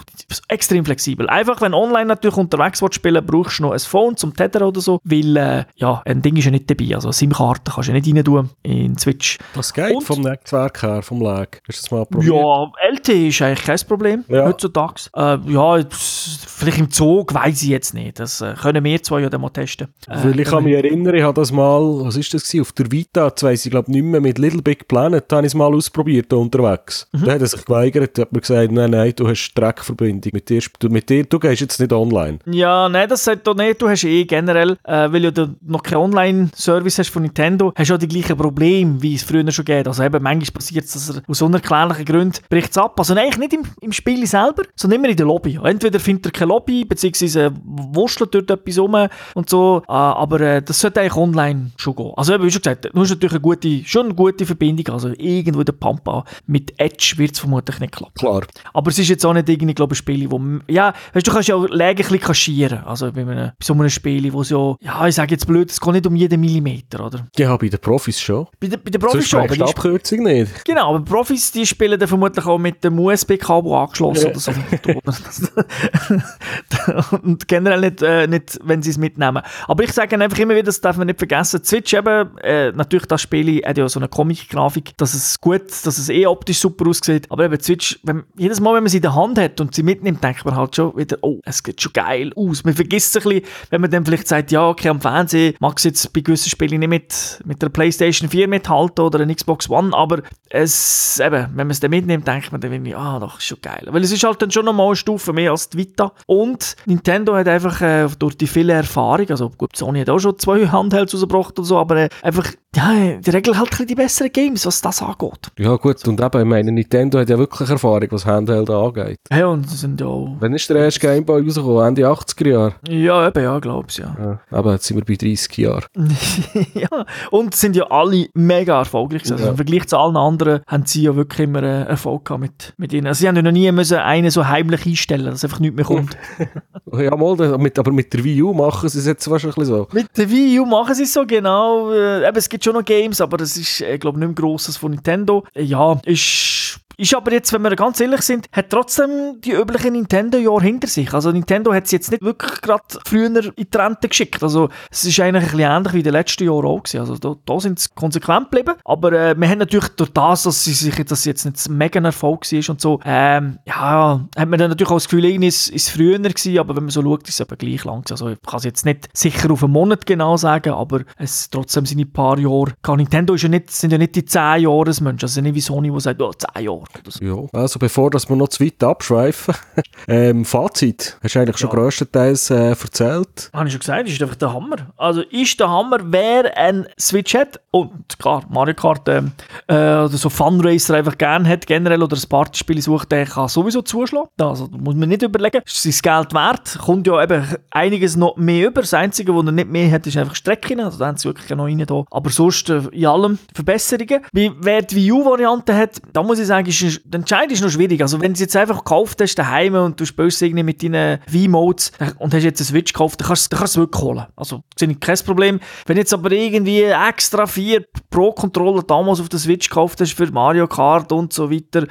extrem 0.47 0.85
flexibel. 0.85 1.29
Einfach, 1.29 1.61
wenn 1.61 1.73
online 1.73 2.05
natürlich 2.05 2.37
unterwegs 2.37 2.81
willst 2.81 2.95
spielen, 2.95 3.25
brauchst 3.25 3.59
du 3.59 3.63
noch 3.63 3.71
ein 3.71 3.79
Phone 3.79 4.17
zum 4.17 4.35
Tether 4.35 4.67
oder 4.67 4.81
so, 4.81 4.99
weil 5.03 5.37
äh, 5.37 5.65
ja, 5.75 6.01
ein 6.05 6.21
Ding 6.21 6.36
ist 6.37 6.45
ja 6.45 6.51
nicht 6.51 6.69
dabei, 6.69 6.95
also 6.95 7.11
SIM-Karte 7.11 7.71
kannst 7.71 7.89
du 7.89 7.93
ja 7.93 7.99
nicht 7.99 8.15
rein 8.15 8.23
tun 8.23 8.49
in 8.63 8.97
Switch. 8.97 9.37
Das 9.53 9.73
geht 9.73 9.95
und, 9.95 10.03
vom 10.03 10.21
Netzwerk 10.21 10.81
her, 10.83 11.01
vom 11.01 11.21
Lag. 11.21 11.47
Hast 11.67 11.79
du 11.79 11.81
das 11.83 11.91
mal 11.91 12.05
probiert? 12.05 12.33
Ja, 12.33 12.71
LTE 12.89 13.27
ist 13.27 13.41
eigentlich 13.41 13.65
kein 13.65 13.79
Problem 13.87 14.25
ja. 14.27 14.45
heutzutage. 14.45 15.09
Äh, 15.15 15.37
ja, 15.47 15.79
vielleicht 15.89 16.79
im 16.79 16.91
Zug 16.91 17.33
weiß 17.33 17.63
ich 17.63 17.69
jetzt 17.69 17.93
nicht. 17.93 18.19
Das 18.19 18.41
äh, 18.41 18.53
können 18.53 18.83
wir 18.83 19.03
zwei 19.03 19.21
ja 19.21 19.29
dann 19.29 19.41
mal 19.41 19.49
testen. 19.49 19.87
Äh, 20.07 20.23
Weil 20.23 20.39
ich 20.39 20.47
kann 20.47 20.63
mich 20.63 20.73
erinnern, 20.73 21.15
ich 21.15 21.23
habe 21.23 21.39
das 21.39 21.51
mal, 21.51 21.81
was 22.05 22.15
ist 22.15 22.33
das 22.33 22.43
gewesen, 22.43 22.61
auf 22.61 22.71
der 22.73 22.91
Vita, 22.91 23.29
das 23.29 23.43
weiss 23.43 23.65
ich 23.65 23.71
glaube 23.71 23.91
nicht 23.91 24.03
mehr, 24.03 24.21
mit 24.21 24.37
Little 24.37 24.61
Big 24.61 24.87
Planet 24.87 25.31
habe 25.31 25.41
ich 25.45 25.51
es 25.51 25.55
mal 25.55 25.73
ausprobiert, 25.73 26.31
da 26.31 26.37
unterwegs. 26.37 27.07
Mhm. 27.11 27.25
Da 27.25 27.33
hat 27.33 27.41
er 27.41 27.47
sich 27.47 27.65
geweigert, 27.65 28.17
hat 28.17 28.31
mir 28.31 28.41
gesagt, 28.41 28.71
nein, 28.71 28.91
nein, 28.91 29.13
du 29.15 29.27
hast 29.27 29.39
Streckverbindung. 29.39 30.31
Mit 30.33 30.49
dir, 30.49 30.61
du, 30.79 30.89
mit 30.89 31.09
dir, 31.09 31.23
du 31.23 31.39
gehst 31.39 31.61
jetzt 31.61 31.79
nicht 31.79 31.93
online. 31.93 32.39
Ja, 32.45 32.89
nein, 32.89 33.07
das 33.07 33.23
sagt 33.23 33.47
doch 33.47 33.55
nicht, 33.55 33.81
du 33.81 33.89
hast 33.89 34.03
eh 34.03 34.25
generell, 34.25 34.77
äh, 34.83 35.11
weil 35.11 35.23
ja 35.23 35.31
noch 35.61 35.83
keine 35.83 36.01
Online-Service 36.17 36.99
hast 36.99 37.09
von 37.09 37.23
Nintendo, 37.23 37.71
hast 37.75 37.89
du 37.89 37.95
auch 37.95 37.99
die 37.99 38.07
gleichen 38.07 38.37
Probleme, 38.37 39.01
wie 39.01 39.15
es 39.15 39.23
früher 39.23 39.49
schon 39.51 39.65
geht. 39.65 39.87
Also 39.87 40.03
eben, 40.03 40.21
manchmal 40.21 40.51
passiert 40.51 40.85
es, 40.85 40.93
dass 40.93 41.15
er 41.15 41.21
aus 41.27 41.41
unerklärlichen 41.41 42.05
Gründen 42.05 42.39
bricht 42.49 42.71
es 42.71 42.77
ab. 42.77 42.95
Also 42.97 43.13
eigentlich 43.13 43.37
nicht 43.37 43.53
im, 43.53 43.63
im 43.81 43.91
Spiel 43.91 44.25
selber, 44.25 44.63
sondern 44.75 44.99
immer 44.99 45.09
in 45.09 45.17
der 45.17 45.25
Lobby. 45.25 45.59
Entweder 45.63 45.99
findet 45.99 46.27
er 46.27 46.31
keine 46.31 46.49
Lobby, 46.49 46.85
beziehungsweise 46.85 47.51
wurschtelt 47.63 48.33
dort 48.33 48.49
etwas 48.49 48.79
rum 48.79 48.95
und 49.35 49.49
so, 49.49 49.83
äh, 49.87 49.91
aber 49.91 50.41
äh, 50.41 50.61
das 50.61 50.79
sollte 50.79 51.01
eigentlich 51.01 51.15
online 51.15 51.71
schon 51.77 51.95
gehen. 51.95 52.13
Also 52.15 52.33
eben, 52.33 52.43
wie 52.43 52.51
schon 52.51 52.61
gesagt, 52.61 52.85
du 52.85 52.99
hast 52.99 53.09
natürlich 53.09 53.33
eine 53.33 53.41
gute, 53.41 53.83
schon 53.85 54.05
eine 54.05 54.15
gute 54.15 54.45
Verbindung, 54.45 54.93
also 54.93 55.09
irgendwo 55.17 55.59
in 55.59 55.65
der 55.65 55.73
Pampa 55.73 56.23
mit 56.45 56.73
Edge 56.79 57.13
wird 57.17 57.33
es 57.33 57.39
vermutlich 57.39 57.79
nicht 57.79 57.93
klappen. 57.93 58.13
Klar. 58.15 58.43
Aber 58.73 58.89
es 58.89 58.97
ist 58.99 59.09
jetzt 59.09 59.25
auch 59.25 59.33
nicht 59.33 59.49
irgendwie, 59.49 59.73
glaube 59.73 59.93
ich, 59.93 59.99
ein 59.99 60.03
Spiel, 60.03 60.31
wo, 60.31 60.41
ja, 60.67 60.93
weißt 61.13 61.27
du, 61.27 61.31
kannst 61.31 61.49
ja 61.49 61.55
auch 61.55 61.67
läglich 61.69 62.21
kaschieren, 62.21 62.79
also 62.85 63.11
bei, 63.11 63.21
einem, 63.21 63.35
bei 63.35 63.53
so 63.61 63.73
einem 63.73 63.89
Spiel, 63.89 64.31
wo 64.33 64.41
es 64.41 64.49
ja, 64.49 64.75
ja, 64.81 65.07
ich 65.07 65.15
sage 65.15 65.31
jetzt 65.31 65.47
blöd, 65.47 65.69
es 65.69 65.79
geht 65.79 65.93
nicht 65.93 66.06
um 66.07 66.15
jeden 66.15 66.39
Millimeter, 66.39 67.05
oder? 67.05 67.27
Ja, 67.37 67.55
bei 67.57 67.69
den 67.69 67.79
Profis 67.79 68.19
schon. 68.19 68.47
Bei, 68.59 68.67
de, 68.67 68.77
bei 68.77 68.89
den 68.89 68.99
Profis 68.99 69.27
schon, 69.27 69.41
aber 69.41 69.55
die 69.55 69.61
Abkürzung 69.61 70.23
nicht. 70.23 70.65
Genau, 70.65 70.95
aber 70.95 71.03
Profis, 71.03 71.51
die 71.51 71.65
spielen 71.65 71.99
dann 71.99 72.07
vermutlich 72.07 72.45
auch 72.45 72.57
mit 72.57 72.83
dem 72.83 72.99
USB-Kabel 72.99 73.71
angeschlossen 73.71 74.25
ja. 74.25 74.31
oder 74.31 74.39
so. 74.39 74.51
und 77.21 77.47
generell 77.47 77.81
nicht, 77.81 78.01
äh, 78.01 78.27
nicht 78.27 78.59
wenn 78.63 78.81
sie 78.81 78.89
es 78.89 78.97
mitnehmen. 78.97 79.43
Aber 79.67 79.83
ich 79.83 79.93
sage 79.93 80.19
einfach 80.19 80.39
immer 80.39 80.53
wieder, 80.53 80.63
das 80.63 80.81
darf 80.81 80.97
man 80.97 81.07
nicht 81.07 81.19
vergessen, 81.19 81.63
Switch 81.63 81.93
eben, 81.93 82.37
äh, 82.39 82.71
natürlich 82.71 83.05
das 83.05 83.21
Spiel 83.21 83.61
hat 83.65 83.77
ja 83.77 83.87
so 83.87 83.99
eine 83.99 84.09
Comic-Grafik, 84.09 84.97
dass 84.97 85.13
es 85.13 85.39
gut, 85.39 85.69
dass 85.83 85.97
es 85.97 86.09
eh 86.09 86.25
optisch 86.25 86.59
super 86.59 86.87
aussieht, 86.87 87.27
aber 87.29 87.45
eben 87.45 87.59
Switch, 87.59 87.99
wenn, 88.03 88.23
jedes 88.37 88.59
Mal, 88.59 88.75
wenn 88.75 88.83
man 88.83 88.89
sie 88.89 88.97
in 88.97 89.03
der 89.03 89.15
Hand 89.15 89.37
hat 89.37 89.61
und 89.61 89.75
sie 89.75 89.83
mitnimmt, 89.83 90.23
denkt 90.23 90.45
man 90.45 90.55
halt 90.55 90.75
schon 90.75 90.95
wieder, 90.97 91.17
oh, 91.21 91.39
es 91.45 91.61
sieht 91.65 91.81
schon 91.81 91.93
geil 91.93 92.31
aus. 92.35 92.63
Man 92.63 92.73
vergisst 92.73 93.15
es 93.15 93.25
ein 93.25 93.29
bisschen, 93.29 93.45
wenn 93.69 93.81
man 93.81 93.91
dann 93.91 94.05
vielleicht 94.05 94.27
sagt, 94.27 94.51
ja, 94.51 94.67
okay, 94.67 94.89
am 94.89 95.01
Fernsehen 95.01 95.55
mag 95.59 95.77
es 95.77 95.83
jetzt 95.83 95.96
bei 96.13 96.21
gewissen 96.21 96.49
Spielen 96.49 96.79
nicht 96.79 96.89
mit, 96.89 97.41
mit 97.45 97.61
der 97.61 97.69
Playstation 97.69 98.29
4 98.29 98.47
mithalten 98.47 99.03
oder 99.03 99.19
einer 99.19 99.33
Xbox 99.33 99.69
One, 99.69 99.95
aber 99.95 100.21
es, 100.49 101.19
eben, 101.19 101.47
wenn 101.55 101.67
man 101.67 101.71
es 101.71 101.79
dann 101.79 101.91
mitnimmt, 101.91 102.27
denkt 102.27 102.51
man 102.51 102.61
dann 102.61 102.71
irgendwie, 102.71 102.95
ah, 102.95 103.19
doch, 103.19 103.37
ist 103.39 103.45
schon 103.45 103.59
geil. 103.61 103.87
Weil 103.89 104.03
es 104.03 104.11
ist 104.11 104.23
halt 104.23 104.41
dann 104.41 104.51
schon 104.51 104.65
nochmal 104.65 104.87
eine 104.87 104.95
Stufe 104.95 105.33
mehr 105.33 105.51
als 105.51 105.69
die 105.69 105.77
Vita. 105.77 106.11
Und 106.25 106.75
Nintendo 106.85 107.35
hat 107.35 107.47
einfach 107.47 107.81
äh, 107.81 108.07
durch 108.19 108.37
die 108.37 108.47
viele 108.47 108.73
Erfahrung, 108.73 109.29
also 109.29 109.49
gut, 109.49 109.75
Sony 109.75 109.99
hat 110.01 110.09
auch 110.09 110.19
schon 110.19 110.37
zwei 110.37 110.67
Handhelds 110.71 111.13
rausgebracht 111.13 111.57
und 111.59 111.65
so, 111.65 111.77
aber 111.77 111.97
äh, 111.97 112.09
einfach, 112.21 112.51
ja, 112.75 113.17
der 113.17 113.33
Regel 113.33 113.57
halt 113.57 113.89
die 113.89 113.95
besseren 113.95 114.31
Games, 114.31 114.65
was 114.65 114.81
das 114.81 115.01
angeht. 115.01 115.51
Ja 115.57 115.75
gut, 115.75 116.07
und 116.07 116.21
eben, 116.21 116.39
ich 116.39 116.45
meine, 116.45 116.71
Nintendo 116.71 117.19
hat 117.19 117.29
ja 117.29 117.37
wirklich 117.37 117.69
Erfahrung, 117.69 118.07
was 118.11 118.25
Handheld 118.25 118.69
angeht. 118.69 119.19
Ja, 119.31 119.47
und 119.47 119.69
sie 119.69 119.77
sind 119.77 119.99
ja 119.99 120.07
auch... 120.07 120.35
Wann 120.39 120.53
ist 120.53 120.69
der 120.69 120.77
erste 120.77 120.99
Gameboy 120.99 121.43
rausgekommen? 121.43 121.87
Ende 121.87 122.03
80er 122.03 122.47
Jahre? 122.47 122.75
Ja, 122.87 123.27
eben, 123.27 123.43
ja, 123.43 123.59
glaub's, 123.59 123.97
ja. 123.97 124.15
ja. 124.19 124.39
Aber 124.51 124.73
jetzt 124.73 124.85
sind 124.85 124.97
wir 124.97 125.05
bei 125.05 125.15
30 125.15 125.57
Jahren. 125.57 125.85
ja, 126.73 127.05
und 127.31 127.55
sind 127.55 127.75
ja 127.75 127.85
alle 127.89 128.27
mega 128.33 128.79
erfolgreich. 128.79 129.31
Also 129.31 129.43
ja. 129.43 129.49
Im 129.51 129.55
Vergleich 129.55 129.87
zu 129.87 129.97
allen 129.97 130.17
anderen 130.17 130.61
haben 130.67 130.85
sie 130.85 131.03
ja 131.03 131.15
wirklich 131.15 131.47
immer 131.47 131.63
äh, 131.63 131.83
Erfolg 131.83 132.25
gehabt 132.25 132.41
mit, 132.41 132.73
mit 132.77 132.93
ihnen. 132.93 133.07
Also 133.07 133.19
sie 133.19 133.27
haben 133.27 133.35
ja 133.35 133.41
noch 133.41 133.51
nie 133.51 133.71
müssen 133.71 133.97
einen 133.97 134.29
so 134.29 134.47
heimlich 134.47 134.85
einstellen, 134.85 135.25
dass 135.25 135.43
einfach 135.43 135.59
nichts 135.59 135.75
mehr 135.75 135.85
kommt. 135.85 136.17
ja, 136.93 137.15
mal, 137.15 137.57
mit, 137.57 137.77
aber 137.79 137.91
mit 137.91 138.13
der 138.13 138.23
Wii 138.23 138.43
U 138.43 138.53
machen 138.53 138.89
sie 138.89 138.99
es 138.99 139.05
jetzt 139.05 139.29
wahrscheinlich 139.29 139.67
so. 139.67 139.87
Mit 139.91 140.17
der 140.17 140.29
Wii 140.29 140.59
U 140.59 140.65
machen 140.65 140.95
sie 140.95 141.03
es 141.03 141.13
so, 141.13 141.25
genau. 141.25 141.91
Äh, 141.91 142.27
eben, 142.27 142.37
es 142.37 142.49
gibt 142.49 142.63
schon 142.63 142.73
noch 142.73 142.85
Games, 142.85 143.21
aber 143.21 143.37
das 143.37 143.57
ist, 143.57 143.81
äh, 143.81 143.97
glaube 143.97 144.17
ich, 144.17 144.25
nicht 144.25 144.39
mehr 144.39 144.47
grosses 144.47 144.77
von 144.77 144.91
Nintendo. 144.91 145.45
Äh, 145.53 145.63
ja, 145.63 145.99
ist 146.05 146.79
ist 146.97 147.13
aber 147.15 147.31
jetzt, 147.31 147.53
wenn 147.53 147.61
wir 147.61 147.75
ganz 147.75 147.99
ehrlich 147.99 148.21
sind, 148.21 148.47
hat 148.51 148.71
trotzdem 148.71 149.39
die 149.41 149.51
üblichen 149.51 149.93
Nintendo-Jahre 149.93 150.63
hinter 150.63 150.87
sich. 150.87 151.13
Also 151.13 151.31
Nintendo 151.31 151.73
hat 151.73 151.85
es 151.85 151.91
jetzt 151.91 152.11
nicht 152.11 152.23
wirklich 152.23 152.59
gerade 152.61 152.83
früher 153.05 153.27
in 153.27 153.53
die 153.55 153.77
Rente 153.77 154.07
geschickt. 154.07 154.41
Also 154.41 154.69
es 154.89 155.05
ist 155.05 155.19
eigentlich 155.19 155.43
ein 155.43 155.51
bisschen 155.51 155.71
ähnlich 155.71 155.93
wie 155.93 155.97
in 155.99 156.03
den 156.03 156.13
letzten 156.13 156.45
Jahren 156.45 156.65
auch 156.65 156.81
gewesen. 156.81 156.99
Also 156.99 157.17
da, 157.17 157.35
da 157.45 157.59
sind 157.59 157.79
sie 157.79 157.89
konsequent 157.93 158.49
geblieben. 158.49 158.79
Aber 158.83 159.11
äh, 159.13 159.35
wir 159.37 159.47
haben 159.47 159.59
natürlich 159.59 159.89
durch 159.89 160.09
das, 160.09 160.43
dass 160.43 160.63
sie 160.63 160.73
sich 160.73 160.95
dass 161.05 161.23
jetzt 161.25 161.45
nicht 161.45 161.67
ein 161.67 161.77
mega 161.77 161.99
Erfolg 161.99 162.51
war 162.51 162.69
und 162.69 162.81
so, 162.81 162.99
ähm, 163.05 163.59
ja, 163.65 164.27
hat 164.35 164.49
man 164.49 164.59
dann 164.59 164.69
natürlich 164.69 164.89
auch 164.89 164.95
das 164.95 165.07
Gefühl, 165.07 165.25
irgendwie 165.25 165.47
ist 165.47 165.71
es 165.71 165.89
früher 165.89 166.17
gewesen, 166.17 166.57
aber 166.57 166.75
wenn 166.75 166.83
man 166.83 166.89
so 166.89 167.03
schaut, 167.03 167.27
ist 167.27 167.35
es 167.35 167.41
aber 167.41 167.55
gleich 167.55 167.85
lang. 167.85 168.03
Also 168.09 168.29
ich 168.29 168.41
kann 168.41 168.57
es 168.57 168.63
jetzt 168.63 168.85
nicht 168.85 169.07
sicher 169.13 169.51
auf 169.51 169.63
einen 169.63 169.73
Monat 169.73 170.05
genau 170.05 170.35
sagen, 170.37 170.73
aber 170.73 171.01
es 171.17 171.49
trotzdem 171.49 171.85
sind 171.85 171.99
ein 171.99 172.11
paar 172.11 172.39
Jahre. 172.39 172.73
Nintendo 172.97 173.35
ist 173.35 173.43
ja 173.43 173.49
nicht, 173.49 173.69
sind 173.71 173.91
ja 173.91 173.97
nicht 173.99 174.15
die 174.15 174.25
10 174.25 174.61
Jahresmenschen, 174.61 175.27
also 175.27 175.41
nicht 175.41 175.55
wie 175.55 175.61
Sony, 175.61 175.91
die 175.91 175.99
sagt, 175.99 176.21
oh, 176.21 176.31
10 176.33 176.63
Jahre 176.63 176.86
so. 177.07 177.49
Ja, 177.53 177.59
also 177.59 177.79
bevor 177.79 178.09
dass 178.11 178.29
wir 178.29 178.35
noch 178.35 178.49
zu 178.49 178.63
weit 178.63 178.83
abschweifen, 178.83 179.55
ähm, 180.07 180.45
Fazit, 180.45 181.17
hast 181.21 181.35
du 181.35 181.39
eigentlich 181.39 181.57
schon 181.57 181.69
grösstenteils 181.69 182.49
äh, 182.49 182.69
erzählt? 182.69 183.49
Habe 183.53 183.67
ich 183.67 183.73
schon 183.73 183.79
gesagt, 183.79 184.09
ist 184.09 184.21
einfach 184.21 184.35
der 184.35 184.53
Hammer. 184.53 184.77
Also 184.97 185.21
ist 185.21 185.59
der 185.59 185.69
Hammer, 185.69 185.99
wer 186.03 186.57
ein 186.57 186.87
Switch 186.99 187.35
hat 187.35 187.59
und 187.71 188.17
klar, 188.19 188.43
Mario 188.49 188.75
Kart 188.75 189.07
ähm, 189.09 189.31
äh, 189.67 189.73
oder 189.73 190.09
so 190.09 190.29
Funracer 190.29 190.95
einfach 190.95 191.17
gerne 191.17 191.47
hat 191.47 191.67
generell 191.67 192.01
oder 192.01 192.15
ein 192.15 192.29
Partyspiel 192.29 192.81
sucht, 192.81 193.11
der 193.11 193.25
kann 193.25 193.47
sowieso 193.47 193.81
zuschlagen. 193.81 194.29
Also 194.39 194.67
muss 194.71 194.95
man 194.95 195.09
nicht 195.09 195.21
überlegen, 195.21 195.61
ist 195.65 195.83
sein 195.83 195.93
Geld 196.01 196.33
wert, 196.33 196.77
kommt 196.79 197.07
ja 197.07 197.21
eben 197.21 197.45
einiges 197.71 198.15
noch 198.15 198.37
mehr 198.37 198.67
über. 198.67 198.81
Das 198.81 198.93
Einzige, 198.93 199.35
was 199.35 199.45
er 199.45 199.51
nicht 199.51 199.69
mehr 199.69 199.91
hat, 199.91 200.07
ist 200.07 200.17
einfach 200.17 200.35
Strecken, 200.35 200.79
also 200.79 200.99
da 200.99 201.07
haben 201.07 201.17
sie 201.17 201.25
wirklich 201.25 201.49
noch 201.49 201.65
rein 201.65 201.83
da. 201.85 202.03
Aber 202.09 202.29
sonst 202.29 202.69
äh, 202.69 202.81
in 202.91 203.05
allem 203.05 203.39
Verbesserungen. 203.53 204.21
Wie, 204.31 204.51
wer 204.59 204.81
die 204.81 204.95
Wii 204.95 205.11
U-Variante 205.11 205.75
hat, 205.75 206.01
da 206.13 206.23
muss 206.23 206.39
ich 206.39 206.47
sagen, 206.47 206.71
ist, 206.81 207.01
der 207.05 207.19
Entscheid 207.19 207.51
ist 207.51 207.61
noch 207.61 207.69
schwierig. 207.69 208.01
Also 208.01 208.21
wenn 208.21 208.33
du 208.33 208.39
jetzt 208.39 208.55
einfach 208.55 208.77
gekauft 208.77 209.21
hast 209.21 209.35
daheim 209.35 209.75
und 209.75 209.99
du 209.99 210.05
spielst 210.05 210.41
irgendwie 210.41 210.63
mit 210.63 210.83
deinen 210.83 211.19
Wii-Modes 211.27 211.91
und 212.19 212.33
hast 212.33 212.43
jetzt 212.43 212.61
einen 212.61 212.67
Switch 212.67 212.93
gekauft, 212.93 213.19
dann 213.19 213.27
kannst, 213.27 213.51
dann 213.51 213.59
kannst 213.59 213.75
du 213.75 213.81
es 213.81 213.83
wirklich 213.83 214.03
holen. 214.03 214.25
Also 214.35 214.63
das 214.77 214.89
ist 214.89 215.01
kein 215.01 215.17
Problem. 215.25 215.59
Wenn 215.85 215.97
jetzt 215.97 216.13
aber 216.13 216.31
irgendwie 216.31 216.83
extra 216.83 217.45
vier 217.45 217.85
Pro-Controller 218.09 218.83
damals 218.83 219.19
auf 219.19 219.29
der 219.29 219.39
Switch 219.39 219.69
gekauft 219.69 220.01
hast 220.01 220.13
für 220.13 220.31
Mario 220.31 220.67
Kart 220.67 221.11
und 221.11 221.33
so 221.33 221.51
weiter, 221.51 221.87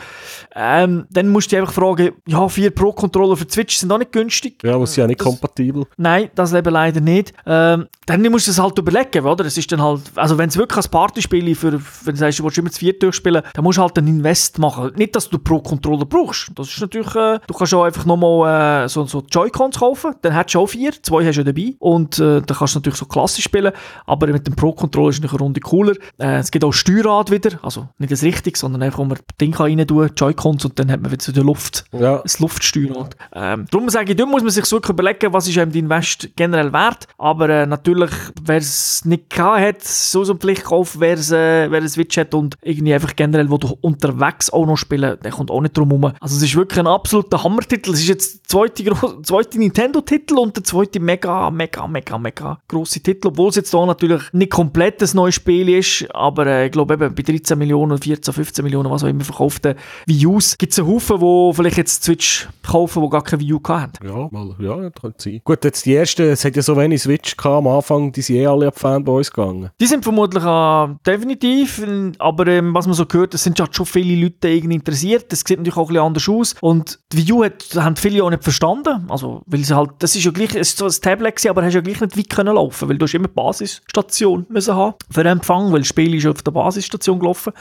ähm, 0.54 1.06
dann 1.10 1.28
musst 1.28 1.50
du 1.50 1.56
dich 1.56 1.60
einfach 1.60 1.74
fragen, 1.74 2.12
ja, 2.26 2.48
vier 2.48 2.70
Pro-Controller 2.70 3.36
für 3.36 3.44
die 3.44 3.52
Switch 3.52 3.76
sind 3.76 3.92
auch 3.92 3.98
nicht 3.98 4.12
günstig. 4.12 4.62
Ja, 4.62 4.74
aber 4.74 4.86
sie 4.86 4.94
sind 4.94 5.02
ja 5.02 5.06
nicht 5.08 5.20
das, 5.20 5.26
kompatibel. 5.26 5.86
Nein, 5.96 6.30
das 6.34 6.52
leben 6.52 6.72
leider 6.72 7.00
nicht. 7.00 7.32
Ähm, 7.46 7.86
dann 8.06 8.22
musst 8.30 8.46
du 8.46 8.50
es 8.50 8.60
halt 8.60 8.78
überlegen, 8.78 9.24
oder? 9.24 9.44
Es 9.44 9.58
ist 9.58 9.70
dann 9.72 9.82
halt, 9.82 10.02
also 10.14 10.38
wenn 10.38 10.48
es 10.48 10.56
wirklich 10.56 10.84
ein 10.84 10.90
Partyspiel 10.90 11.54
für, 11.54 11.72
wenn 11.72 12.14
du 12.14 12.16
sagst, 12.16 12.38
du 12.38 12.44
willst 12.44 12.58
immer 12.58 12.70
zu 12.70 12.78
vier 12.78 12.98
durchspielen, 12.98 13.42
dann 13.52 13.64
musst 13.64 13.78
du 13.78 13.82
halt 13.82 13.98
einen 13.98 14.08
Invest 14.08 14.58
machen. 14.58 14.75
Nicht, 14.96 15.16
dass 15.16 15.28
du 15.28 15.38
Pro-Controller 15.38 16.04
brauchst. 16.04 16.50
Das 16.54 16.68
ist 16.68 16.80
natürlich, 16.80 17.14
äh, 17.14 17.38
du 17.46 17.54
kannst 17.54 17.74
auch 17.74 17.84
einfach 17.84 18.04
nochmal 18.04 18.84
äh, 18.84 18.88
so, 18.88 19.04
so 19.04 19.22
Joy-Cons 19.30 19.78
kaufen, 19.78 20.14
dann 20.22 20.32
hättest 20.32 20.54
du 20.54 20.60
auch 20.60 20.66
vier, 20.66 20.92
zwei 21.02 21.24
hast 21.24 21.36
du 21.36 21.44
dabei 21.44 21.74
und 21.78 22.18
äh, 22.18 22.40
dann 22.42 22.56
kannst 22.56 22.74
du 22.74 22.78
natürlich 22.78 22.98
so 22.98 23.06
klassisch 23.06 23.44
spielen, 23.44 23.72
aber 24.06 24.26
mit 24.28 24.46
dem 24.46 24.54
Pro-Controller 24.54 25.10
ist 25.10 25.24
es 25.24 25.30
eine 25.30 25.38
Runde 25.38 25.60
cooler. 25.60 25.94
Äh, 26.18 26.38
es 26.38 26.50
gibt 26.50 26.64
auch 26.64 26.72
Steuerrad 26.72 27.30
wieder, 27.30 27.58
also 27.62 27.88
nicht 27.98 28.12
das 28.12 28.22
richtig, 28.22 28.56
sondern 28.56 28.82
einfach, 28.82 28.98
wo 28.98 29.04
man 29.04 29.18
das 29.18 29.36
Ding 29.40 29.54
rein 29.54 29.86
tun 29.86 30.10
Joy-Cons 30.14 30.64
und 30.64 30.78
dann 30.78 30.90
hat 30.90 31.00
man 31.00 31.10
wieder 31.10 31.22
so 31.22 31.32
die 31.32 31.40
Luft, 31.40 31.84
ja. 31.92 32.18
das 32.18 32.38
Luftsteuerrad. 32.40 33.16
Ähm, 33.34 33.66
darum 33.70 33.88
sage 33.88 34.12
ich, 34.12 34.16
da 34.16 34.26
muss 34.26 34.42
man 34.42 34.50
sich 34.50 34.70
wirklich 34.70 34.90
überlegen, 34.90 35.32
was 35.32 35.48
ist 35.48 35.58
einem 35.58 35.72
die 35.72 35.80
Invest 35.80 36.30
generell 36.36 36.72
wert, 36.72 37.06
aber 37.18 37.48
äh, 37.48 37.66
natürlich, 37.66 38.10
wer 38.42 38.58
es 38.58 39.04
nicht 39.04 39.30
gehabt 39.30 39.60
hat, 39.60 39.84
so 39.84 40.24
so 40.24 40.34
Pflicht 40.34 40.64
kaufen, 40.64 41.00
wer 41.00 41.14
es 41.14 41.30
äh, 41.30 41.70
wer 41.70 41.80
ein 41.80 41.88
Switch 41.88 42.16
hat 42.16 42.34
und 42.34 42.56
irgendwie 42.62 42.94
einfach 42.94 43.14
generell, 43.16 43.50
wo 43.50 43.58
du 43.58 43.76
unterwegs 43.80 44.50
auch 44.56 44.66
noch 44.66 44.76
spielen, 44.76 45.18
der 45.22 45.30
kommt 45.30 45.50
auch 45.50 45.60
nicht 45.60 45.76
drum 45.76 45.90
herum. 45.90 46.12
Also 46.20 46.36
es 46.36 46.42
ist 46.42 46.56
wirklich 46.56 46.78
ein 46.78 46.86
absoluter 46.86 47.42
Hammertitel. 47.42 47.92
Es 47.92 48.00
ist 48.00 48.08
jetzt 48.08 48.52
der 48.52 48.72
zweite, 48.72 49.22
zweite 49.22 49.58
Nintendo-Titel 49.58 50.38
und 50.38 50.56
der 50.56 50.64
zweite 50.64 51.00
mega, 51.00 51.50
mega, 51.50 51.86
mega, 51.86 52.18
mega 52.18 52.58
grosse 52.68 53.00
Titel, 53.00 53.28
obwohl 53.28 53.50
es 53.50 53.56
jetzt 53.56 53.72
da 53.72 53.84
natürlich 53.84 54.22
nicht 54.32 54.50
komplett 54.50 55.02
ein 55.02 55.08
neues 55.14 55.34
Spiel 55.34 55.68
ist, 55.68 56.06
aber 56.14 56.46
äh, 56.46 56.66
ich 56.66 56.72
glaube 56.72 56.94
eben 56.94 57.14
bei 57.14 57.22
13 57.22 57.58
Millionen, 57.58 57.98
14, 57.98 58.32
15 58.32 58.64
Millionen, 58.64 58.90
was 58.90 59.04
auch 59.04 59.08
immer 59.08 59.24
verkauften 59.24 59.74
Wii 60.06 60.26
U's, 60.26 60.56
gibt 60.58 60.72
es 60.72 60.78
einen 60.78 60.88
Haufen, 60.88 61.20
die 61.20 61.54
vielleicht 61.54 61.76
jetzt 61.76 62.04
Switch 62.04 62.48
kaufen, 62.66 63.02
die 63.02 63.08
gar 63.08 63.22
keine 63.22 63.42
Wii 63.42 63.52
U 63.54 63.60
haben. 63.68 63.92
Ja, 64.02 64.28
mal, 64.30 64.54
ja, 64.58 64.90
das 64.90 65.00
könnte 65.00 65.22
sein. 65.22 65.40
Gut, 65.44 65.64
jetzt 65.64 65.86
die 65.86 65.94
ersten, 65.94 66.22
es 66.22 66.44
hat 66.44 66.56
ja 66.56 66.62
so 66.62 66.76
wenig 66.76 67.02
Switch 67.02 67.36
gehabt 67.36 67.56
am 67.56 67.66
Anfang, 67.68 68.12
die 68.12 68.22
sind 68.22 68.36
eh 68.36 68.46
alle 68.46 68.68
ab 68.68 68.78
Fanboys 68.78 69.30
gegangen. 69.30 69.70
Die 69.80 69.86
sind 69.86 70.02
vermutlich 70.02 70.44
äh, 70.44 70.88
definitiv, 71.06 71.82
aber 72.18 72.46
ähm, 72.48 72.74
was 72.74 72.86
man 72.86 72.94
so 72.94 73.06
gehört, 73.06 73.34
es 73.34 73.42
sind 73.42 73.58
ja 73.58 73.66
schon 73.70 73.86
viele 73.86 74.22
Leute 74.22 74.45
irgendwie 74.48 74.76
interessiert, 74.76 75.32
das 75.32 75.40
sieht 75.40 75.58
natürlich 75.58 75.76
auch 75.76 75.88
ein 75.88 75.94
bisschen 75.94 76.06
anders 76.06 76.28
aus 76.28 76.54
und 76.60 76.98
die 77.12 77.18
Wii 77.18 77.32
U 77.32 77.44
hat, 77.44 77.64
haben 77.76 77.96
viele 77.96 78.22
auch 78.24 78.30
nicht 78.30 78.42
verstanden, 78.42 79.06
also 79.08 79.42
weil 79.46 79.64
sie 79.64 79.74
halt, 79.74 79.90
das 79.98 80.16
ist 80.16 80.24
ja 80.24 80.30
gleich, 80.30 80.54
es 80.54 80.70
ist 80.70 80.78
so 80.78 80.86
ein 80.86 80.92
Tablet 81.02 81.36
gewesen, 81.36 81.50
aber 81.50 81.64
hast 81.64 81.74
ja 81.74 81.80
gleich 81.80 82.00
nicht 82.00 82.16
weit 82.16 82.30
können 82.30 82.54
laufen, 82.54 82.88
weil 82.88 82.98
du 82.98 83.04
hast 83.04 83.14
immer 83.14 83.28
Basisstation 83.28 84.46
müssen 84.48 84.74
haben 84.74 84.94
für 85.10 85.22
den 85.22 85.32
Empfang, 85.32 85.72
weil 85.72 85.80
das 85.80 85.88
Spiel 85.88 86.14
ist 86.14 86.26
auf 86.26 86.42
der 86.42 86.52
Basisstation 86.52 87.18
gelaufen 87.18 87.52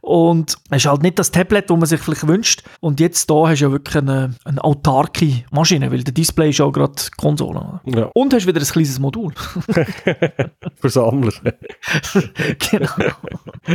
und 0.00 0.56
es 0.70 0.76
ist 0.78 0.86
halt 0.86 1.02
nicht 1.02 1.18
das 1.18 1.30
Tablet, 1.30 1.70
das 1.70 1.76
man 1.76 1.86
sich 1.86 2.00
vielleicht 2.00 2.26
wünscht 2.26 2.62
und 2.80 3.00
jetzt 3.00 3.30
da 3.30 3.48
hast 3.48 3.60
du 3.60 3.66
ja 3.66 3.72
wirklich 3.72 3.96
eine, 3.96 4.34
eine 4.44 4.62
autarke 4.64 5.44
Maschine, 5.50 5.90
weil 5.90 6.02
der 6.02 6.14
Display 6.14 6.50
ist 6.50 6.58
ja 6.58 6.68
gerade 6.68 6.94
Konsole. 7.16 7.80
Ja. 7.86 8.10
Und 8.14 8.34
hast 8.34 8.46
wieder 8.46 8.60
ein 8.60 8.66
kleines 8.66 8.98
Modul. 8.98 9.32
für 10.80 10.88
Sammler. 10.88 11.32
genau. 12.70 12.88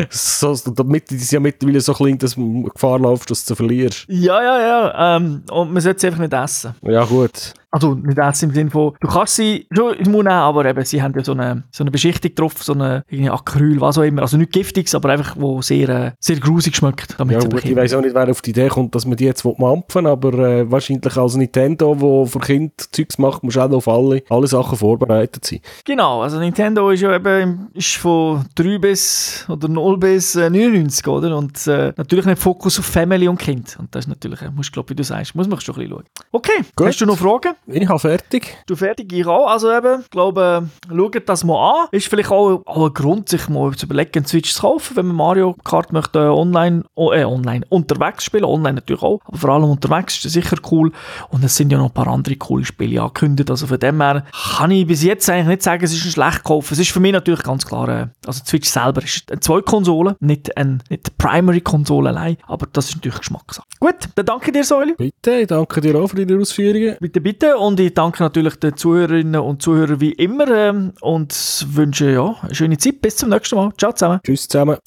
so, 0.09 0.55
damit 0.55 1.11
es 1.11 1.31
ja 1.31 1.39
mittlerweile 1.39 1.81
so 1.81 1.93
klein, 1.93 2.17
dass 2.17 2.37
man 2.37 2.54
Gefahr 2.63 2.99
läuft, 2.99 3.29
dass 3.31 3.45
du 3.45 3.55
verlierst. 3.55 4.05
Ja, 4.07 4.41
ja, 4.41 4.59
ja. 4.59 5.17
Ähm, 5.17 5.43
und 5.51 5.73
man 5.73 5.81
sollte 5.81 5.97
es 5.97 6.03
einfach 6.05 6.19
nicht 6.19 6.33
essen. 6.33 6.75
Ja, 6.81 7.03
gut. 7.05 7.53
Also 7.75 7.93
nicht 7.93 8.17
jetzt 8.17 8.41
im 8.41 8.53
Sinne 8.53 8.71
von, 8.71 8.93
du 9.01 9.07
kannst 9.09 9.35
sie 9.35 9.67
schon 9.75 9.97
den 9.97 10.09
Mund 10.09 10.29
nehmen, 10.29 10.37
aber 10.37 10.63
eben, 10.63 10.85
sie 10.85 11.01
haben 11.01 11.13
ja 11.13 11.25
so 11.25 11.33
eine, 11.33 11.63
so 11.71 11.83
eine 11.83 11.91
Beschichtung 11.91 12.33
drauf, 12.33 12.63
so 12.63 12.71
eine 12.71 13.03
irgendwie 13.09 13.29
Acryl, 13.29 13.81
was 13.81 13.97
auch 13.97 14.03
immer. 14.03 14.21
Also 14.21 14.37
nicht 14.37 14.53
giftiges, 14.53 14.95
aber 14.95 15.09
einfach, 15.09 15.35
wo 15.37 15.61
sehr, 15.61 15.89
äh, 15.89 16.11
sehr 16.21 16.37
grusig 16.37 16.77
schmeckt. 16.77 17.17
Ja 17.19 17.39
gut, 17.39 17.65
ich 17.65 17.75
weiß 17.75 17.95
auch 17.95 18.01
nicht, 18.01 18.15
wer 18.15 18.29
auf 18.29 18.41
die 18.41 18.51
Idee 18.51 18.69
kommt, 18.69 18.95
dass 18.95 19.05
man 19.05 19.17
die 19.17 19.25
jetzt 19.25 19.43
mampfen 19.43 20.07
aber 20.07 20.33
äh, 20.35 20.71
wahrscheinlich 20.71 21.17
als 21.17 21.35
Nintendo, 21.35 21.99
wo 21.99 22.25
für 22.25 22.39
Kinder 22.39 22.71
Zeugs 22.77 23.17
macht, 23.17 23.43
muss 23.43 23.57
auch 23.57 23.69
auf 23.71 23.89
alle, 23.89 24.23
alle 24.29 24.47
Sachen 24.47 24.77
vorbereitet 24.77 25.43
sein. 25.43 25.59
Genau, 25.83 26.21
also 26.21 26.39
Nintendo 26.39 26.89
ist 26.91 27.01
ja 27.01 27.13
eben 27.13 27.67
ist 27.73 27.97
von 27.97 28.45
3 28.55 28.77
bis 28.77 29.45
oder 29.49 29.67
0 29.67 29.97
bis 29.97 30.35
äh, 30.35 30.49
99, 30.49 31.05
oder? 31.07 31.37
Und 31.37 31.67
äh, 31.67 31.91
natürlich 31.97 32.25
nicht 32.25 32.41
Fokus 32.41 32.79
auf 32.79 32.85
Family 32.85 33.27
und 33.27 33.37
Kind. 33.37 33.75
Und 33.79 33.93
das 33.93 34.05
ist 34.05 34.09
natürlich, 34.09 34.41
äh, 34.41 34.49
musst, 34.49 34.71
glaub, 34.71 34.89
wie 34.89 34.95
du 34.95 35.03
sagst, 35.03 35.35
muss 35.35 35.49
man 35.49 35.59
schon 35.59 35.75
ein 35.75 35.79
bisschen 35.79 35.97
schauen. 35.97 36.05
Okay, 36.31 36.63
Gut. 36.75 36.87
hast 36.87 37.01
du 37.01 37.05
noch 37.05 37.17
Fragen? 37.17 37.55
Ich 37.67 37.89
habe 37.89 37.99
fertig. 37.99 38.57
Du 38.67 38.75
fertig? 38.75 39.11
Ich 39.11 39.25
auch. 39.25 39.47
Also 39.47 39.71
eben, 39.71 40.01
ich 40.01 40.09
glaube, 40.09 40.69
schaut 40.87 41.29
das 41.29 41.43
mal 41.43 41.81
an. 41.81 41.87
Ist 41.91 42.07
vielleicht 42.07 42.31
auch, 42.31 42.61
auch 42.65 42.85
ein 42.85 42.93
Grund, 42.93 43.29
sich 43.29 43.49
mal 43.49 43.73
zu 43.75 43.87
überlegen, 43.87 44.11
einen 44.15 44.25
Switch 44.25 44.53
zu 44.53 44.61
kaufen, 44.61 44.95
wenn 44.97 45.07
man 45.07 45.15
Mario 45.15 45.53
Kart 45.63 45.91
möchte 45.91 46.19
äh, 46.19 46.27
online, 46.27 46.83
oh, 46.93 47.11
äh, 47.11 47.23
online, 47.23 47.65
unterwegs 47.69 48.23
spielen. 48.23 48.45
Online 48.45 48.75
natürlich 48.75 49.01
auch, 49.01 49.19
aber 49.25 49.37
vor 49.37 49.49
allem 49.49 49.63
unterwegs 49.63 50.15
ist 50.17 50.25
das 50.25 50.33
sicher 50.33 50.57
cool. 50.71 50.91
Und 51.29 51.43
es 51.43 51.55
sind 51.55 51.71
ja 51.71 51.77
noch 51.77 51.87
ein 51.87 51.93
paar 51.93 52.07
andere 52.07 52.35
coole 52.35 52.65
Spiele 52.65 53.01
angekündigt. 53.01 53.49
Also 53.49 53.65
von 53.67 53.79
dem 53.79 53.99
her 54.01 54.25
kann 54.57 54.71
ich 54.71 54.85
bis 54.85 55.03
jetzt 55.03 55.29
eigentlich 55.29 55.47
nicht 55.47 55.63
sagen, 55.63 55.83
es 55.83 55.93
ist 55.93 56.05
ein 56.05 56.11
schlecht 56.11 56.43
Kauf. 56.43 56.71
Es 56.71 56.79
ist 56.79 56.91
für 56.91 56.99
mich 56.99 57.13
natürlich 57.13 57.43
ganz 57.43 57.65
klar, 57.65 57.89
äh, 57.89 58.07
also 58.27 58.43
Switch 58.45 58.69
selber 58.69 59.03
ist 59.03 59.31
eine 59.31 59.39
zwei 59.39 59.61
Konsole, 59.61 60.15
nicht 60.19 60.55
eine 60.55 60.79
nicht 60.89 61.17
Primary-Konsole 61.17 62.09
allein, 62.09 62.37
aber 62.47 62.67
das 62.71 62.89
ist 62.89 62.95
natürlich 62.95 63.19
Geschmackssache. 63.19 63.65
Gut, 63.79 63.95
dann 64.15 64.25
danke 64.25 64.51
dir, 64.51 64.63
Säule. 64.63 64.93
Bitte, 64.95 65.35
ich 65.35 65.47
danke 65.47 65.81
dir 65.81 65.95
auch 65.97 66.07
für 66.07 66.23
deine 66.23 66.39
Ausführungen. 66.39 66.97
Bitte, 66.99 67.21
bitte. 67.21 67.54
Und 67.57 67.79
ich 67.79 67.93
danke 67.93 68.23
natürlich 68.23 68.55
den 68.55 68.75
Zuhörerinnen 68.75 69.41
und 69.41 69.61
Zuhörern 69.61 70.01
wie 70.01 70.11
immer 70.11 70.47
ähm, 70.47 70.93
und 71.01 71.65
wünsche 71.69 72.11
ja, 72.11 72.35
eine 72.41 72.55
schöne 72.55 72.77
Zeit. 72.77 73.01
Bis 73.01 73.17
zum 73.17 73.29
nächsten 73.29 73.55
Mal. 73.55 73.71
Ciao 73.77 73.91
zusammen. 73.91 74.19
Tschüss 74.23 74.47
zusammen. 74.47 74.77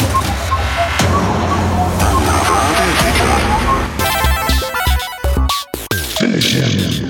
Finish 6.18 6.54
him. 6.54 7.07